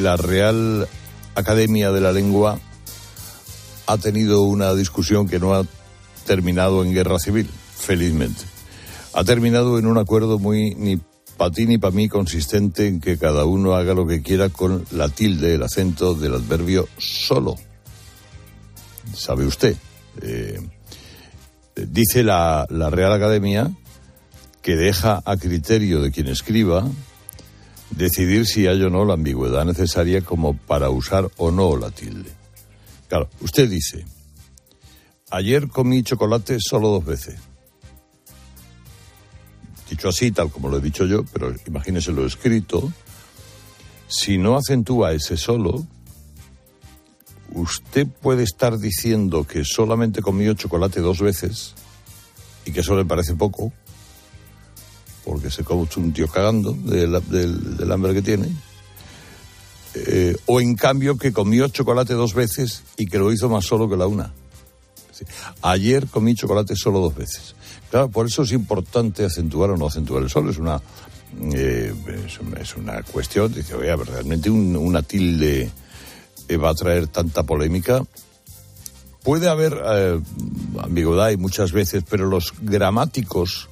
la 0.00 0.16
Real 0.16 0.88
Academia 1.36 1.92
de 1.92 2.00
la 2.00 2.10
Lengua 2.10 2.58
ha 3.86 3.98
tenido 3.98 4.42
una 4.42 4.74
discusión 4.74 5.28
que 5.28 5.38
no 5.38 5.54
ha 5.54 5.64
terminado 6.26 6.82
en 6.82 6.92
guerra 6.92 7.20
civil, 7.20 7.48
felizmente. 7.76 8.42
Ha 9.12 9.22
terminado 9.22 9.78
en 9.78 9.86
un 9.86 9.96
acuerdo 9.96 10.40
muy 10.40 10.74
ni 10.74 10.98
para 11.36 11.52
ti 11.52 11.66
ni 11.66 11.78
para 11.78 11.94
mí 11.94 12.08
consistente 12.08 12.88
en 12.88 12.98
que 12.98 13.16
cada 13.16 13.44
uno 13.44 13.76
haga 13.76 13.94
lo 13.94 14.08
que 14.08 14.22
quiera 14.22 14.48
con 14.48 14.84
la 14.90 15.08
tilde, 15.08 15.54
el 15.54 15.62
acento 15.62 16.14
del 16.14 16.34
adverbio 16.34 16.88
solo. 16.98 17.54
¿Sabe 19.14 19.46
usted? 19.46 19.76
Eh, 20.20 20.58
dice 21.86 22.22
la 22.22 22.66
Real 22.68 23.12
Academia 23.12 23.70
que 24.62 24.76
deja 24.76 25.22
a 25.24 25.36
criterio 25.36 26.02
de 26.02 26.10
quien 26.10 26.28
escriba 26.28 26.86
decidir 27.90 28.46
si 28.46 28.66
hay 28.66 28.82
o 28.82 28.90
no 28.90 29.04
la 29.04 29.14
ambigüedad 29.14 29.64
necesaria 29.64 30.22
como 30.22 30.56
para 30.56 30.90
usar 30.90 31.30
o 31.36 31.50
no 31.50 31.76
la 31.76 31.90
tilde. 31.90 32.30
Claro, 33.08 33.28
usted 33.40 33.68
dice, 33.68 34.04
ayer 35.30 35.68
comí 35.68 36.02
chocolate 36.02 36.58
solo 36.60 36.88
dos 36.88 37.04
veces. 37.04 37.40
Dicho 39.88 40.08
así, 40.08 40.30
tal 40.32 40.50
como 40.50 40.68
lo 40.68 40.76
he 40.76 40.82
dicho 40.82 41.06
yo, 41.06 41.24
pero 41.32 41.54
imagínese 41.66 42.12
lo 42.12 42.26
escrito, 42.26 42.92
si 44.06 44.36
no 44.36 44.56
acentúa 44.56 45.12
ese 45.12 45.38
solo, 45.38 45.86
usted 47.52 48.06
puede 48.06 48.42
estar 48.42 48.78
diciendo 48.78 49.44
que 49.44 49.64
solamente 49.64 50.22
comió 50.22 50.54
chocolate 50.54 51.00
dos 51.00 51.20
veces 51.20 51.74
y 52.64 52.72
que 52.72 52.80
eso 52.80 52.96
le 52.96 53.04
parece 53.04 53.34
poco, 53.34 53.72
porque 55.24 55.50
se 55.50 55.64
come 55.64 55.88
un 55.96 56.12
tío 56.12 56.28
cagando 56.28 56.72
del, 56.72 57.92
hambre 57.92 58.14
que 58.14 58.22
tiene. 58.22 58.48
Eh, 59.94 60.36
o 60.46 60.60
en 60.60 60.74
cambio 60.74 61.16
que 61.16 61.32
comió 61.32 61.68
chocolate 61.68 62.14
dos 62.14 62.34
veces 62.34 62.82
y 62.96 63.06
que 63.06 63.18
lo 63.18 63.32
hizo 63.32 63.48
más 63.48 63.64
solo 63.64 63.88
que 63.88 63.96
la 63.96 64.06
una. 64.06 64.32
Ayer 65.62 66.06
comí 66.06 66.34
chocolate 66.34 66.76
solo 66.76 67.00
dos 67.00 67.14
veces. 67.14 67.54
Claro, 67.90 68.08
por 68.08 68.26
eso 68.26 68.42
es 68.42 68.52
importante 68.52 69.24
acentuar 69.24 69.70
o 69.70 69.76
no 69.76 69.86
acentuar 69.86 70.22
el 70.22 70.30
sol. 70.30 70.48
Es 70.48 70.58
una, 70.58 70.80
eh, 71.54 71.92
es, 72.60 72.76
una 72.76 73.02
cuestión. 73.02 73.52
Dice, 73.52 73.74
oye, 73.74 73.96
realmente 73.96 74.50
una 74.50 75.02
tilde 75.02 75.70
va 76.56 76.70
a 76.70 76.74
traer 76.74 77.08
tanta 77.08 77.42
polémica. 77.42 78.02
Puede 79.22 79.48
haber 79.48 79.74
ambigüedad 80.80 81.30
y 81.30 81.36
muchas 81.36 81.72
veces, 81.72 82.04
pero 82.08 82.26
los 82.26 82.54
gramáticos 82.62 83.68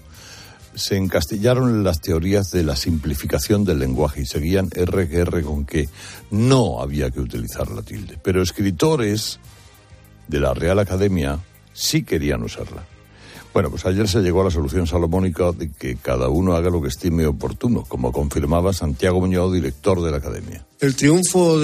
se 0.74 0.97
encastillaron 0.97 1.83
las 1.83 2.01
teorías 2.03 2.51
de 2.51 2.62
la 2.62 2.77
simplificación 2.77 3.64
del 3.64 3.79
lenguaje 3.79 4.20
y 4.20 4.27
seguían 4.27 4.68
R 4.74 5.43
con 5.43 5.64
que 5.64 5.89
no 6.31 6.81
había 6.83 7.11
que 7.11 7.20
utilizar 7.20 7.70
la 7.70 7.83
tilde. 7.83 8.18
Pero 8.22 8.43
escritores 8.43 9.41
de 10.29 10.41
la 10.41 10.53
Real 10.53 10.79
Academia 10.79 11.39
sí 11.72 12.03
querían 12.03 12.43
usarla. 12.43 12.85
Bueno, 13.57 13.71
pues 13.71 13.87
ayer 13.87 14.07
se 14.07 14.21
llegó 14.21 14.43
a 14.43 14.45
la 14.45 14.51
solución 14.51 14.87
salomónica 14.87 15.51
de 15.51 15.71
que 15.71 15.97
cada 15.97 16.29
uno 16.29 16.55
haga 16.55 16.69
lo 16.69 16.83
que 16.83 16.89
estime 16.89 17.25
oportuno, 17.25 17.87
como 17.89 18.13
confirmaba 18.13 18.75
Santiago 18.75 19.19
Muñoz, 19.19 19.51
director 19.55 20.03
de 20.03 20.11
la 20.11 20.19
Academia. 20.19 20.67
El 20.79 20.95
triunfo 20.95 21.59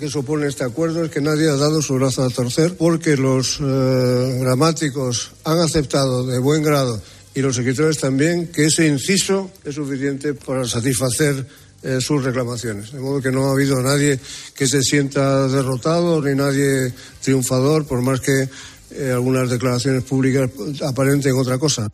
que 0.00 0.08
supone 0.08 0.48
este 0.48 0.64
acuerdo 0.64 1.04
es 1.04 1.12
que 1.12 1.20
nadie 1.20 1.48
ha 1.48 1.54
dado 1.54 1.80
su 1.80 1.94
brazo 1.94 2.24
a 2.24 2.30
torcer 2.30 2.76
porque 2.76 3.16
los 3.16 3.60
eh, 3.60 4.38
gramáticos 4.40 5.30
han 5.44 5.60
aceptado 5.60 6.26
de 6.26 6.40
buen 6.40 6.64
grado 6.64 7.00
y 7.36 7.40
los 7.40 7.56
escritores 7.56 7.98
también 7.98 8.48
que 8.48 8.64
ese 8.64 8.88
inciso 8.88 9.48
es 9.64 9.76
suficiente 9.76 10.34
para 10.34 10.66
satisfacer 10.66 11.46
eh, 11.84 12.00
sus 12.00 12.24
reclamaciones. 12.24 12.90
De 12.90 12.98
modo 12.98 13.22
que 13.22 13.30
no 13.30 13.46
ha 13.46 13.52
habido 13.52 13.80
nadie 13.80 14.18
que 14.56 14.66
se 14.66 14.82
sienta 14.82 15.46
derrotado 15.46 16.20
ni 16.20 16.34
nadie 16.34 16.92
triunfador, 17.22 17.86
por 17.86 18.02
más 18.02 18.20
que 18.20 18.48
eh, 18.90 19.12
algunas 19.12 19.50
declaraciones 19.50 20.04
públicas 20.04 20.50
aparenten 20.86 21.34
otra 21.36 21.58
cosa. 21.58 21.88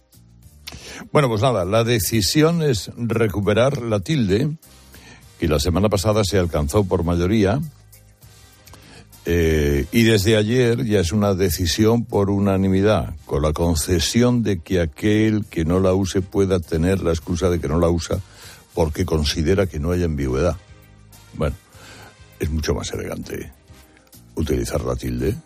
Bueno, 1.12 1.28
pues 1.28 1.42
nada, 1.42 1.64
la 1.64 1.84
decisión 1.84 2.62
es 2.62 2.90
recuperar 2.96 3.82
la 3.82 4.00
tilde, 4.00 4.56
que 5.38 5.48
la 5.48 5.60
semana 5.60 5.88
pasada 5.88 6.24
se 6.24 6.38
alcanzó 6.38 6.84
por 6.84 7.04
mayoría, 7.04 7.60
eh, 9.26 9.86
y 9.90 10.02
desde 10.02 10.36
ayer 10.36 10.84
ya 10.84 11.00
es 11.00 11.12
una 11.12 11.34
decisión 11.34 12.04
por 12.04 12.30
unanimidad, 12.30 13.14
con 13.24 13.42
la 13.42 13.52
concesión 13.52 14.42
de 14.42 14.60
que 14.60 14.80
aquel 14.80 15.46
que 15.46 15.64
no 15.64 15.80
la 15.80 15.94
use 15.94 16.20
pueda 16.20 16.60
tener 16.60 17.02
la 17.02 17.10
excusa 17.10 17.48
de 17.48 17.58
que 17.58 17.68
no 17.68 17.78
la 17.78 17.88
usa 17.88 18.20
porque 18.74 19.06
considera 19.06 19.66
que 19.66 19.78
no 19.78 19.92
hay 19.92 20.02
ambigüedad. 20.02 20.56
Bueno, 21.34 21.56
es 22.38 22.50
mucho 22.50 22.74
más 22.74 22.92
elegante 22.92 23.52
utilizar 24.34 24.82
la 24.82 24.96
tilde. 24.96 25.36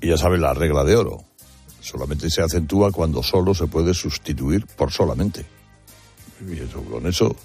Y 0.00 0.08
ya 0.08 0.16
sabe 0.16 0.38
la 0.38 0.54
regla 0.54 0.84
de 0.84 0.96
oro. 0.96 1.24
Solamente 1.80 2.30
se 2.30 2.42
acentúa 2.42 2.92
cuando 2.92 3.22
solo 3.22 3.54
se 3.54 3.66
puede 3.66 3.94
sustituir 3.94 4.66
por 4.66 4.92
solamente. 4.92 5.44
Y 6.46 6.58
eso, 6.58 6.82
con 6.84 7.06
eso, 7.06 7.36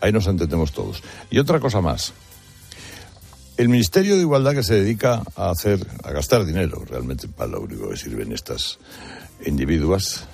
ahí 0.00 0.12
nos 0.12 0.26
entendemos 0.26 0.72
todos. 0.72 1.02
Y 1.30 1.38
otra 1.38 1.60
cosa 1.60 1.80
más. 1.80 2.12
El 3.56 3.68
Ministerio 3.68 4.16
de 4.16 4.22
Igualdad 4.22 4.52
que 4.52 4.64
se 4.64 4.74
dedica 4.74 5.22
a 5.36 5.50
hacer, 5.50 5.86
a 6.02 6.10
gastar 6.10 6.44
dinero, 6.44 6.84
realmente 6.84 7.28
para 7.28 7.52
lo 7.52 7.60
único 7.60 7.88
que 7.88 7.96
sirven 7.96 8.32
estas 8.32 8.78
individuas 9.46 10.26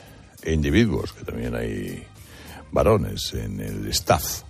e 0.42 0.54
individuos, 0.54 1.12
que 1.12 1.24
también 1.24 1.54
hay 1.54 2.02
varones 2.72 3.34
en 3.34 3.60
el 3.60 3.86
staff 3.88 4.42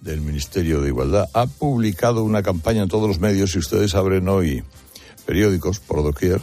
del 0.00 0.22
Ministerio 0.22 0.80
de 0.80 0.88
Igualdad, 0.88 1.28
ha 1.34 1.46
publicado 1.46 2.24
una 2.24 2.42
campaña 2.42 2.82
en 2.82 2.88
todos 2.88 3.06
los 3.06 3.20
medios, 3.20 3.52
si 3.52 3.58
ustedes 3.58 3.94
abren 3.94 4.28
hoy 4.28 4.64
periódicos 5.30 5.78
por 5.78 6.02
doquier, 6.02 6.40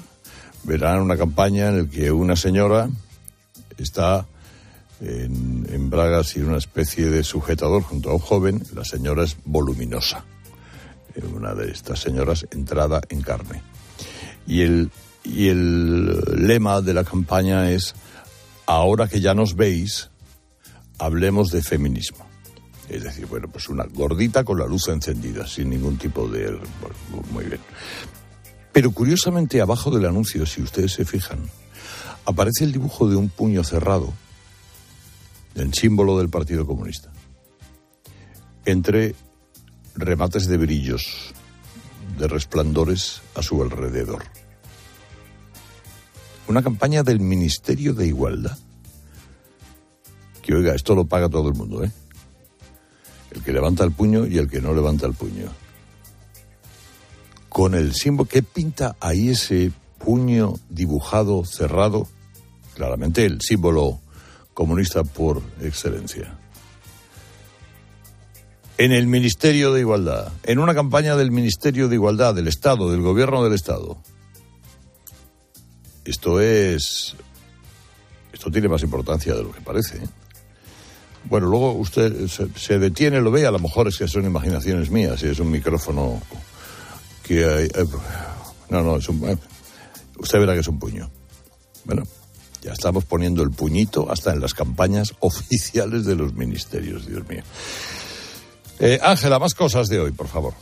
verán 0.63 1.01
una 1.01 1.17
campaña 1.17 1.67
en 1.67 1.77
la 1.77 1.89
que 1.89 2.09
una 2.09 2.37
señora 2.37 2.87
está 3.77 4.25
en, 5.01 5.89
bragas 5.89 6.37
y 6.37 6.39
una 6.39 6.55
especie 6.55 7.09
de 7.09 7.25
sujetador 7.25 7.83
junto 7.83 8.11
a 8.11 8.13
un 8.13 8.19
joven, 8.19 8.63
la 8.73 8.85
señora 8.85 9.25
es 9.25 9.35
voluminosa. 9.43 10.23
Eh, 11.15 11.21
Una 11.35 11.53
de 11.53 11.69
estas 11.69 11.99
señoras 11.99 12.47
entrada 12.49 13.01
en 13.09 13.21
carne. 13.21 13.61
Y 14.47 14.61
el, 14.61 14.89
y 15.25 15.49
el 15.49 16.47
lema 16.47 16.79
de 16.79 16.93
la 16.93 17.03
campaña 17.03 17.69
es, 17.69 17.93
ahora 18.67 19.09
que 19.09 19.19
ya 19.19 19.33
nos 19.33 19.57
veis, 19.57 20.11
hablemos 20.97 21.51
de 21.51 21.61
feminismo. 21.61 22.25
Es 22.87 23.03
decir, 23.03 23.25
bueno, 23.25 23.49
pues 23.49 23.67
una 23.67 23.83
gordita 23.83 24.45
con 24.45 24.57
la 24.57 24.65
luz 24.65 24.87
encendida, 24.87 25.45
sin 25.45 25.71
ningún 25.71 25.97
tipo 25.97 26.25
de... 26.29 26.57
Muy 27.31 27.43
bien. 27.43 27.59
Pero 28.77 28.91
curiosamente 28.91 29.59
abajo 29.59 29.89
del 29.89 30.05
anuncio, 30.05 30.45
si 30.45 30.61
ustedes 30.61 30.93
se 30.93 31.03
fijan, 31.03 31.39
aparece 32.25 32.63
el 32.63 32.71
dibujo 32.71 33.09
de 33.09 33.15
un 33.15 33.27
puño 33.27 33.63
cerrado, 33.63 34.13
el 35.55 35.73
símbolo 35.73 36.15
del 36.19 36.29
Partido 36.29 36.67
Comunista, 36.67 37.11
entre 38.65 39.15
remates 39.95 40.45
de 40.45 40.57
brillos, 40.57 41.33
de 42.19 42.27
resplandores 42.27 43.23
a 43.33 43.41
su 43.41 43.63
alrededor. 43.63 44.23
Una 46.47 46.61
campaña 46.61 47.01
del 47.01 47.19
Ministerio 47.19 47.95
de 47.95 48.05
Igualdad. 48.05 48.59
Que 50.43 50.53
oiga, 50.53 50.75
esto 50.75 50.93
lo 50.93 51.05
paga 51.05 51.29
todo 51.29 51.49
el 51.49 51.55
mundo, 51.55 51.83
¿eh? 51.83 51.91
El 53.31 53.41
que 53.41 53.53
levanta 53.53 53.83
el 53.83 53.91
puño 53.91 54.27
y 54.27 54.37
el 54.37 54.47
que 54.47 54.61
no 54.61 54.71
levanta 54.75 55.07
el 55.07 55.15
puño. 55.15 55.49
Con 57.49 57.73
el 57.73 57.93
símbolo, 57.93 58.29
¿qué 58.29 58.43
pinta 58.43 58.95
ahí 58.99 59.29
ese 59.29 59.71
puño 59.99 60.55
dibujado, 60.69 61.43
cerrado? 61.45 62.07
Claramente 62.75 63.25
el 63.25 63.41
símbolo 63.41 63.99
comunista 64.53 65.03
por 65.03 65.41
excelencia. 65.61 66.37
En 68.77 68.91
el 68.91 69.07
Ministerio 69.07 69.73
de 69.73 69.79
Igualdad, 69.79 70.31
en 70.43 70.59
una 70.59 70.75
campaña 70.75 71.15
del 71.15 71.31
Ministerio 71.31 71.87
de 71.87 71.95
Igualdad, 71.95 72.35
del 72.35 72.47
Estado, 72.47 72.91
del 72.91 73.01
Gobierno 73.01 73.43
del 73.43 73.53
Estado. 73.53 73.97
Esto 76.05 76.39
es. 76.39 77.15
Esto 78.31 78.51
tiene 78.51 78.67
más 78.67 78.83
importancia 78.83 79.33
de 79.33 79.43
lo 79.43 79.51
que 79.51 79.61
parece. 79.61 79.97
¿eh? 79.97 80.07
Bueno, 81.25 81.47
luego 81.47 81.73
usted 81.73 82.27
se, 82.27 82.47
se 82.55 82.79
detiene, 82.79 83.19
lo 83.19 83.31
ve, 83.31 83.45
a 83.45 83.51
lo 83.51 83.59
mejor 83.59 83.87
es 83.87 83.97
que 83.97 84.07
son 84.07 84.25
imaginaciones 84.25 84.89
mías, 84.89 85.21
y 85.23 85.27
es 85.27 85.39
un 85.39 85.51
micrófono 85.51 86.21
que 87.27 87.65
eh, 87.65 87.85
no, 88.69 88.81
no, 88.81 88.97
es 88.97 89.09
un. 89.09 89.23
eh, 89.29 89.37
usted 90.17 90.39
verá 90.39 90.53
que 90.53 90.61
es 90.61 90.67
un 90.67 90.79
puño. 90.79 91.09
Bueno, 91.85 92.03
ya 92.61 92.73
estamos 92.73 93.05
poniendo 93.05 93.43
el 93.43 93.51
puñito 93.51 94.11
hasta 94.11 94.33
en 94.33 94.39
las 94.39 94.53
campañas 94.53 95.13
oficiales 95.19 96.05
de 96.05 96.15
los 96.15 96.33
ministerios, 96.33 97.05
Dios 97.05 97.27
mío. 97.27 97.43
Eh, 98.79 98.99
Ángela, 99.01 99.39
más 99.39 99.55
cosas 99.55 99.87
de 99.87 99.99
hoy, 99.99 100.11
por 100.11 100.27
favor. 100.27 100.53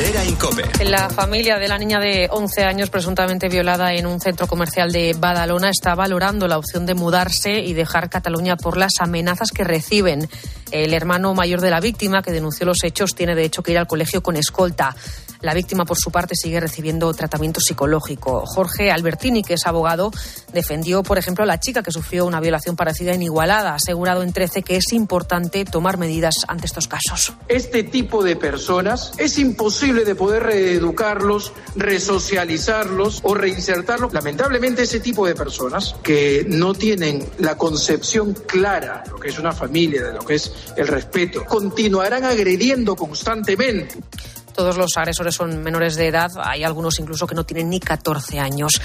Herrera 0.00 0.24
Incope. 0.24 0.62
La 0.86 1.10
familia 1.10 1.58
de 1.58 1.68
la 1.68 1.76
niña 1.76 2.00
de 2.00 2.26
11 2.30 2.64
años 2.64 2.88
presuntamente 2.88 3.50
violada 3.50 3.92
en 3.92 4.06
un 4.06 4.18
centro 4.18 4.46
comercial 4.46 4.90
de 4.92 5.14
Badalona 5.18 5.68
está 5.68 5.94
valorando 5.94 6.48
la 6.48 6.56
opción 6.56 6.86
de 6.86 6.94
mudarse 6.94 7.60
y 7.60 7.74
dejar 7.74 8.08
Cataluña 8.08 8.56
por 8.56 8.78
las 8.78 8.94
amenazas 9.00 9.50
que 9.50 9.62
reciben. 9.62 10.26
El 10.70 10.94
hermano 10.94 11.34
mayor 11.34 11.60
de 11.60 11.70
la 11.70 11.80
víctima, 11.80 12.22
que 12.22 12.32
denunció 12.32 12.64
los 12.64 12.82
hechos, 12.82 13.14
tiene 13.14 13.34
de 13.34 13.44
hecho 13.44 13.62
que 13.62 13.72
ir 13.72 13.78
al 13.78 13.86
colegio 13.86 14.22
con 14.22 14.36
escolta. 14.36 14.96
La 15.42 15.54
víctima, 15.54 15.86
por 15.86 15.96
su 15.98 16.10
parte, 16.10 16.34
sigue 16.36 16.60
recibiendo 16.60 17.12
tratamiento 17.14 17.60
psicológico. 17.60 18.44
Jorge 18.46 18.92
Albertini, 18.92 19.42
que 19.42 19.54
es 19.54 19.66
abogado, 19.66 20.10
defendió, 20.52 21.02
por 21.02 21.16
ejemplo, 21.16 21.44
a 21.44 21.46
la 21.46 21.58
chica 21.58 21.82
que 21.82 21.90
sufrió 21.90 22.26
una 22.26 22.40
violación 22.40 22.76
parecida 22.76 23.14
en 23.14 23.22
Igualada. 23.22 23.72
Ha 23.72 23.76
asegurado 23.76 24.22
en 24.22 24.34
13 24.34 24.62
que 24.62 24.76
es 24.76 24.92
importante 24.92 25.64
tomar 25.64 25.96
medidas 25.96 26.34
ante 26.46 26.66
estos 26.66 26.88
casos. 26.88 27.32
Este 27.48 27.82
tipo 27.82 28.22
de 28.22 28.36
personas 28.36 29.12
es 29.16 29.38
imposible 29.38 29.89
de 29.92 30.14
poder 30.14 30.44
reeducarlos, 30.44 31.52
resocializarlos 31.76 33.20
o 33.22 33.34
reinsertarlos. 33.34 34.12
Lamentablemente 34.12 34.82
ese 34.82 35.00
tipo 35.00 35.26
de 35.26 35.34
personas 35.34 35.96
que 36.02 36.46
no 36.48 36.74
tienen 36.74 37.28
la 37.38 37.56
concepción 37.56 38.34
clara 38.46 39.02
de 39.04 39.10
lo 39.10 39.18
que 39.18 39.28
es 39.28 39.38
una 39.38 39.52
familia, 39.52 40.04
de 40.04 40.12
lo 40.12 40.20
que 40.20 40.36
es 40.36 40.52
el 40.76 40.86
respeto, 40.86 41.44
continuarán 41.44 42.24
agrediendo 42.24 42.96
constantemente. 42.96 43.98
Todos 44.54 44.76
los 44.76 44.96
agresores 44.96 45.34
son 45.34 45.62
menores 45.62 45.96
de 45.96 46.08
edad, 46.08 46.30
hay 46.42 46.64
algunos 46.64 46.98
incluso 46.98 47.26
que 47.26 47.34
no 47.34 47.44
tienen 47.44 47.70
ni 47.70 47.80
14 47.80 48.38
años. 48.40 48.80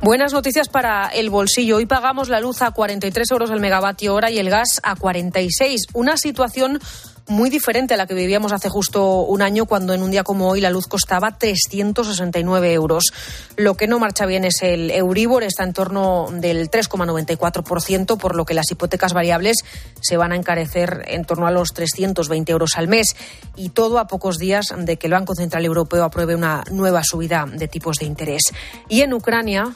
Buenas 0.00 0.32
noticias 0.32 0.68
para 0.68 1.08
el 1.08 1.28
bolsillo. 1.28 1.76
Hoy 1.76 1.86
pagamos 1.86 2.28
la 2.28 2.40
luz 2.40 2.62
a 2.62 2.70
43 2.70 3.30
euros 3.32 3.50
el 3.50 3.60
megavatio 3.60 4.14
hora 4.14 4.30
y 4.30 4.38
el 4.38 4.48
gas 4.48 4.80
a 4.82 4.94
46. 4.94 5.88
Una 5.92 6.16
situación 6.16 6.80
muy 7.28 7.50
diferente 7.50 7.94
a 7.94 7.96
la 7.96 8.06
que 8.06 8.14
vivíamos 8.14 8.52
hace 8.52 8.68
justo 8.68 9.22
un 9.22 9.42
año, 9.42 9.66
cuando 9.66 9.94
en 9.94 10.02
un 10.02 10.10
día 10.10 10.24
como 10.24 10.48
hoy 10.48 10.60
la 10.60 10.70
luz 10.70 10.86
costaba 10.86 11.36
369 11.38 12.72
euros. 12.72 13.12
Lo 13.56 13.74
que 13.74 13.86
no 13.86 13.98
marcha 13.98 14.26
bien 14.26 14.44
es 14.44 14.62
el 14.62 14.90
Euribor, 14.90 15.42
está 15.42 15.64
en 15.64 15.72
torno 15.72 16.28
del 16.32 16.70
3,94%, 16.70 18.18
por 18.18 18.34
lo 18.34 18.44
que 18.44 18.54
las 18.54 18.70
hipotecas 18.70 19.12
variables 19.12 19.58
se 20.00 20.16
van 20.16 20.32
a 20.32 20.36
encarecer 20.36 21.04
en 21.08 21.24
torno 21.24 21.46
a 21.46 21.50
los 21.50 21.72
320 21.74 22.52
euros 22.52 22.76
al 22.76 22.88
mes. 22.88 23.16
Y 23.56 23.70
todo 23.70 23.98
a 23.98 24.06
pocos 24.06 24.38
días 24.38 24.74
de 24.76 24.96
que 24.96 25.06
el 25.06 25.12
Banco 25.12 25.34
Central 25.34 25.64
Europeo 25.64 26.04
apruebe 26.04 26.34
una 26.34 26.64
nueva 26.70 27.02
subida 27.04 27.46
de 27.50 27.68
tipos 27.68 27.98
de 27.98 28.06
interés. 28.06 28.42
Y 28.88 29.02
en 29.02 29.12
Ucrania. 29.12 29.74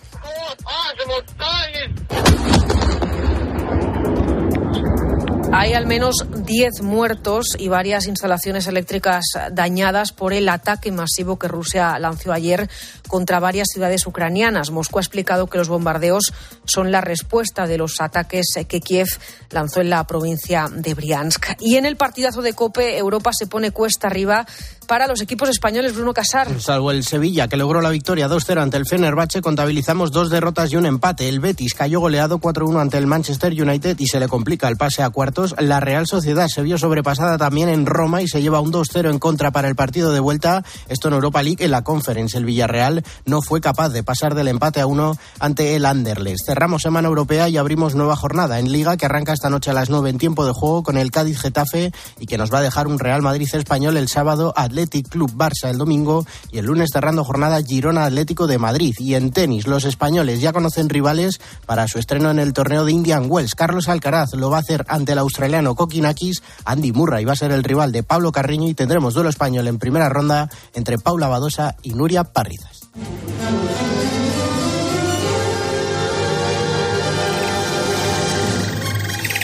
Hay 5.55 5.75
al 5.75 5.87
menos 5.87 6.25
10 6.47 6.81
muertos 6.81 7.57
y 7.59 7.69
varias 7.69 8.07
instalaciones 8.07 8.67
eléctricas 8.67 9.23
dañadas 9.53 10.13
por 10.13 10.33
el 10.33 10.49
ataque 10.49 10.91
masivo 10.91 11.39
que 11.39 11.47
Rusia 11.47 11.99
lanzó 11.99 12.33
ayer 12.33 12.71
contra 13.13 13.41
varias 13.41 13.69
ciudades 13.69 14.07
ucranianas. 14.07 14.71
Moscú 14.71 14.97
ha 14.97 15.03
explicado 15.03 15.47
que 15.47 15.59
los 15.59 15.69
bombardeos 15.69 16.33
son 16.65 16.91
la 16.91 17.03
respuesta 17.03 17.67
de 17.67 17.77
los 17.77 18.01
ataques 18.01 18.47
que 18.67 18.81
Kiev 18.81 19.09
lanzó 19.51 19.83
en 19.83 19.91
la 19.91 20.03
provincia 20.07 20.71
de 20.75 20.95
Briansk. 20.95 21.45
Y 21.61 21.77
en 21.77 21.85
el 21.85 21.97
partidazo 21.97 22.41
de 22.41 22.55
Cope, 22.55 22.97
Europa 22.97 23.33
se 23.35 23.47
pone 23.47 23.71
cuesta 23.71 24.07
arriba 24.07 24.47
para 24.87 25.07
los 25.07 25.21
equipos 25.21 25.51
españoles. 25.51 25.95
Bruno 25.95 26.15
Casar. 26.15 26.59
Salvo 26.59 26.91
el 26.91 27.05
Sevilla, 27.05 27.49
que 27.49 27.59
logró 27.59 27.83
la 27.83 27.91
victoria 27.91 28.29
2-0 28.29 28.63
ante 28.63 28.79
el 28.79 28.87
Fenerbahce, 28.87 29.43
contabilizamos 29.43 30.11
dos 30.11 30.31
derrotas 30.31 30.73
y 30.73 30.77
un 30.77 30.87
empate. 30.87 31.29
El 31.29 31.41
Betis 31.41 31.75
cayó 31.75 32.01
goleado 32.01 32.39
4-1 32.39 32.81
ante 32.81 32.97
el 32.97 33.07
Manchester 33.07 33.53
United 33.53 33.99
y 33.99 34.07
se 34.07 34.21
le 34.21 34.29
complica 34.29 34.69
el 34.69 34.77
pase 34.79 35.03
a 35.03 35.11
cuartos. 35.11 35.55
La 35.59 35.81
Real 35.81 36.07
Sociedad 36.07 36.49
se 36.49 36.63
vio 36.63 36.79
sobrepasada 36.79 37.37
también 37.37 37.69
en 37.69 37.85
Roma 37.85 38.23
y 38.23 38.29
se 38.29 38.41
lleva 38.41 38.61
un 38.61 38.73
2-0 38.73 39.11
en 39.11 39.19
contra 39.19 39.51
para 39.51 39.69
el 39.69 39.77
partido 39.77 40.13
de 40.13 40.21
vuelta. 40.21 40.65
Esto 40.89 41.09
en 41.09 41.15
Europa 41.15 41.43
League. 41.43 41.63
En 41.63 41.71
la 41.71 41.85
Conference, 41.85 42.37
el 42.39 42.45
Villarreal 42.45 43.02
no 43.27 43.43
fue 43.43 43.61
capaz 43.61 43.91
de 43.91 44.03
pasar 44.03 44.35
del 44.35 44.49
empate 44.49 44.81
a 44.81 44.87
uno 44.87 45.17
ante 45.39 45.77
el 45.77 45.87
Anderlecht. 45.87 46.45
Cerramos 46.47 46.83
semana 46.83 47.09
europea 47.09 47.49
y 47.49 47.57
abrimos 47.57 47.95
nueva 47.95 48.17
jornada 48.17 48.59
en 48.59 48.73
Liga 48.73 48.97
que 48.97 49.07
arranca 49.07 49.33
esta 49.33 49.51
noche 49.51 49.71
a 49.71 49.75
las 49.75 49.91
9 49.91 50.11
en 50.11 50.19
tiempo 50.19 50.45
de 50.47 50.53
juego 50.53 50.83
con 50.83 50.97
el 50.97 51.11
Cádiz 51.11 51.41
Getafe 51.41 51.93
y 52.19 52.27
que 52.27 52.39
nos 52.39 52.53
va 52.53 52.59
a 52.59 52.63
dejar 52.63 52.87
un 52.87 52.99
Real 52.99 53.23
Madrid 53.23 53.49
español 53.53 53.97
el 53.97 54.09
sábado, 54.09 54.53
Athletic 54.57 55.09
Club 55.09 55.33
Barça 55.37 55.69
el 55.69 55.79
domingo 55.79 56.25
y 56.51 56.59
el 56.59 56.67
lunes 56.67 56.91
cerrando 56.93 57.25
jornada 57.25 57.63
Girona 57.63 58.05
Atlético 58.05 58.47
de 58.47 58.59
Madrid. 58.59 58.95
Y 58.99 59.15
en 59.15 59.31
tenis, 59.31 59.67
los 59.67 59.85
españoles 59.85 60.41
ya 60.41 60.53
conocen 60.53 60.89
rivales 60.89 61.41
para 61.67 61.89
su 61.89 61.99
estreno 61.99 62.31
en 62.31 62.39
el 62.39 62.53
torneo 62.53 62.85
de 62.85 62.93
Indian 62.93 63.27
Wells. 63.29 63.55
Carlos 63.55 63.89
Alcaraz 63.89 64.35
lo 64.35 64.51
va 64.51 64.59
a 64.59 64.61
hacer 64.61 64.85
ante 64.89 65.13
el 65.13 65.19
australiano 65.19 65.75
Kokinakis. 65.75 66.43
Andy 66.65 66.93
Murray 66.93 67.25
va 67.25 67.33
a 67.33 67.37
ser 67.37 67.53
el 67.53 67.65
rival 67.65 67.93
de 67.93 68.03
Pablo 68.03 68.33
Carriño 68.33 68.69
y 68.69 68.75
tendremos 68.75 69.15
duelo 69.15 69.31
español 69.31 69.69
en 69.69 69.79
primera 69.79 70.09
ronda 70.09 70.49
entre 70.75 70.99
Paula 70.99 71.29
Badosa 71.29 71.77
y 71.83 71.95
Nuria 71.95 72.25
Parrizas. 72.25 72.92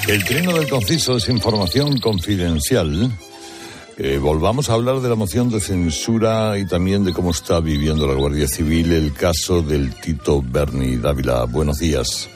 El 0.08 0.24
trino 0.24 0.54
del 0.54 0.66
conciso 0.70 1.18
es 1.18 1.28
información 1.28 1.98
confidencial. 1.98 3.10
Eh, 3.98 4.16
volvamos 4.16 4.70
a 4.70 4.72
hablar 4.72 5.00
de 5.00 5.08
la 5.10 5.16
moción 5.16 5.50
de 5.50 5.60
censura 5.60 6.56
y 6.58 6.64
también 6.66 7.04
de 7.04 7.12
cómo 7.12 7.30
está 7.30 7.60
viviendo 7.60 8.06
la 8.06 8.14
Guardia 8.14 8.48
Civil 8.48 8.92
el 8.92 9.12
caso 9.12 9.60
del 9.60 9.94
Tito 9.94 10.40
Berni 10.40 10.96
Dávila. 10.96 11.44
Buenos 11.44 11.78
días. 11.80 12.30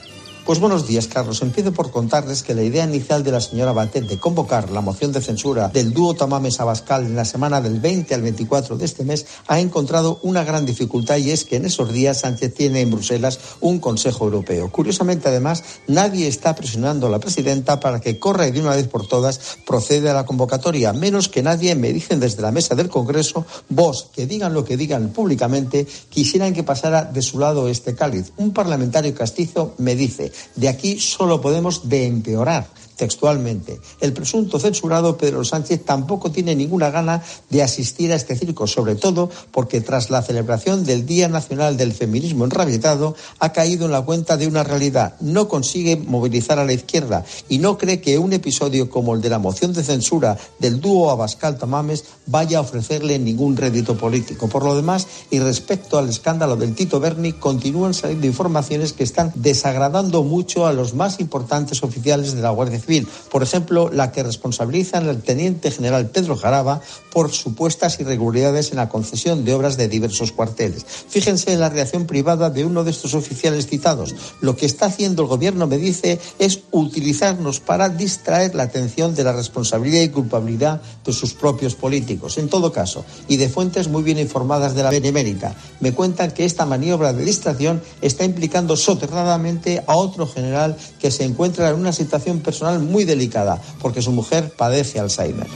Pues 0.45 0.59
buenos 0.59 0.88
días, 0.88 1.07
Carlos. 1.07 1.40
Empiezo 1.40 1.72
por 1.72 1.93
contarles 1.93 2.43
que 2.43 2.53
la 2.53 2.64
idea 2.64 2.84
inicial 2.84 3.22
de 3.22 3.30
la 3.30 3.40
señora 3.40 3.70
Batet 3.70 4.09
de 4.09 4.18
convocar 4.18 4.72
la 4.72 4.80
moción 4.80 5.12
de 5.12 5.20
censura 5.20 5.68
del 5.68 5.93
dúo 5.93 6.14
Tamames 6.14 6.59
Abascal 6.59 7.07
en 7.07 7.14
la 7.14 7.24
semana 7.24 7.61
del 7.61 7.78
20 7.78 8.12
al 8.12 8.22
24 8.22 8.76
de 8.76 8.84
este 8.84 9.05
mes 9.05 9.24
ha 9.47 9.61
encontrado 9.61 10.18
una 10.22 10.43
gran 10.43 10.66
dificultad 10.66 11.18
y 11.18 11.30
es 11.30 11.45
que 11.45 11.57
en 11.57 11.64
esos 11.64 11.93
días 11.93 12.22
Sánchez 12.22 12.55
tiene 12.55 12.80
en 12.80 12.90
Bruselas 12.90 13.38
un 13.61 13.78
Consejo 13.78 14.24
Europeo. 14.24 14.68
Curiosamente, 14.72 15.28
además, 15.28 15.62
nadie 15.86 16.26
está 16.26 16.57
presionando 16.57 17.07
a 17.07 17.11
la 17.11 17.20
presidenta 17.20 17.78
para 17.78 18.01
que 18.01 18.18
corra 18.18 18.49
y 18.49 18.51
de 18.51 18.62
una 18.62 18.74
vez 18.74 18.88
por 18.88 19.07
todas 19.07 19.59
proceda 19.64 20.11
a 20.11 20.14
la 20.14 20.26
convocatoria, 20.26 20.93
menos 20.93 21.28
que 21.28 21.45
nadie 21.45 21.76
me 21.76 21.93
dicen 21.93 22.18
desde 22.18 22.43
la 22.43 22.51
mesa 22.51 22.74
del 22.74 22.88
Congreso, 22.88 23.47
vos, 23.68 24.09
que 24.12 24.26
digan 24.26 24.55
lo 24.55 24.64
que 24.64 24.76
digan 24.76 25.11
públicamente, 25.11 25.86
quisieran 26.11 26.53
que 26.53 26.64
pasara 26.64 27.05
de 27.05 27.22
su 27.22 27.38
lado 27.38 27.68
este 27.68 27.95
cáliz. 27.95 28.32
Un 28.38 28.53
parlamentario 28.53 29.14
castizo 29.14 29.74
me 29.78 29.95
dice, 29.95 30.32
De 30.57 30.68
aquí 30.68 30.99
solo 30.99 31.41
podemos 31.41 31.89
de 31.89 32.07
empeorar 32.07 32.66
textualmente. 33.03 33.80
El 34.00 34.12
presunto 34.12 34.61
censurado 34.61 35.18
Pedro 35.18 35.44
Sánchez 35.44 35.84
tampoco 35.84 36.30
tiene 36.30 36.55
ninguna 36.55 36.90
gana 36.90 37.20
de 37.50 37.61
asistir 37.61 38.12
a 38.12 38.14
este 38.14 38.36
circo, 38.36 38.68
sobre 38.68 38.94
todo 38.94 39.28
porque 39.50 39.80
tras 39.80 40.09
la 40.09 40.22
celebración 40.22 40.84
del 40.84 41.05
Día 41.05 41.26
Nacional 41.26 41.76
del 41.76 41.94
Feminismo 41.94 42.44
enrabietado 42.44 43.16
ha 43.40 43.53
caído 43.53 43.86
en 43.86 43.90
la 43.90 44.03
cuenta 44.03 44.36
de 44.36 44.46
una 44.46 44.62
realidad. 44.62 45.16
No 45.18 45.48
consigue 45.48 45.96
movilizar 45.96 46.61
a 46.61 46.64
la 46.64 46.74
izquierda 46.74 47.24
y 47.48 47.59
no 47.59 47.76
cree 47.76 48.00
que 48.00 48.18
un 48.18 48.34
episodio 48.34 48.88
como 48.88 49.16
el 49.16 49.20
de 49.20 49.30
la 49.30 49.40
moción 49.40 49.72
de 49.72 49.82
censura 49.82 50.38
del 50.61 50.80
dúo 50.80 51.11
Abascal-Tamames 51.11 52.05
vaya 52.26 52.59
a 52.59 52.61
ofrecerle 52.61 53.18
ningún 53.18 53.57
rédito 53.57 53.98
político. 53.98 54.48
Por 54.48 54.62
lo 54.62 54.76
demás, 54.76 55.09
y 55.28 55.40
respecto 55.40 55.98
al 55.98 56.09
escándalo 56.09 56.55
del 56.55 56.76
Tito 56.76 57.00
Berni, 57.00 57.32
continúan 57.32 57.94
saliendo 57.94 58.28
informaciones 58.28 58.92
que 58.92 59.03
están 59.03 59.32
desagradando 59.34 60.22
mucho 60.22 60.68
a 60.68 60.72
los 60.72 60.94
más 60.94 61.18
importantes 61.18 61.82
oficiales 61.82 62.34
de 62.34 62.42
la 62.42 62.50
Guardia 62.50 62.78
Civil 62.78 62.91
por 63.30 63.43
ejemplo, 63.43 63.90
la 63.93 64.12
que 64.12 64.22
responsabiliza 64.22 64.99
al 64.99 65.22
teniente 65.22 65.70
general 65.70 66.11
Pedro 66.11 66.36
Jaraba 66.36 66.80
por 67.12 67.32
supuestas 67.32 67.99
irregularidades 68.01 68.70
en 68.70 68.76
la 68.76 68.88
concesión 68.88 69.45
de 69.45 69.55
obras 69.55 69.76
de 69.76 69.88
diversos 69.88 70.32
cuarteles. 70.32 70.84
Fíjense 71.09 71.53
en 71.53 71.61
la 71.61 71.68
reacción 71.68 72.07
privada 72.07 72.51
de 72.51 72.64
uno 72.64 72.84
de 72.84 72.90
estos 72.90 73.14
oficiales 73.14 73.66
citados. 73.66 74.14
Lo 74.40 74.57
que 74.57 74.66
está 74.66 74.86
haciendo 74.86 75.22
el 75.22 75.28
gobierno, 75.28 75.66
me 75.66 75.78
dice, 75.78 76.18
es 76.38 76.61
utilizarnos 76.70 77.61
para 77.61 77.88
distraer 77.88 78.55
la 78.55 78.64
atención 78.64 79.14
de 79.14 79.24
la 79.24 79.32
responsabilidad 79.32 80.03
y 80.03 80.09
culpabilidad 80.09 80.80
de 81.05 81.12
sus 81.12 81.34
propios 81.34 81.74
políticos. 81.74 82.38
En 82.38 82.49
todo 82.49 82.72
caso, 82.72 83.05
y 83.28 83.36
de 83.36 83.49
fuentes 83.49 83.88
muy 83.88 84.03
bien 84.03 84.18
informadas 84.18 84.74
de 84.74 84.82
la 84.82 84.90
Benemérita, 84.90 85.55
me 85.80 85.93
cuentan 85.93 86.30
que 86.30 86.45
esta 86.45 86.66
maniobra 86.66 87.12
de 87.12 87.24
distracción 87.24 87.82
está 88.01 88.24
implicando 88.24 88.76
soterradamente 88.76 89.82
a 89.86 89.97
otro 89.97 90.26
general 90.26 90.76
que 91.01 91.11
se 91.11 91.24
encuentra 91.24 91.70
en 91.70 91.76
una 91.76 91.93
situación 91.93 92.40
personal 92.40 92.82
muy 92.83 93.05
delicada 93.05 93.61
porque 93.80 94.03
su 94.03 94.12
mujer 94.12 94.53
padece 94.57 95.01
Alzheimer. 95.01 95.47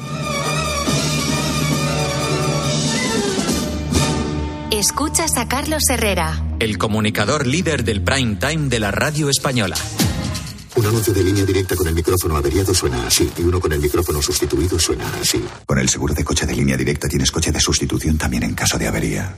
Escuchas 4.70 5.36
a 5.38 5.48
Carlos 5.48 5.82
Herrera, 5.88 6.44
el 6.58 6.76
comunicador 6.76 7.46
líder 7.46 7.84
del 7.84 8.02
prime 8.02 8.36
time 8.36 8.68
de 8.68 8.78
la 8.78 8.90
radio 8.90 9.30
española. 9.30 9.76
Un 10.76 10.84
anuncio 10.84 11.14
de 11.14 11.24
línea 11.24 11.44
directa 11.46 11.74
con 11.74 11.88
el 11.88 11.94
micrófono 11.94 12.36
averiado 12.36 12.74
suena 12.74 13.06
así 13.06 13.30
y 13.38 13.42
uno 13.42 13.58
con 13.58 13.72
el 13.72 13.80
micrófono 13.80 14.20
sustituido 14.20 14.78
suena 14.78 15.10
así. 15.20 15.42
Con 15.64 15.78
el 15.78 15.88
seguro 15.88 16.12
de 16.12 16.24
coche 16.24 16.44
de 16.44 16.54
línea 16.54 16.76
directa 16.76 17.08
tienes 17.08 17.30
coche 17.30 17.50
de 17.50 17.60
sustitución 17.60 18.18
también 18.18 18.42
en 18.42 18.54
caso 18.54 18.76
de 18.76 18.86
avería. 18.86 19.34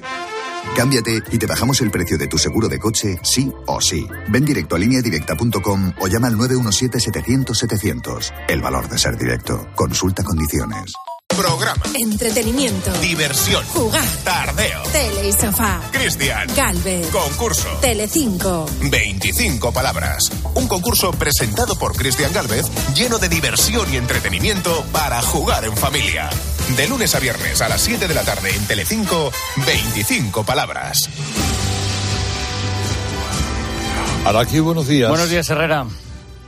Cámbiate 0.76 1.22
y 1.30 1.38
te 1.38 1.46
bajamos 1.46 1.80
el 1.80 1.90
precio 1.90 2.18
de 2.18 2.28
tu 2.28 2.38
seguro 2.38 2.68
de 2.68 2.78
coche, 2.78 3.18
sí 3.22 3.52
o 3.66 3.80
sí. 3.80 4.06
Ven 4.28 4.44
directo 4.44 4.76
a 4.76 4.78
lineadirecta.com 4.78 5.92
o 5.98 6.06
llama 6.06 6.28
al 6.28 6.34
917-700-700. 6.36 8.32
El 8.48 8.60
valor 8.60 8.88
de 8.88 8.98
ser 8.98 9.16
directo. 9.16 9.66
Consulta 9.74 10.22
condiciones. 10.22 10.92
Programa. 11.38 11.84
Entretenimiento. 11.94 12.90
Diversión. 13.00 13.64
Jugar. 13.66 14.04
Tardeo. 14.24 14.82
Tele 14.90 15.28
y 15.28 15.32
sofá. 15.32 15.80
Cristian. 15.92 16.48
Galvez. 16.56 17.06
Concurso. 17.12 17.68
Telecinco. 17.80 18.66
25 18.80 19.72
palabras. 19.72 20.32
Un 20.54 20.66
concurso 20.66 21.12
presentado 21.12 21.78
por 21.78 21.94
Cristian 21.94 22.32
Galvez 22.32 22.66
lleno 22.92 23.18
de 23.18 23.28
diversión 23.28 23.86
y 23.94 23.98
entretenimiento 23.98 24.84
para 24.90 25.22
jugar 25.22 25.64
en 25.64 25.76
familia. 25.76 26.28
De 26.76 26.88
lunes 26.88 27.14
a 27.14 27.20
viernes 27.20 27.62
a 27.62 27.68
las 27.68 27.82
7 27.82 28.08
de 28.08 28.14
la 28.14 28.24
tarde 28.24 28.50
en 28.50 28.66
Telecinco, 28.66 29.30
25 29.64 30.42
palabras. 30.42 31.08
Araki, 34.24 34.58
buenos 34.58 34.88
días. 34.88 35.08
Buenos 35.08 35.30
días, 35.30 35.48
Herrera. 35.48 35.86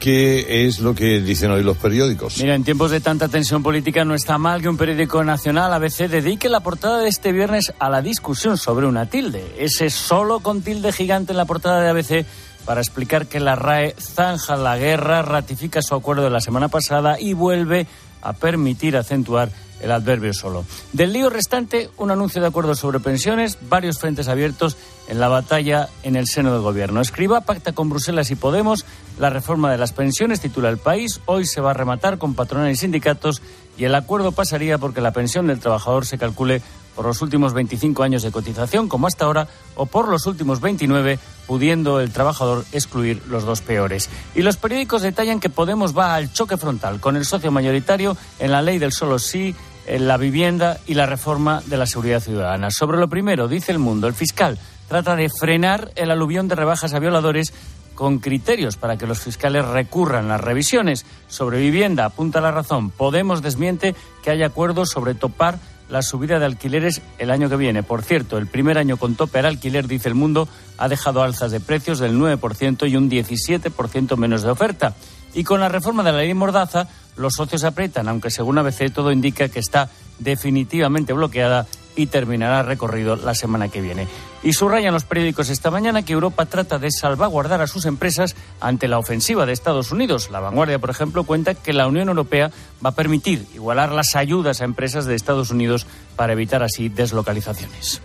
¿Qué 0.01 0.67
es 0.67 0.81
lo 0.81 0.95
que 0.95 1.21
dicen 1.21 1.51
hoy 1.51 1.63
los 1.63 1.77
periódicos? 1.77 2.39
Mira, 2.39 2.55
en 2.55 2.65
tiempos 2.65 2.91
de 2.91 3.03
tanta 3.03 3.29
tensión 3.29 3.63
política 3.63 4.03
no 4.03 4.15
está 4.15 4.39
mal 4.39 4.63
que 4.63 4.69
un 4.71 4.79
periódico 4.79 5.23
nacional, 5.23 5.75
ABC, 5.75 6.09
dedique 6.09 6.49
la 6.49 6.61
portada 6.61 7.01
de 7.01 7.09
este 7.11 7.33
viernes 7.33 7.75
a 7.79 7.91
la 7.91 8.01
discusión 8.01 8.57
sobre 8.57 8.87
una 8.87 9.05
tilde. 9.05 9.45
Ese 9.59 9.91
solo 9.91 10.41
con 10.41 10.63
tilde 10.63 10.91
gigante 10.93 11.33
en 11.33 11.37
la 11.37 11.45
portada 11.45 11.83
de 11.83 11.91
ABC 11.91 12.27
para 12.65 12.81
explicar 12.81 13.27
que 13.27 13.41
la 13.41 13.57
RAE 13.57 13.95
zanja 13.99 14.57
la 14.57 14.79
guerra, 14.79 15.21
ratifica 15.21 15.83
su 15.83 15.95
acuerdo 15.95 16.25
de 16.25 16.31
la 16.31 16.41
semana 16.41 16.69
pasada 16.69 17.21
y 17.21 17.35
vuelve 17.35 17.87
a 18.23 18.33
permitir 18.33 18.97
acentuar 18.97 19.51
el 19.81 19.93
adverbio 19.93 20.33
solo. 20.35 20.65
Del 20.93 21.13
lío 21.13 21.31
restante, 21.31 21.91
un 21.97 22.11
anuncio 22.11 22.41
de 22.41 22.49
acuerdo 22.49 22.75
sobre 22.75 23.01
pensiones, 23.01 23.59
varios 23.69 23.99
frentes 23.99 24.29
abiertos 24.29 24.77
en 25.09 25.19
la 25.21 25.29
batalla 25.29 25.89
en 26.03 26.17
el 26.17 26.27
seno 26.27 26.53
del 26.53 26.63
gobierno. 26.63 27.01
Escriba 27.01 27.41
pacta 27.41 27.73
con 27.73 27.89
Bruselas 27.89 28.31
y 28.31 28.37
Podemos 28.37 28.85
la 29.19 29.31
reforma 29.31 29.71
de 29.73 29.79
las 29.79 29.93
pensiones, 29.93 30.41
titula 30.41 30.69
El 30.69 30.79
País. 30.79 31.21
Hoy 31.27 31.47
se 31.47 31.61
va 31.61 31.71
a 31.71 31.75
rematar 31.75 32.19
con 32.19 32.35
patronales 32.35 32.79
y 32.79 32.81
sindicatos 32.81 33.43
y 33.77 33.85
el 33.85 33.95
acuerdo 33.95 34.33
pasaría 34.33 34.79
porque 34.79 35.01
la 35.01 35.13
pensión 35.13 35.47
del 35.47 35.61
trabajador 35.61 36.05
se 36.05 36.19
calcule 36.19 36.63
por 37.01 37.07
los 37.07 37.23
últimos 37.23 37.55
25 37.55 38.03
años 38.03 38.23
de 38.23 38.31
cotización, 38.31 38.87
como 38.87 39.07
hasta 39.07 39.25
ahora, 39.25 39.49
o 39.75 39.87
por 39.87 40.07
los 40.07 40.27
últimos 40.27 40.61
29, 40.61 41.19
pudiendo 41.47 41.99
el 41.99 42.13
trabajador 42.13 42.63
excluir 42.73 43.23
los 43.27 43.47
dos 43.47 43.63
peores. 43.63 44.11
Y 44.35 44.43
los 44.43 44.59
periódicos 44.59 45.01
detallan 45.01 45.41
que 45.41 45.49
Podemos 45.49 45.97
va 45.97 46.15
al 46.15 46.31
choque 46.31 46.59
frontal 46.59 47.01
con 47.01 47.17
el 47.17 47.25
socio 47.25 47.51
mayoritario 47.51 48.19
en 48.39 48.53
la 48.53 48.61
ley 48.61 48.79
del 48.79 48.93
solo 48.93 49.19
sí 49.19 49.57
en 49.87 50.07
la 50.07 50.19
vivienda 50.19 50.79
y 50.87 50.93
la 50.93 51.07
reforma 51.07 51.63
de 51.65 51.79
la 51.79 51.87
seguridad 51.87 52.21
ciudadana. 52.21 52.71
Sobre 52.71 52.99
lo 52.99 53.09
primero, 53.09 53.49
dice 53.49 53.73
el 53.73 53.79
mundo, 53.79 54.07
el 54.07 54.13
fiscal 54.13 54.59
trata 54.87 55.17
de 55.17 55.31
frenar 55.31 55.93
el 55.97 56.11
aluvión 56.11 56.49
de 56.49 56.57
rebajas 56.57 56.93
a 56.93 56.99
violadores 56.99 57.55
con 57.95 58.19
criterios 58.19 58.77
para 58.77 58.99
que 58.99 59.07
los 59.07 59.21
fiscales 59.21 59.65
recurran 59.65 60.29
las 60.29 60.43
revisiones. 60.43 61.07
Sobre 61.29 61.61
vivienda, 61.61 62.05
apunta 62.05 62.43
la 62.43 62.51
razón. 62.51 62.91
Podemos 62.91 63.41
desmiente 63.41 63.95
que 64.23 64.31
haya 64.31 64.45
acuerdos 64.45 64.91
sobre 64.91 65.15
topar 65.15 65.59
la 65.91 66.03
subida 66.03 66.39
de 66.39 66.47
alquileres 66.47 67.03
el 67.19 67.31
año 67.31 67.49
que 67.49 67.57
viene. 67.57 67.83
Por 67.83 68.03
cierto, 68.03 68.39
el 68.39 68.47
primer 68.47 68.79
año 68.79 68.97
con 68.97 69.17
tope 69.17 69.39
al 69.41 69.47
alquiler, 69.47 69.87
dice 69.87 70.09
el 70.09 70.15
mundo, 70.15 70.49
ha 70.79 70.89
dejado 70.89 71.23
alzas 71.23 71.51
de 71.51 71.61
precios 71.61 71.99
del 71.99 72.19
9% 72.19 72.89
y 72.89 72.97
un 72.97 73.11
17% 73.11 74.17
menos 74.17 74.43
de 74.43 74.51
oferta. 74.51 74.95
Y 75.35 75.45
con 75.45 75.61
la 75.61 75.69
reforma 75.69 76.03
de 76.03 76.13
la 76.13 76.19
ley 76.19 76.35
Mordaza, 76.35 76.89
los 77.17 77.35
socios 77.35 77.65
aprietan, 77.65 78.09
aunque 78.09 78.31
según 78.31 78.59
ABC 78.59 78.93
todo 78.93 79.13
indica 79.13 79.49
que 79.49 79.61
está 79.61 79.91
definitivamente 80.19 81.13
bloqueada 81.13 81.67
y 81.97 82.07
terminará 82.07 82.63
recorrido 82.63 83.17
la 83.17 83.35
semana 83.35 83.69
que 83.69 83.81
viene. 83.81 84.07
Y 84.43 84.53
subrayan 84.53 84.95
los 84.95 85.05
periódicos 85.05 85.51
esta 85.51 85.71
mañana 85.71 86.03
que 86.03 86.13
Europa 86.13 86.47
trata 86.47 86.79
de 86.79 86.91
salvaguardar 86.91 87.61
a 87.61 87.67
sus 87.67 87.85
empresas 87.85 88.37
ante 88.61 88.89
la 88.89 88.99
ofensiva 88.99 89.47
de 89.47 89.53
Estados 89.53 89.93
Unidos. 89.93 90.31
La 90.31 90.41
vanguardia, 90.41 90.79
por 90.79 90.91
ejemplo, 90.91 91.25
cuenta 91.25 91.55
que 91.55 91.73
la 91.73 91.87
Unión 91.87 92.09
Europea 92.09 92.51
va 92.85 92.91
a 92.91 92.95
permitir 92.95 93.47
igualar 93.55 93.93
las 93.93 94.17
ayudas 94.17 94.61
a 94.61 94.65
empresas 94.65 95.05
de 95.05 95.15
Estados 95.15 95.51
Unidos 95.51 95.87
para 96.17 96.33
evitar 96.33 96.63
así 96.63 96.89
deslocalizaciones. 96.89 98.01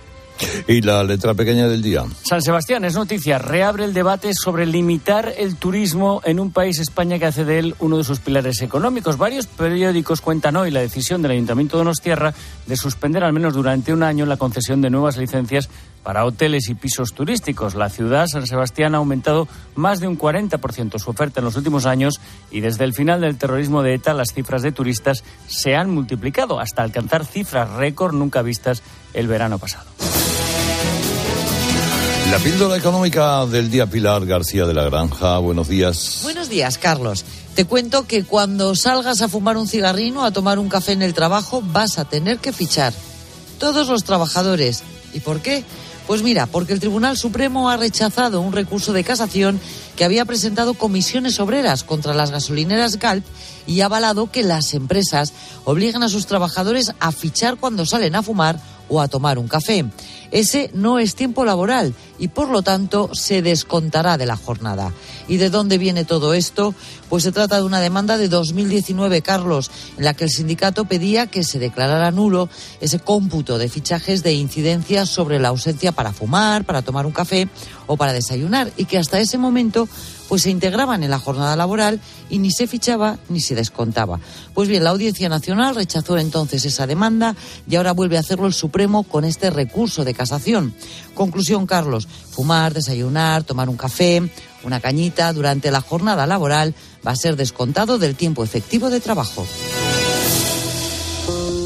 Y 0.68 0.82
la 0.82 1.04
letra 1.04 1.34
pequeña 1.34 1.68
del 1.68 1.82
día. 1.82 2.04
San 2.24 2.42
Sebastián 2.42 2.86
es 2.86 2.96
noticia. 2.96 3.38
Reabre 3.38 3.86
el 3.86 3.94
debate 3.94 4.32
sobre 4.34 4.66
limitar 4.66 5.34
el 5.38 5.56
turismo 5.56 6.22
en 6.26 6.40
un 6.40 6.52
país, 6.52 6.80
España, 6.80 7.20
que 7.20 7.26
hace 7.26 7.46
de 7.46 7.60
él 7.60 7.76
uno 7.80 7.98
de 7.98 8.04
sus 8.04 8.20
pilares 8.20 8.62
económicos. 8.62 9.18
Varios 9.18 9.48
periódicos 9.48 10.22
cuentan 10.22 10.56
hoy 10.56 10.72
la 10.72 10.82
decisión 10.82 11.22
del 11.22 11.32
Ayuntamiento 11.32 11.78
de 11.78 11.84
Donostierra 11.84 12.34
de 12.66 12.76
suspender 12.76 13.24
al 13.24 13.34
menos 13.34 13.54
durante 13.54 13.94
un 13.94 14.04
año 14.04 14.26
la 14.26 14.38
concesión 14.38 14.82
de 14.82 14.90
nuevas 14.90 15.18
licencias 15.18 15.70
para 16.06 16.24
hoteles 16.24 16.70
y 16.70 16.76
pisos 16.76 17.14
turísticos. 17.14 17.74
La 17.74 17.90
ciudad, 17.90 18.28
San 18.28 18.46
Sebastián, 18.46 18.94
ha 18.94 19.00
aumentado 19.00 19.48
más 19.74 20.00
de 20.00 20.08
un 20.08 20.18
40% 20.18 21.00
su 21.00 21.10
oferta 21.10 21.40
en 21.40 21.46
los 21.46 21.56
últimos 21.56 21.88
años 21.88 22.22
y 22.52 22.62
desde 22.62 22.84
el 22.84 22.94
final 22.94 23.22
del 23.22 23.38
terrorismo 23.38 23.82
de 23.82 23.96
ETA 23.96 24.14
las 24.14 24.32
cifras 24.32 24.62
de 24.62 24.72
turistas 24.72 25.24
se 25.48 25.76
han 25.76 25.90
multiplicado 25.90 26.60
hasta 26.60 26.84
alcanzar 26.84 27.26
cifras 27.26 27.72
récord 27.72 28.14
nunca 28.14 28.44
vistas 28.44 28.84
el 29.14 29.28
verano 29.28 29.58
pasado. 29.58 29.86
La 32.32 32.40
píldora 32.40 32.76
económica 32.76 33.46
del 33.46 33.70
día 33.70 33.86
Pilar 33.86 34.26
García 34.26 34.66
de 34.66 34.74
la 34.74 34.86
Granja. 34.86 35.38
Buenos 35.38 35.68
días. 35.68 36.22
Buenos 36.24 36.50
días, 36.50 36.80
Carlos. 36.80 37.24
Te 37.54 37.66
cuento 37.66 38.08
que 38.08 38.24
cuando 38.24 38.76
salgas 38.76 39.22
a 39.22 39.30
fumar 39.30 39.58
un 39.58 39.68
cigarrino, 39.68 40.26
a 40.26 40.32
tomar 40.32 40.58
un 40.58 40.68
café 40.68 40.94
en 40.94 41.04
el 41.04 41.14
trabajo, 41.14 41.62
vas 41.64 42.00
a 42.00 42.06
tener 42.06 42.40
que 42.40 42.52
fichar. 42.52 42.94
Todos 43.60 43.88
los 43.90 44.04
trabajadores. 44.04 44.82
¿Y 45.14 45.20
por 45.20 45.42
qué? 45.42 45.64
Pues 46.08 46.24
mira, 46.24 46.48
porque 46.48 46.74
el 46.74 46.80
Tribunal 46.80 47.16
Supremo 47.16 47.70
ha 47.70 47.78
rechazado 47.78 48.42
un 48.42 48.54
recurso 48.54 48.92
de 48.92 49.04
casación 49.04 49.60
que 49.96 50.04
había 50.04 50.26
presentado 50.26 50.74
comisiones 50.74 51.40
obreras 51.40 51.84
contra 51.84 52.14
las 52.16 52.32
gasolineras 52.32 52.98
Galp 52.98 53.24
y 53.68 53.82
ha 53.82 53.86
avalado 53.86 54.32
que 54.32 54.44
las 54.44 54.74
empresas 54.74 55.32
obliguen 55.64 56.04
a 56.04 56.10
sus 56.10 56.26
trabajadores 56.26 56.92
a 57.00 57.12
fichar 57.12 57.58
cuando 57.58 57.86
salen 57.86 58.16
a 58.16 58.24
fumar 58.24 58.60
o 58.90 59.02
a 59.02 59.08
tomar 59.08 59.40
un 59.40 59.48
café. 59.48 59.86
Ese 60.36 60.70
no 60.74 61.00
es 61.00 61.16
tiempo 61.16 61.46
laboral 61.46 61.94
y 62.20 62.28
por 62.28 62.50
lo 62.50 62.62
tanto 62.62 63.16
se 63.16 63.42
descontará 63.42 64.18
de 64.18 64.26
la 64.26 64.36
jornada. 64.36 64.92
¿Y 65.30 65.38
de 65.38 65.50
dónde 65.50 65.78
viene 65.78 66.04
todo 66.04 66.34
esto? 66.34 66.76
Pues 67.08 67.24
se 67.24 67.32
trata 67.32 67.56
de 67.56 67.64
una 67.64 67.80
demanda 67.80 68.18
de 68.18 68.28
2019, 68.28 69.22
Carlos, 69.22 69.72
en 69.98 70.04
la 70.04 70.14
que 70.14 70.26
el 70.26 70.30
sindicato 70.30 70.84
pedía 70.84 71.28
que 71.28 71.46
se 71.46 71.58
declarara 71.58 72.12
nulo 72.12 72.50
ese 72.82 73.00
cómputo 73.00 73.58
de 73.58 73.70
fichajes 73.70 74.24
de 74.24 74.34
incidencias 74.34 75.08
sobre 75.08 75.40
la 75.40 75.48
ausencia 75.48 75.94
para 75.94 76.12
fumar, 76.12 76.66
para 76.66 76.82
tomar 76.82 77.06
un 77.06 77.14
café 77.14 77.48
o 77.88 77.96
para 77.96 78.12
desayunar 78.12 78.74
y 78.76 78.86
que 78.86 78.98
hasta 78.98 79.22
ese 79.22 79.38
momento 79.38 79.88
pues 80.28 80.44
se 80.44 80.50
integraban 80.50 81.04
en 81.04 81.10
la 81.10 81.20
jornada 81.20 81.56
laboral 81.56 82.00
y 82.30 82.40
ni 82.40 82.52
se 82.52 82.68
fichaba 82.68 83.18
ni 83.30 83.42
se 83.42 83.56
descontaba. 83.56 84.20
Pues 84.54 84.68
bien, 84.70 84.84
la 84.84 84.90
Audiencia 84.92 85.30
Nacional 85.30 85.76
rechazó 85.76 86.18
entonces 86.18 86.66
esa 86.66 86.88
demanda 86.88 87.36
y 87.68 87.76
ahora 87.76 87.94
vuelve 87.94 88.18
a 88.18 88.22
hacerlo 88.22 88.48
el 88.48 88.54
Supremo 88.54 89.04
con 89.04 89.26
este 89.26 89.50
recurso 89.50 90.04
de 90.04 90.14
casación. 90.14 90.74
Conclusión, 91.14 91.68
Carlos, 91.68 92.08
fumar, 92.32 92.74
desayunar, 92.74 93.44
tomar 93.44 93.70
un 93.70 93.78
café, 93.78 94.22
una 94.64 94.80
cañita 94.80 95.32
durante 95.34 95.72
la 95.72 95.82
jornada 95.82 96.26
laboral 96.26 96.74
va 97.06 97.12
a 97.12 97.16
ser 97.16 97.36
descontado 97.36 97.98
del 97.98 98.16
tiempo 98.16 98.44
efectivo 98.44 98.90
de 98.90 99.00
trabajo. 99.00 99.46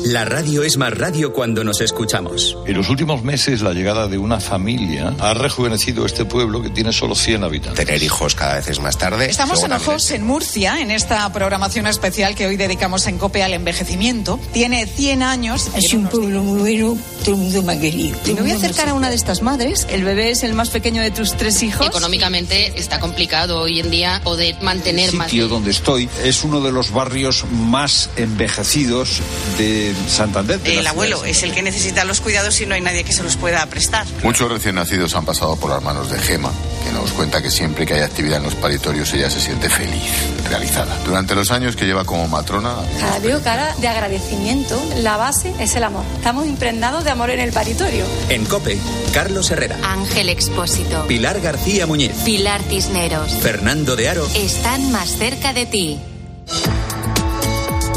La 0.09 0.25
radio 0.25 0.63
es 0.63 0.75
más 0.77 0.97
radio 0.97 1.33
cuando 1.33 1.63
nos 1.63 1.81
escuchamos. 1.81 2.57
En 2.65 2.75
los 2.75 2.89
últimos 2.89 3.23
meses, 3.23 3.61
la 3.61 3.73
llegada 3.73 4.07
de 4.07 4.17
una 4.17 4.39
familia 4.39 5.13
ha 5.19 5.35
rejuvenecido 5.35 6.03
este 6.03 6.25
pueblo 6.25 6.63
que 6.63 6.71
tiene 6.71 6.91
solo 6.91 7.13
100 7.13 7.43
habitantes. 7.43 7.85
Tener 7.85 8.01
hijos 8.01 8.33
cada 8.33 8.55
vez 8.55 8.67
es 8.69 8.79
más 8.79 8.97
tarde. 8.97 9.29
Estamos 9.29 9.63
en 9.63 9.71
Ojos, 9.71 10.09
en 10.09 10.25
Murcia, 10.25 10.81
en 10.81 10.89
esta 10.89 11.31
programación 11.31 11.85
especial 11.85 12.33
que 12.33 12.47
hoy 12.47 12.57
dedicamos 12.57 13.05
en 13.05 13.19
COPE 13.19 13.43
al 13.43 13.53
envejecimiento. 13.53 14.39
Tiene 14.51 14.87
100 14.87 15.21
años. 15.21 15.69
Es 15.75 15.93
un 15.93 16.07
pueblo 16.07 16.41
muy 16.41 16.59
bueno, 16.59 16.97
todo 17.23 17.35
el 17.35 17.41
mundo 17.41 17.61
me 17.61 17.73
ha 17.73 17.79
querido. 17.79 18.17
me 18.25 18.41
voy 18.41 18.49
a 18.49 18.55
acercar 18.55 18.89
a 18.89 18.95
una 18.95 19.11
de 19.11 19.15
estas 19.15 19.43
madres. 19.43 19.85
El 19.91 20.03
bebé 20.03 20.31
es 20.31 20.41
el 20.41 20.55
más 20.55 20.71
pequeño 20.71 21.03
de 21.03 21.11
tus 21.11 21.37
tres 21.37 21.61
hijos. 21.61 21.85
Económicamente 21.85 22.73
está 22.79 22.99
complicado 22.99 23.59
hoy 23.59 23.79
en 23.79 23.91
día 23.91 24.21
poder 24.23 24.59
mantener 24.63 25.13
más. 25.13 25.27
El 25.27 25.31
sitio 25.31 25.47
donde 25.49 25.69
estoy 25.69 26.09
es 26.23 26.43
uno 26.43 26.61
de 26.61 26.71
los 26.71 26.89
barrios 26.89 27.45
más 27.51 28.09
envejecidos 28.15 29.21
de 29.59 29.98
Santander. 30.07 30.59
El 30.65 30.85
abuelo 30.87 31.23
es 31.25 31.43
el 31.43 31.53
que 31.53 31.61
necesita 31.61 32.05
los 32.05 32.21
cuidados 32.21 32.59
y 32.61 32.65
no 32.65 32.75
hay 32.75 32.81
nadie 32.81 33.03
que 33.03 33.13
se 33.13 33.23
los 33.23 33.35
pueda 33.35 33.65
prestar. 33.67 34.05
Muchos 34.23 34.51
recién 34.51 34.75
nacidos 34.75 35.15
han 35.15 35.25
pasado 35.25 35.55
por 35.55 35.69
las 35.69 35.83
manos 35.83 36.09
de 36.09 36.19
Gema, 36.19 36.51
que 36.83 36.91
nos 36.91 37.11
cuenta 37.11 37.41
que 37.41 37.51
siempre 37.51 37.85
que 37.85 37.95
hay 37.95 38.01
actividad 38.01 38.37
en 38.37 38.43
los 38.43 38.55
paritorios 38.55 39.13
ella 39.13 39.29
se 39.29 39.39
siente 39.39 39.69
feliz, 39.69 40.11
realizada. 40.47 40.97
Durante 41.05 41.35
los 41.35 41.51
años 41.51 41.75
que 41.75 41.85
lleva 41.85 42.05
como 42.05 42.27
matrona... 42.27 42.75
Cada 42.99 43.19
veo 43.19 43.41
cara 43.41 43.75
de 43.77 43.87
agradecimiento. 43.87 44.81
La 44.97 45.17
base 45.17 45.53
es 45.59 45.75
el 45.75 45.83
amor. 45.83 46.03
Estamos 46.15 46.47
impregnados 46.47 47.03
de 47.03 47.11
amor 47.11 47.29
en 47.29 47.39
el 47.39 47.51
paritorio. 47.51 48.05
En 48.29 48.45
COPE, 48.45 48.79
Carlos 49.13 49.51
Herrera. 49.51 49.77
Ángel 49.83 50.29
Expósito. 50.29 51.05
Pilar 51.07 51.39
García 51.41 51.87
Muñiz. 51.87 52.11
Pilar 52.25 52.61
Cisneros. 52.63 53.31
Fernando 53.41 53.95
de 53.95 54.09
Aro. 54.09 54.27
Están 54.35 54.91
más 54.91 55.09
cerca 55.09 55.53
de 55.53 55.65
ti. 55.65 55.99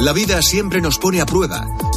La 0.00 0.12
vida 0.12 0.42
siempre 0.42 0.80
nos 0.80 0.98
pone 0.98 1.20
a 1.20 1.26
prueba. 1.26 1.64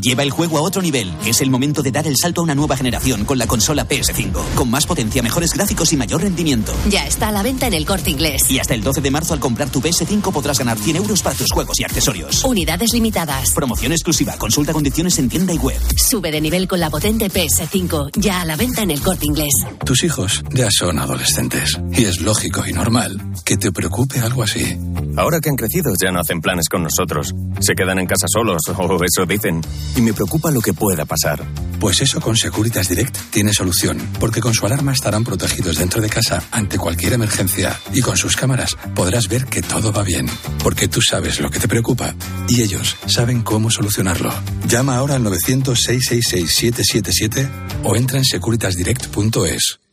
Lleva 0.00 0.22
el 0.22 0.30
juego 0.30 0.58
a 0.58 0.62
otro 0.62 0.82
nivel. 0.82 1.12
Es 1.24 1.40
el 1.40 1.50
momento 1.50 1.82
de 1.82 1.92
dar 1.92 2.06
el 2.06 2.16
salto 2.16 2.40
a 2.40 2.44
una 2.44 2.54
nueva 2.54 2.76
generación 2.76 3.24
con 3.24 3.38
la 3.38 3.46
consola 3.46 3.86
PS5. 3.86 4.54
Con 4.54 4.70
más 4.70 4.86
potencia, 4.86 5.22
mejores 5.22 5.52
gráficos 5.52 5.92
y 5.92 5.96
mayor 5.96 6.22
rendimiento. 6.22 6.72
Ya 6.88 7.06
está 7.06 7.28
a 7.28 7.32
la 7.32 7.42
venta 7.42 7.66
en 7.66 7.74
el 7.74 7.86
corte 7.86 8.10
inglés. 8.10 8.50
Y 8.50 8.58
hasta 8.58 8.74
el 8.74 8.82
12 8.82 9.00
de 9.00 9.10
marzo, 9.10 9.34
al 9.34 9.40
comprar 9.40 9.70
tu 9.70 9.80
PS5, 9.80 10.32
podrás 10.32 10.58
ganar 10.58 10.78
100 10.78 10.96
euros 10.96 11.22
para 11.22 11.36
tus 11.36 11.50
juegos 11.52 11.78
y 11.78 11.84
accesorios. 11.84 12.44
Unidades 12.44 12.92
limitadas. 12.92 13.52
Promoción 13.52 13.92
exclusiva. 13.92 14.36
Consulta 14.36 14.72
condiciones 14.72 15.18
en 15.18 15.28
tienda 15.28 15.52
y 15.52 15.58
web. 15.58 15.80
Sube 15.96 16.32
de 16.32 16.40
nivel 16.40 16.66
con 16.66 16.80
la 16.80 16.90
potente 16.90 17.30
PS5. 17.30 18.10
Ya 18.16 18.40
a 18.40 18.44
la 18.44 18.56
venta 18.56 18.82
en 18.82 18.90
el 18.90 19.00
corte 19.00 19.26
inglés. 19.26 19.52
Tus 19.84 20.02
hijos 20.02 20.42
ya 20.52 20.68
son 20.70 20.98
adolescentes. 20.98 21.78
Y 21.92 22.04
es 22.04 22.20
lógico 22.20 22.64
y 22.66 22.72
normal 22.72 23.20
que 23.44 23.56
te 23.56 23.70
preocupe 23.70 24.18
algo 24.20 24.42
así. 24.42 24.76
Ahora 25.16 25.38
que 25.40 25.50
han 25.50 25.56
crecido, 25.56 25.92
ya 26.02 26.10
no 26.10 26.20
hacen 26.20 26.40
planes 26.40 26.68
con 26.68 26.82
nosotros. 26.82 27.32
Se 27.60 27.74
quedan 27.74 27.98
en 28.00 28.06
casa 28.06 28.26
solos, 28.26 28.62
o 28.76 29.04
eso 29.04 29.26
dicen 29.26 29.60
y 29.96 30.00
me 30.00 30.12
preocupa 30.12 30.50
lo 30.50 30.60
que 30.60 30.74
pueda 30.74 31.04
pasar. 31.04 31.44
Pues 31.80 32.00
eso 32.00 32.20
con 32.20 32.36
Securitas 32.36 32.88
Direct 32.88 33.16
tiene 33.30 33.52
solución, 33.52 33.98
porque 34.18 34.40
con 34.40 34.54
su 34.54 34.66
alarma 34.66 34.92
estarán 34.92 35.22
protegidos 35.24 35.76
dentro 35.76 36.00
de 36.00 36.08
casa 36.08 36.42
ante 36.50 36.78
cualquier 36.78 37.12
emergencia 37.12 37.78
y 37.92 38.00
con 38.00 38.16
sus 38.16 38.34
cámaras 38.36 38.76
podrás 38.94 39.28
ver 39.28 39.44
que 39.46 39.62
todo 39.62 39.92
va 39.92 40.02
bien, 40.02 40.26
porque 40.62 40.88
tú 40.88 41.02
sabes 41.02 41.40
lo 41.40 41.50
que 41.50 41.58
te 41.58 41.68
preocupa 41.68 42.14
y 42.48 42.62
ellos 42.62 42.96
saben 43.06 43.42
cómo 43.42 43.70
solucionarlo. 43.70 44.32
Llama 44.66 44.96
ahora 44.96 45.16
al 45.16 45.24
900-666-777 45.24 47.48
o 47.84 47.96
entra 47.96 48.16
en 48.18 48.24
securitasdirect.es. 48.24 49.83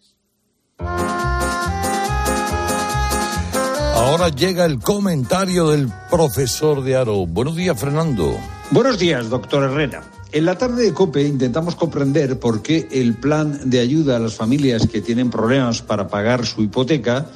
Ahora 4.11 4.27
llega 4.27 4.65
el 4.65 4.79
comentario 4.79 5.69
del 5.69 5.87
profesor 6.09 6.83
de 6.83 6.97
Aro. 6.97 7.25
Buenos 7.25 7.55
días, 7.55 7.79
Fernando. 7.79 8.37
Buenos 8.69 8.99
días, 8.99 9.29
doctor 9.29 9.63
Herrera. 9.63 10.03
En 10.33 10.43
la 10.43 10.57
tarde 10.57 10.83
de 10.83 10.93
COPE 10.93 11.23
intentamos 11.23 11.75
comprender 11.75 12.37
por 12.37 12.61
qué 12.61 12.89
el 12.91 13.13
plan 13.13 13.69
de 13.69 13.79
ayuda 13.79 14.17
a 14.17 14.19
las 14.19 14.33
familias 14.33 14.85
que 14.85 14.99
tienen 14.99 15.29
problemas 15.29 15.81
para 15.81 16.09
pagar 16.09 16.45
su 16.45 16.61
hipoteca, 16.61 17.27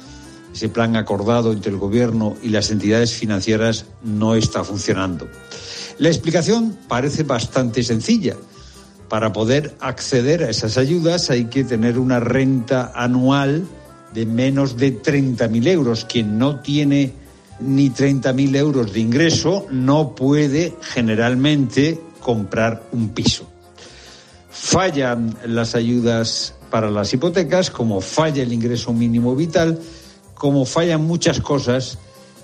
ese 0.52 0.68
plan 0.68 0.96
acordado 0.96 1.50
entre 1.50 1.72
el 1.72 1.78
Gobierno 1.78 2.36
y 2.42 2.50
las 2.50 2.70
entidades 2.70 3.14
financieras, 3.14 3.86
no 4.02 4.34
está 4.34 4.62
funcionando. 4.62 5.26
La 5.96 6.08
explicación 6.08 6.76
parece 6.88 7.22
bastante 7.22 7.82
sencilla. 7.84 8.36
Para 9.08 9.32
poder 9.32 9.74
acceder 9.80 10.42
a 10.44 10.50
esas 10.50 10.76
ayudas 10.76 11.30
hay 11.30 11.46
que 11.46 11.64
tener 11.64 11.98
una 11.98 12.20
renta 12.20 12.92
anual 12.94 13.66
de 14.16 14.24
menos 14.24 14.78
de 14.78 15.02
30.000 15.02 15.68
euros. 15.68 16.06
Quien 16.06 16.38
no 16.38 16.60
tiene 16.60 17.12
ni 17.60 17.90
30.000 17.90 18.56
euros 18.56 18.92
de 18.94 19.00
ingreso 19.00 19.66
no 19.70 20.14
puede 20.14 20.74
generalmente 20.80 22.00
comprar 22.20 22.88
un 22.92 23.10
piso. 23.10 23.46
Fallan 24.48 25.36
las 25.44 25.74
ayudas 25.74 26.54
para 26.70 26.90
las 26.90 27.12
hipotecas, 27.12 27.70
como 27.70 28.00
falla 28.00 28.42
el 28.42 28.54
ingreso 28.54 28.94
mínimo 28.94 29.36
vital, 29.36 29.78
como 30.34 30.64
fallan 30.64 31.04
muchas 31.04 31.40
cosas 31.40 31.98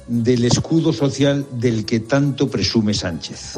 del 0.06 0.44
escudo 0.44 0.92
social 0.92 1.46
del 1.52 1.86
que 1.86 2.00
tanto 2.00 2.50
presume 2.50 2.92
Sánchez. 2.92 3.56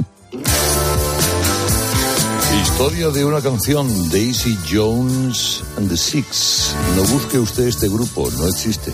Historia 2.64 3.10
de 3.10 3.24
una 3.24 3.40
canción, 3.42 4.10
Daisy 4.10 4.58
Jones 4.68 5.62
and 5.76 5.88
the 5.88 5.96
Six. 5.96 6.74
No 6.96 7.04
busque 7.04 7.38
usted 7.38 7.68
este 7.68 7.88
grupo, 7.88 8.28
no 8.38 8.48
existe. 8.48 8.90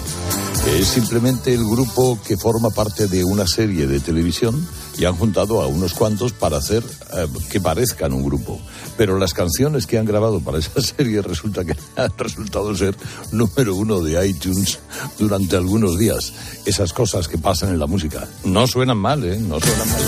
Es 0.66 0.88
simplemente 0.88 1.54
el 1.54 1.64
grupo 1.64 2.18
que 2.26 2.36
forma 2.36 2.70
parte 2.70 3.06
de 3.06 3.24
una 3.24 3.46
serie 3.46 3.86
de 3.86 4.00
televisión 4.00 4.66
y 4.98 5.04
han 5.04 5.14
juntado 5.14 5.62
a 5.62 5.68
unos 5.68 5.94
cuantos 5.94 6.32
para 6.32 6.58
hacer 6.58 6.84
eh, 7.14 7.26
que 7.48 7.60
parezcan 7.60 8.12
un 8.12 8.24
grupo. 8.24 8.60
Pero 8.98 9.18
las 9.18 9.32
canciones 9.32 9.86
que 9.86 9.98
han 9.98 10.04
grabado 10.04 10.40
para 10.40 10.58
esa 10.58 10.80
serie 10.96 11.22
resulta 11.22 11.64
que 11.64 11.76
han 11.96 12.12
resultado 12.18 12.74
ser 12.76 12.96
número 13.30 13.76
uno 13.76 14.00
de 14.00 14.26
iTunes 14.26 14.80
durante 15.18 15.56
algunos 15.56 15.96
días. 15.96 16.32
Esas 16.66 16.92
cosas 16.92 17.28
que 17.28 17.38
pasan 17.38 17.70
en 17.70 17.78
la 17.78 17.86
música. 17.86 18.28
No 18.44 18.66
suenan 18.66 18.98
mal, 18.98 19.24
¿eh? 19.24 19.38
No 19.38 19.60
suenan 19.60 19.88
mal. 19.88 20.00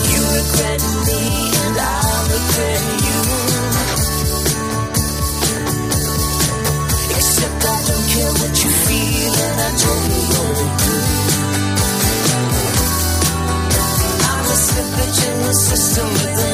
care 8.13 8.33
what 8.41 8.55
you 8.63 8.69
feel, 8.85 9.33
and 9.45 9.57
I 9.67 9.69
totally 9.83 10.25
you. 10.85 10.97
I'm 14.31 14.45
a 14.45 14.57
in 15.29 15.37
the 15.47 15.53
system 15.53 16.07
with 16.13 16.52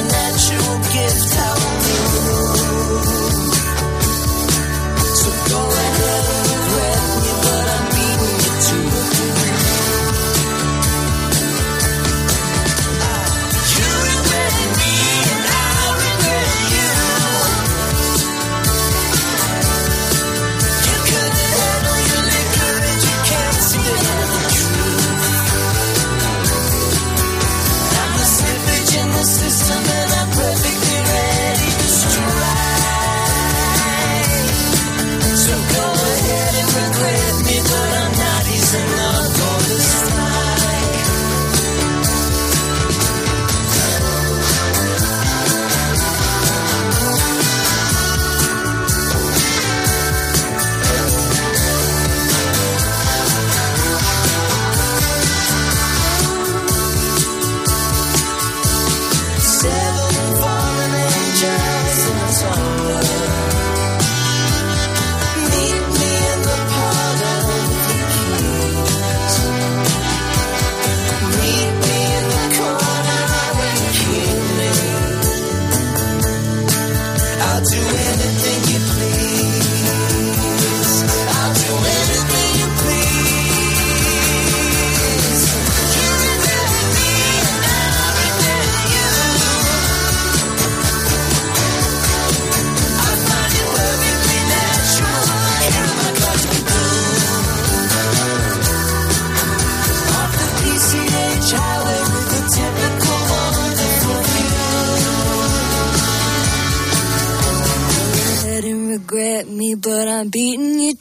do 77.60 77.76
it. 77.76 78.39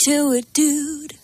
To 0.09 0.33
it, 0.33 0.47
dude. 0.55 1.15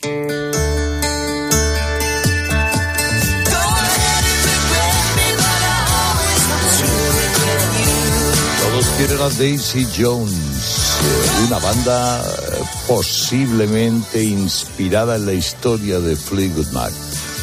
Quieren 8.97 9.20
a 9.20 9.28
Daisy 9.28 9.85
Jones, 9.99 11.01
eh, 11.03 11.47
una 11.49 11.59
banda 11.59 12.22
eh, 12.22 12.62
posiblemente 12.87 14.22
inspirada 14.22 15.16
en 15.16 15.26
la 15.26 15.32
historia 15.32 15.99
de 15.99 16.14
Fleetwood 16.14 16.68
Mac, 16.68 16.93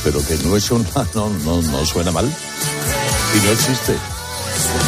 pero 0.01 0.25
que 0.25 0.37
no 0.45 0.55
es 0.55 0.71
una, 0.71 0.87
no, 1.13 1.29
no, 1.29 1.61
no 1.61 1.85
suena 1.85 2.11
mal 2.11 2.25
y 2.25 3.45
no 3.45 3.51
existe. 3.51 3.97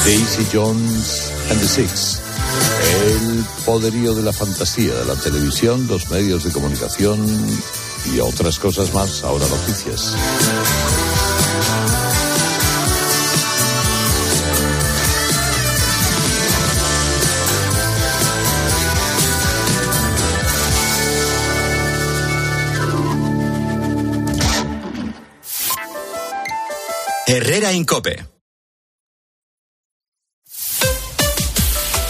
Daisy 0.05 0.47
Jones 0.53 1.33
and 1.51 1.59
the 1.59 1.67
Six. 1.67 2.22
El 3.05 3.45
poderío 3.65 4.13
de 4.13 4.23
la 4.23 4.33
fantasía 4.33 4.93
de 4.93 5.05
la 5.05 5.15
televisión, 5.15 5.87
los 5.87 6.09
medios 6.09 6.43
de 6.43 6.51
comunicación 6.51 7.25
y 8.13 8.19
otras 8.19 8.59
cosas 8.59 8.93
más. 8.93 9.23
Ahora 9.23 9.47
noticias. 9.47 10.15
Herrera 27.25 27.71
Incope. 27.71 28.32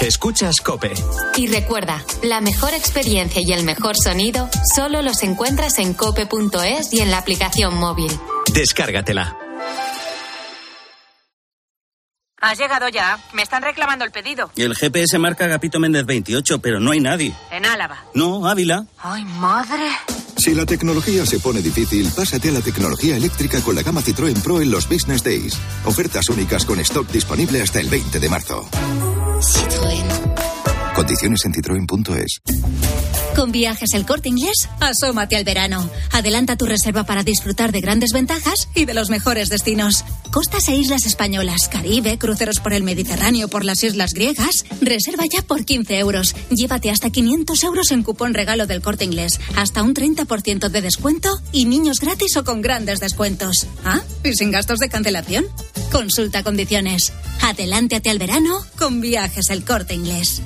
Escuchas 0.04 0.60
Cope. 0.60 0.92
Y 1.38 1.48
recuerda, 1.48 2.04
la 2.24 2.42
mejor 2.42 2.74
experiencia 2.74 3.42
y 3.42 3.54
el 3.54 3.64
mejor 3.64 3.96
sonido 3.96 4.50
solo 4.76 5.02
los 5.02 5.24
encuentras 5.24 5.80
en 5.80 5.94
cope.es 5.94 6.92
y 6.92 7.00
en 7.00 7.10
la 7.10 7.20
aplicación 7.20 7.78
móvil. 7.78 8.12
Descárgatela. 8.54 9.38
Has 12.42 12.60
llegado 12.60 12.90
ya. 12.90 13.18
Me 13.32 13.44
están 13.44 13.64
reclamando 13.64 14.04
el 14.04 14.12
pedido. 14.12 14.52
El 14.58 14.76
GPS 14.76 15.18
marca 15.20 15.46
Agapito 15.46 15.80
Méndez 15.80 16.06
28, 16.06 16.60
pero 16.60 16.82
no 16.82 16.92
hay 16.92 17.00
nadie. 17.00 17.34
En 17.50 17.66
Álava. 17.66 18.04
No, 18.14 18.46
Ávila. 18.46 18.86
Ay, 19.02 19.24
madre. 19.24 19.90
Si 20.36 20.54
la 20.54 20.66
tecnología 20.66 21.26
se 21.26 21.40
pone 21.40 21.62
difícil, 21.62 22.12
pásate 22.14 22.50
a 22.50 22.52
la 22.52 22.60
tecnología 22.60 23.16
eléctrica 23.16 23.62
con 23.62 23.76
la 23.76 23.84
gama 23.84 24.02
Citroën 24.02 24.42
Pro 24.44 24.60
en 24.60 24.70
los 24.70 24.90
Business 24.90 25.24
Days. 25.24 25.58
Ofertas 25.86 26.28
únicas 26.28 26.66
con 26.66 26.82
stock 26.82 27.08
disponible 27.08 27.62
hasta 27.62 27.80
el 27.80 27.88
20 27.88 28.20
de 28.20 28.28
marzo. 28.30 28.68
Condiciones 30.96 31.44
en 31.46 31.54
citroen.es. 31.54 32.42
Con 33.36 33.52
viajes 33.52 33.94
el 33.94 34.06
corte 34.06 34.30
inglés, 34.30 34.70
asómate 34.80 35.36
al 35.36 35.44
verano. 35.44 35.90
Adelanta 36.12 36.56
tu 36.56 36.66
reserva 36.66 37.04
para 37.04 37.24
disfrutar 37.24 37.72
de 37.72 37.82
grandes 37.82 38.14
ventajas 38.14 38.70
y 38.76 38.86
de 38.86 38.94
los 38.94 39.10
mejores 39.10 39.50
destinos. 39.50 40.06
Costas 40.32 40.68
e 40.68 40.76
islas 40.76 41.06
españolas, 41.06 41.68
Caribe, 41.68 42.18
cruceros 42.20 42.60
por 42.60 42.74
el 42.74 42.84
Mediterráneo, 42.84 43.48
por 43.48 43.66
las 43.66 43.84
islas 43.84 44.14
griegas. 44.14 44.66
Reserva 44.82 45.26
ya 45.26 45.42
por 45.42 45.66
15 45.66 45.98
euros. 45.98 46.36
Llévate 46.52 46.92
hasta 46.92 47.10
500 47.10 47.64
euros 47.64 47.92
en 47.92 48.04
cupón 48.04 48.36
regalo 48.36 48.68
del 48.68 48.82
corte 48.82 49.04
inglés. 49.04 49.40
Hasta 49.56 49.82
un 49.82 49.96
30% 49.96 50.70
de 50.70 50.82
descuento 50.82 51.30
y 51.52 51.66
niños 51.66 52.00
gratis 52.00 52.38
o 52.38 52.44
con 52.44 52.62
grandes 52.62 53.00
descuentos. 53.00 53.66
¿Ah? 53.84 54.02
¿Y 54.24 54.34
sin 54.34 54.52
gastos 54.52 54.78
de 54.80 54.90
cancelación? 54.90 55.46
Consulta 55.92 56.44
condiciones. 56.44 57.14
Adelántate 57.42 58.12
al 58.12 58.20
verano 58.20 58.60
con 58.78 59.02
viajes 59.02 59.50
el 59.50 59.66
corte 59.66 59.96
inglés. 59.96 60.42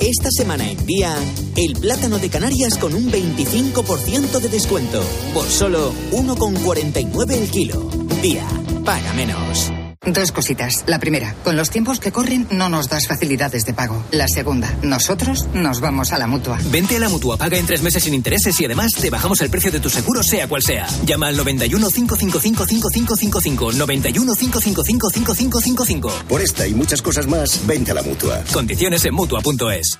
Esta 0.00 0.30
semana 0.30 0.70
en 0.70 0.86
día, 0.86 1.12
el 1.56 1.72
plátano 1.74 2.20
de 2.20 2.30
Canarias 2.30 2.78
con 2.78 2.94
un 2.94 3.10
25% 3.10 4.38
de 4.38 4.48
descuento. 4.48 5.02
Por 5.34 5.44
solo 5.44 5.92
1,49 6.12 7.32
el 7.32 7.50
kilo. 7.50 7.90
Día, 8.22 8.46
paga 8.84 9.12
menos. 9.14 9.72
Dos 10.06 10.32
cositas. 10.32 10.84
La 10.86 10.98
primera, 10.98 11.34
con 11.44 11.56
los 11.56 11.70
tiempos 11.70 12.00
que 12.00 12.12
corren 12.12 12.46
no 12.50 12.68
nos 12.68 12.88
das 12.88 13.06
facilidades 13.06 13.64
de 13.66 13.74
pago. 13.74 14.02
La 14.10 14.28
segunda, 14.28 14.74
nosotros 14.82 15.48
nos 15.52 15.80
vamos 15.80 16.12
a 16.12 16.18
la 16.18 16.26
mutua. 16.26 16.58
Vente 16.70 16.96
a 16.96 17.00
la 17.00 17.08
mutua, 17.08 17.36
paga 17.36 17.58
en 17.58 17.66
tres 17.66 17.82
meses 17.82 18.04
sin 18.04 18.14
intereses 18.14 18.58
y 18.60 18.64
además 18.64 18.92
te 18.92 19.10
bajamos 19.10 19.40
el 19.40 19.50
precio 19.50 19.70
de 19.70 19.80
tu 19.80 19.90
seguro, 19.90 20.22
sea 20.22 20.48
cual 20.48 20.62
sea. 20.62 20.86
Llama 21.04 21.28
al 21.28 21.36
91 21.36 21.90
555 21.90 22.66
5555. 22.66 23.72
91 23.72 24.34
555 24.34 25.10
5555. 25.10 26.12
Por 26.28 26.40
esta 26.40 26.66
y 26.66 26.74
muchas 26.74 27.02
cosas 27.02 27.26
más, 27.26 27.66
vente 27.66 27.90
a 27.90 27.94
la 27.94 28.02
mutua. 28.02 28.42
Condiciones 28.52 29.04
en 29.04 29.14
mutua.es. 29.14 29.98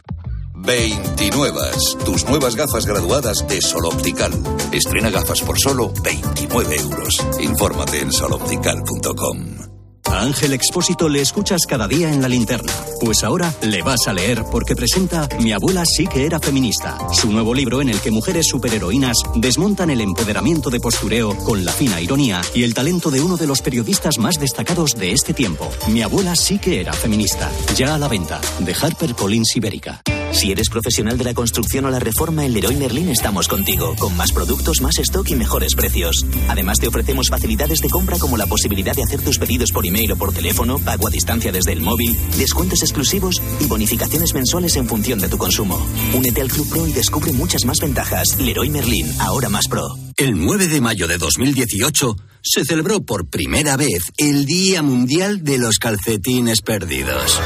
29. 0.55 1.61
Tus 2.05 2.25
nuevas 2.25 2.57
gafas 2.57 2.87
graduadas 2.87 3.47
de 3.49 3.61
Sol 3.61 3.87
Optical. 3.87 4.33
Estrena 4.73 5.11
gafas 5.11 5.41
por 5.43 5.59
solo 5.59 5.93
29 6.03 6.77
euros. 6.77 7.27
Infórmate 7.41 8.01
en 8.01 8.13
soloptical.com. 8.13 9.78
A 10.11 10.23
Ángel 10.23 10.53
Expósito 10.53 11.09
le 11.09 11.21
escuchas 11.21 11.61
cada 11.69 11.87
día 11.87 12.13
en 12.13 12.23
la 12.23 12.29
linterna. 12.29 12.73
Pues 13.01 13.23
ahora 13.25 13.53
le 13.63 13.83
vas 13.83 14.07
a 14.07 14.13
leer 14.13 14.43
porque 14.51 14.75
presenta 14.75 15.29
Mi 15.41 15.53
abuela 15.53 15.85
sí 15.85 16.07
que 16.07 16.25
era 16.25 16.41
feminista, 16.41 16.99
su 17.13 17.31
nuevo 17.31 17.55
libro 17.55 17.81
en 17.81 17.91
el 17.91 18.01
que 18.01 18.11
mujeres 18.11 18.47
superheroínas 18.49 19.17
desmontan 19.35 19.91
el 19.91 20.01
empoderamiento 20.01 20.71
de 20.71 20.81
postureo 20.81 21.37
con 21.45 21.65
la 21.65 21.73
fina 21.73 22.01
ironía 22.01 22.41
y 22.55 22.65
el 22.65 22.75
talento 22.75 23.11
de 23.11 23.21
uno 23.21 23.37
de 23.37 23.47
los 23.47 23.61
periodistas 23.61 24.19
más 24.19 24.41
destacados 24.41 24.95
de 24.97 25.13
este 25.13 25.35
tiempo. 25.35 25.69
Mi 25.89 26.03
abuela 26.03 26.35
sí 26.37 26.59
que 26.59 26.81
era 26.81 26.93
feminista. 26.93 27.51
Ya 27.77 27.95
a 27.95 27.99
la 27.99 28.09
venta, 28.09 28.41
de 28.61 28.75
Harper 28.75 29.15
Collins 29.15 29.57
Ibérica. 29.57 30.03
Si 30.33 30.53
eres 30.53 30.69
profesional 30.69 31.17
de 31.17 31.25
la 31.25 31.35
construcción 31.35 31.87
o 31.87 31.91
la 31.91 31.99
reforma, 31.99 32.45
en 32.45 32.53
Leroy 32.53 32.77
Merlin 32.77 33.09
estamos 33.09 33.49
contigo, 33.49 33.95
con 33.99 34.17
más 34.17 34.31
productos, 34.31 34.81
más 34.83 34.99
stock 34.99 35.29
y 35.31 35.35
mejores 35.35 35.75
precios. 35.75 36.25
Además, 36.49 36.79
te 36.79 36.87
ofrecemos 36.87 37.29
facilidades 37.29 37.81
de 37.81 37.89
compra 37.89 38.19
como 38.19 38.37
la 38.37 38.47
posibilidad 38.47 38.95
de 38.95 39.03
hacer 39.03 39.23
tus 39.23 39.39
pedidos 39.39 39.73
por 39.73 39.87
email 39.87 39.98
o 40.13 40.17
por 40.17 40.33
teléfono, 40.33 40.79
pago 40.79 41.09
a 41.09 41.11
distancia 41.11 41.51
desde 41.51 41.73
el 41.73 41.81
móvil, 41.81 42.17
descuentos 42.37 42.83
exclusivos 42.83 43.43
y 43.61 43.67
bonificaciones 43.67 44.33
mensuales 44.35 44.77
en 44.77 44.87
función 44.87 45.19
de 45.19 45.29
tu 45.29 45.39
consumo. 45.39 45.85
Únete 46.15 46.41
al 46.41 46.49
Club 46.49 46.69
Pro 46.69 46.87
y 46.87 46.93
descubre 46.93 47.33
muchas 47.33 47.65
más 47.65 47.81
ventajas. 47.81 48.39
Leroy 48.39 48.71
Merlin, 48.71 49.13
ahora 49.21 49.49
más 49.49 49.69
pro. 49.69 49.97
El 50.17 50.39
9 50.39 50.69
de 50.69 50.81
mayo 50.81 51.09
de 51.09 51.19
2018 51.19 52.17
se 52.43 52.65
celebró 52.65 53.01
por 53.01 53.29
primera 53.29 53.77
vez 53.77 54.05
el 54.17 54.47
Día 54.47 54.83
Mundial 54.83 55.43
de 55.43 55.59
los 55.59 55.79
Calcetines 55.79 56.63
Perdidos. 56.63 57.41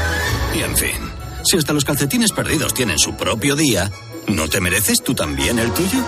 Y 0.55 0.61
en 0.61 0.77
fin. 0.77 1.23
Si 1.43 1.57
hasta 1.57 1.73
los 1.73 1.83
calcetines 1.83 2.31
perdidos 2.31 2.73
tienen 2.73 2.97
su 2.97 3.15
propio 3.15 3.55
día, 3.55 3.91
¿no 4.27 4.47
te 4.47 4.61
mereces 4.61 5.03
tú 5.03 5.13
también 5.13 5.59
el 5.59 5.71
tuyo? 5.73 5.99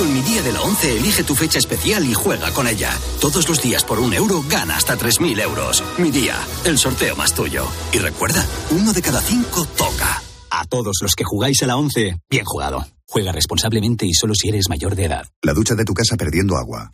Con 0.00 0.14
mi 0.14 0.22
día 0.22 0.40
de 0.40 0.50
la 0.50 0.62
11 0.62 0.96
elige 0.96 1.24
tu 1.24 1.34
fecha 1.34 1.58
especial 1.58 2.06
y 2.06 2.14
juega 2.14 2.50
con 2.54 2.66
ella. 2.66 2.90
Todos 3.20 3.46
los 3.50 3.60
días 3.60 3.84
por 3.84 4.00
un 4.00 4.14
euro 4.14 4.42
gana 4.48 4.74
hasta 4.78 4.96
3.000 4.96 5.42
euros. 5.42 5.84
Mi 5.98 6.10
día, 6.10 6.36
el 6.64 6.78
sorteo 6.78 7.14
más 7.16 7.34
tuyo. 7.34 7.66
Y 7.92 7.98
recuerda, 7.98 8.42
uno 8.70 8.94
de 8.94 9.02
cada 9.02 9.20
cinco 9.20 9.66
toca. 9.76 10.22
A 10.48 10.64
todos 10.64 11.00
los 11.02 11.14
que 11.14 11.24
jugáis 11.24 11.62
a 11.62 11.66
la 11.66 11.76
11, 11.76 12.16
bien 12.30 12.46
jugado. 12.46 12.86
Juega 13.06 13.30
responsablemente 13.30 14.06
y 14.06 14.14
solo 14.14 14.34
si 14.34 14.48
eres 14.48 14.70
mayor 14.70 14.96
de 14.96 15.04
edad. 15.04 15.26
La 15.42 15.52
ducha 15.52 15.74
de 15.74 15.84
tu 15.84 15.92
casa 15.92 16.16
perdiendo 16.16 16.56
agua. 16.56 16.90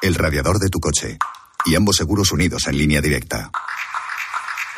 El 0.00 0.14
radiador 0.14 0.60
de 0.60 0.68
tu 0.68 0.78
coche. 0.78 1.18
Y 1.64 1.74
ambos 1.74 1.96
seguros 1.96 2.30
unidos 2.30 2.68
en 2.68 2.78
línea 2.78 3.00
directa. 3.00 3.50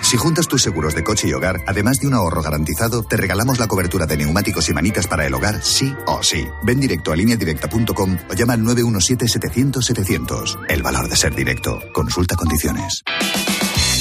Si 0.02 0.16
juntas 0.16 0.48
tus 0.48 0.62
seguros 0.62 0.94
de 0.94 1.04
coche 1.04 1.28
y 1.28 1.32
hogar, 1.32 1.60
además 1.66 1.98
de 1.98 2.06
un 2.06 2.14
ahorro 2.14 2.42
garantizado, 2.42 3.02
te 3.02 3.16
regalamos 3.16 3.58
la 3.58 3.66
cobertura 3.66 4.06
de 4.06 4.16
neumáticos 4.16 4.68
y 4.68 4.72
manitas 4.72 5.06
para 5.06 5.26
el 5.26 5.34
hogar, 5.34 5.62
sí 5.62 5.94
o 6.06 6.22
sí. 6.22 6.46
Ven 6.62 6.80
directo 6.80 7.12
a 7.12 7.16
lineadirecta.com 7.16 8.18
o 8.30 8.34
llama 8.34 8.54
al 8.54 8.62
917-700-700. 8.62 10.66
El 10.68 10.82
valor 10.82 11.08
de 11.08 11.16
ser 11.16 11.34
directo. 11.34 11.80
Consulta 11.92 12.36
condiciones. 12.36 13.02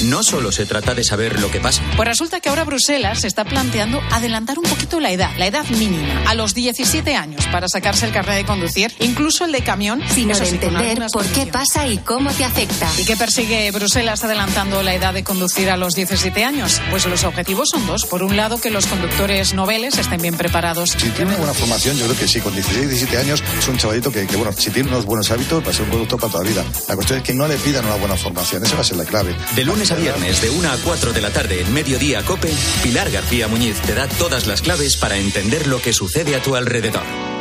No 0.03 0.21
solo 0.21 0.51
se 0.51 0.67
trata 0.67 0.93
de 0.93 1.03
saber 1.03 1.39
lo 1.39 1.49
que 1.49 1.59
pasa. 1.59 1.81
Pues 1.95 2.07
resulta 2.07 2.39
que 2.39 2.49
ahora 2.49 2.63
Bruselas 2.63 3.21
se 3.21 3.27
está 3.27 3.45
planteando 3.45 3.99
adelantar 4.11 4.59
un 4.59 4.65
poquito 4.65 4.99
la 4.99 5.11
edad, 5.11 5.31
la 5.37 5.47
edad 5.47 5.65
mínima, 5.69 6.21
a 6.27 6.35
los 6.35 6.53
17 6.53 7.15
años 7.15 7.47
para 7.47 7.67
sacarse 7.67 8.05
el 8.05 8.13
carnet 8.13 8.35
de 8.35 8.45
conducir, 8.45 8.93
incluso 8.99 9.45
el 9.45 9.51
de 9.51 9.61
camión. 9.61 10.03
Sino 10.13 10.37
de 10.37 10.45
sí, 10.45 10.55
entender 10.55 10.99
por 11.11 11.25
qué 11.25 11.47
pasa 11.47 11.87
y 11.87 11.97
cómo 11.97 12.31
te 12.31 12.45
afecta. 12.45 12.87
¿Y 12.99 13.05
qué 13.05 13.17
persigue 13.17 13.71
Bruselas 13.71 14.23
adelantando 14.23 14.83
la 14.83 14.93
edad 14.93 15.15
de 15.15 15.23
conducir 15.23 15.71
a 15.71 15.77
los 15.87 15.95
17 15.95 16.43
años? 16.43 16.81
Pues 16.89 17.05
los 17.05 17.23
objetivos 17.23 17.69
son 17.71 17.87
dos. 17.87 18.05
Por 18.05 18.21
un 18.21 18.35
lado, 18.35 18.59
que 18.59 18.69
los 18.69 18.87
conductores 18.87 19.53
noveles 19.53 19.97
estén 19.97 20.21
bien 20.21 20.35
preparados. 20.35 20.89
Si 20.89 21.09
tiene 21.11 21.31
una 21.31 21.37
buena 21.37 21.53
formación, 21.53 21.95
yo 21.95 22.03
creo 22.07 22.17
que 22.17 22.27
sí, 22.27 22.41
con 22.41 22.53
16, 22.53 22.89
17 22.89 23.17
años 23.17 23.41
es 23.57 23.67
un 23.69 23.77
chavalito 23.77 24.11
que, 24.11 24.27
que, 24.27 24.35
bueno, 24.35 24.51
si 24.51 24.69
tiene 24.69 24.89
unos 24.89 25.05
buenos 25.05 25.31
hábitos 25.31 25.65
va 25.65 25.69
a 25.69 25.73
ser 25.73 25.83
un 25.83 25.91
conductor 25.91 26.19
para 26.19 26.31
toda 26.33 26.43
la 26.43 26.49
vida. 26.49 26.65
La 26.89 26.95
cuestión 26.95 27.19
es 27.19 27.23
que 27.23 27.33
no 27.33 27.47
le 27.47 27.55
pidan 27.55 27.85
una 27.85 27.95
buena 27.95 28.17
formación, 28.17 28.65
esa 28.65 28.75
va 28.75 28.81
a 28.81 28.83
ser 28.83 28.97
la 28.97 29.05
clave. 29.05 29.33
De 29.55 29.63
lunes 29.63 29.89
a 29.91 29.95
viernes, 29.95 30.41
de 30.41 30.49
1 30.49 30.69
a 30.69 30.75
4 30.75 31.13
de 31.13 31.21
la 31.21 31.29
tarde 31.29 31.61
en 31.61 31.73
Mediodía 31.73 32.21
Cope, 32.23 32.53
Pilar 32.83 33.09
García 33.09 33.47
Muñiz 33.47 33.79
te 33.79 33.93
da 33.93 34.09
todas 34.09 34.45
las 34.45 34.61
claves 34.61 34.97
para 34.97 35.15
entender 35.15 35.67
lo 35.67 35.81
que 35.81 35.93
sucede 35.93 36.35
a 36.35 36.41
tu 36.41 36.57
alrededor. 36.57 37.36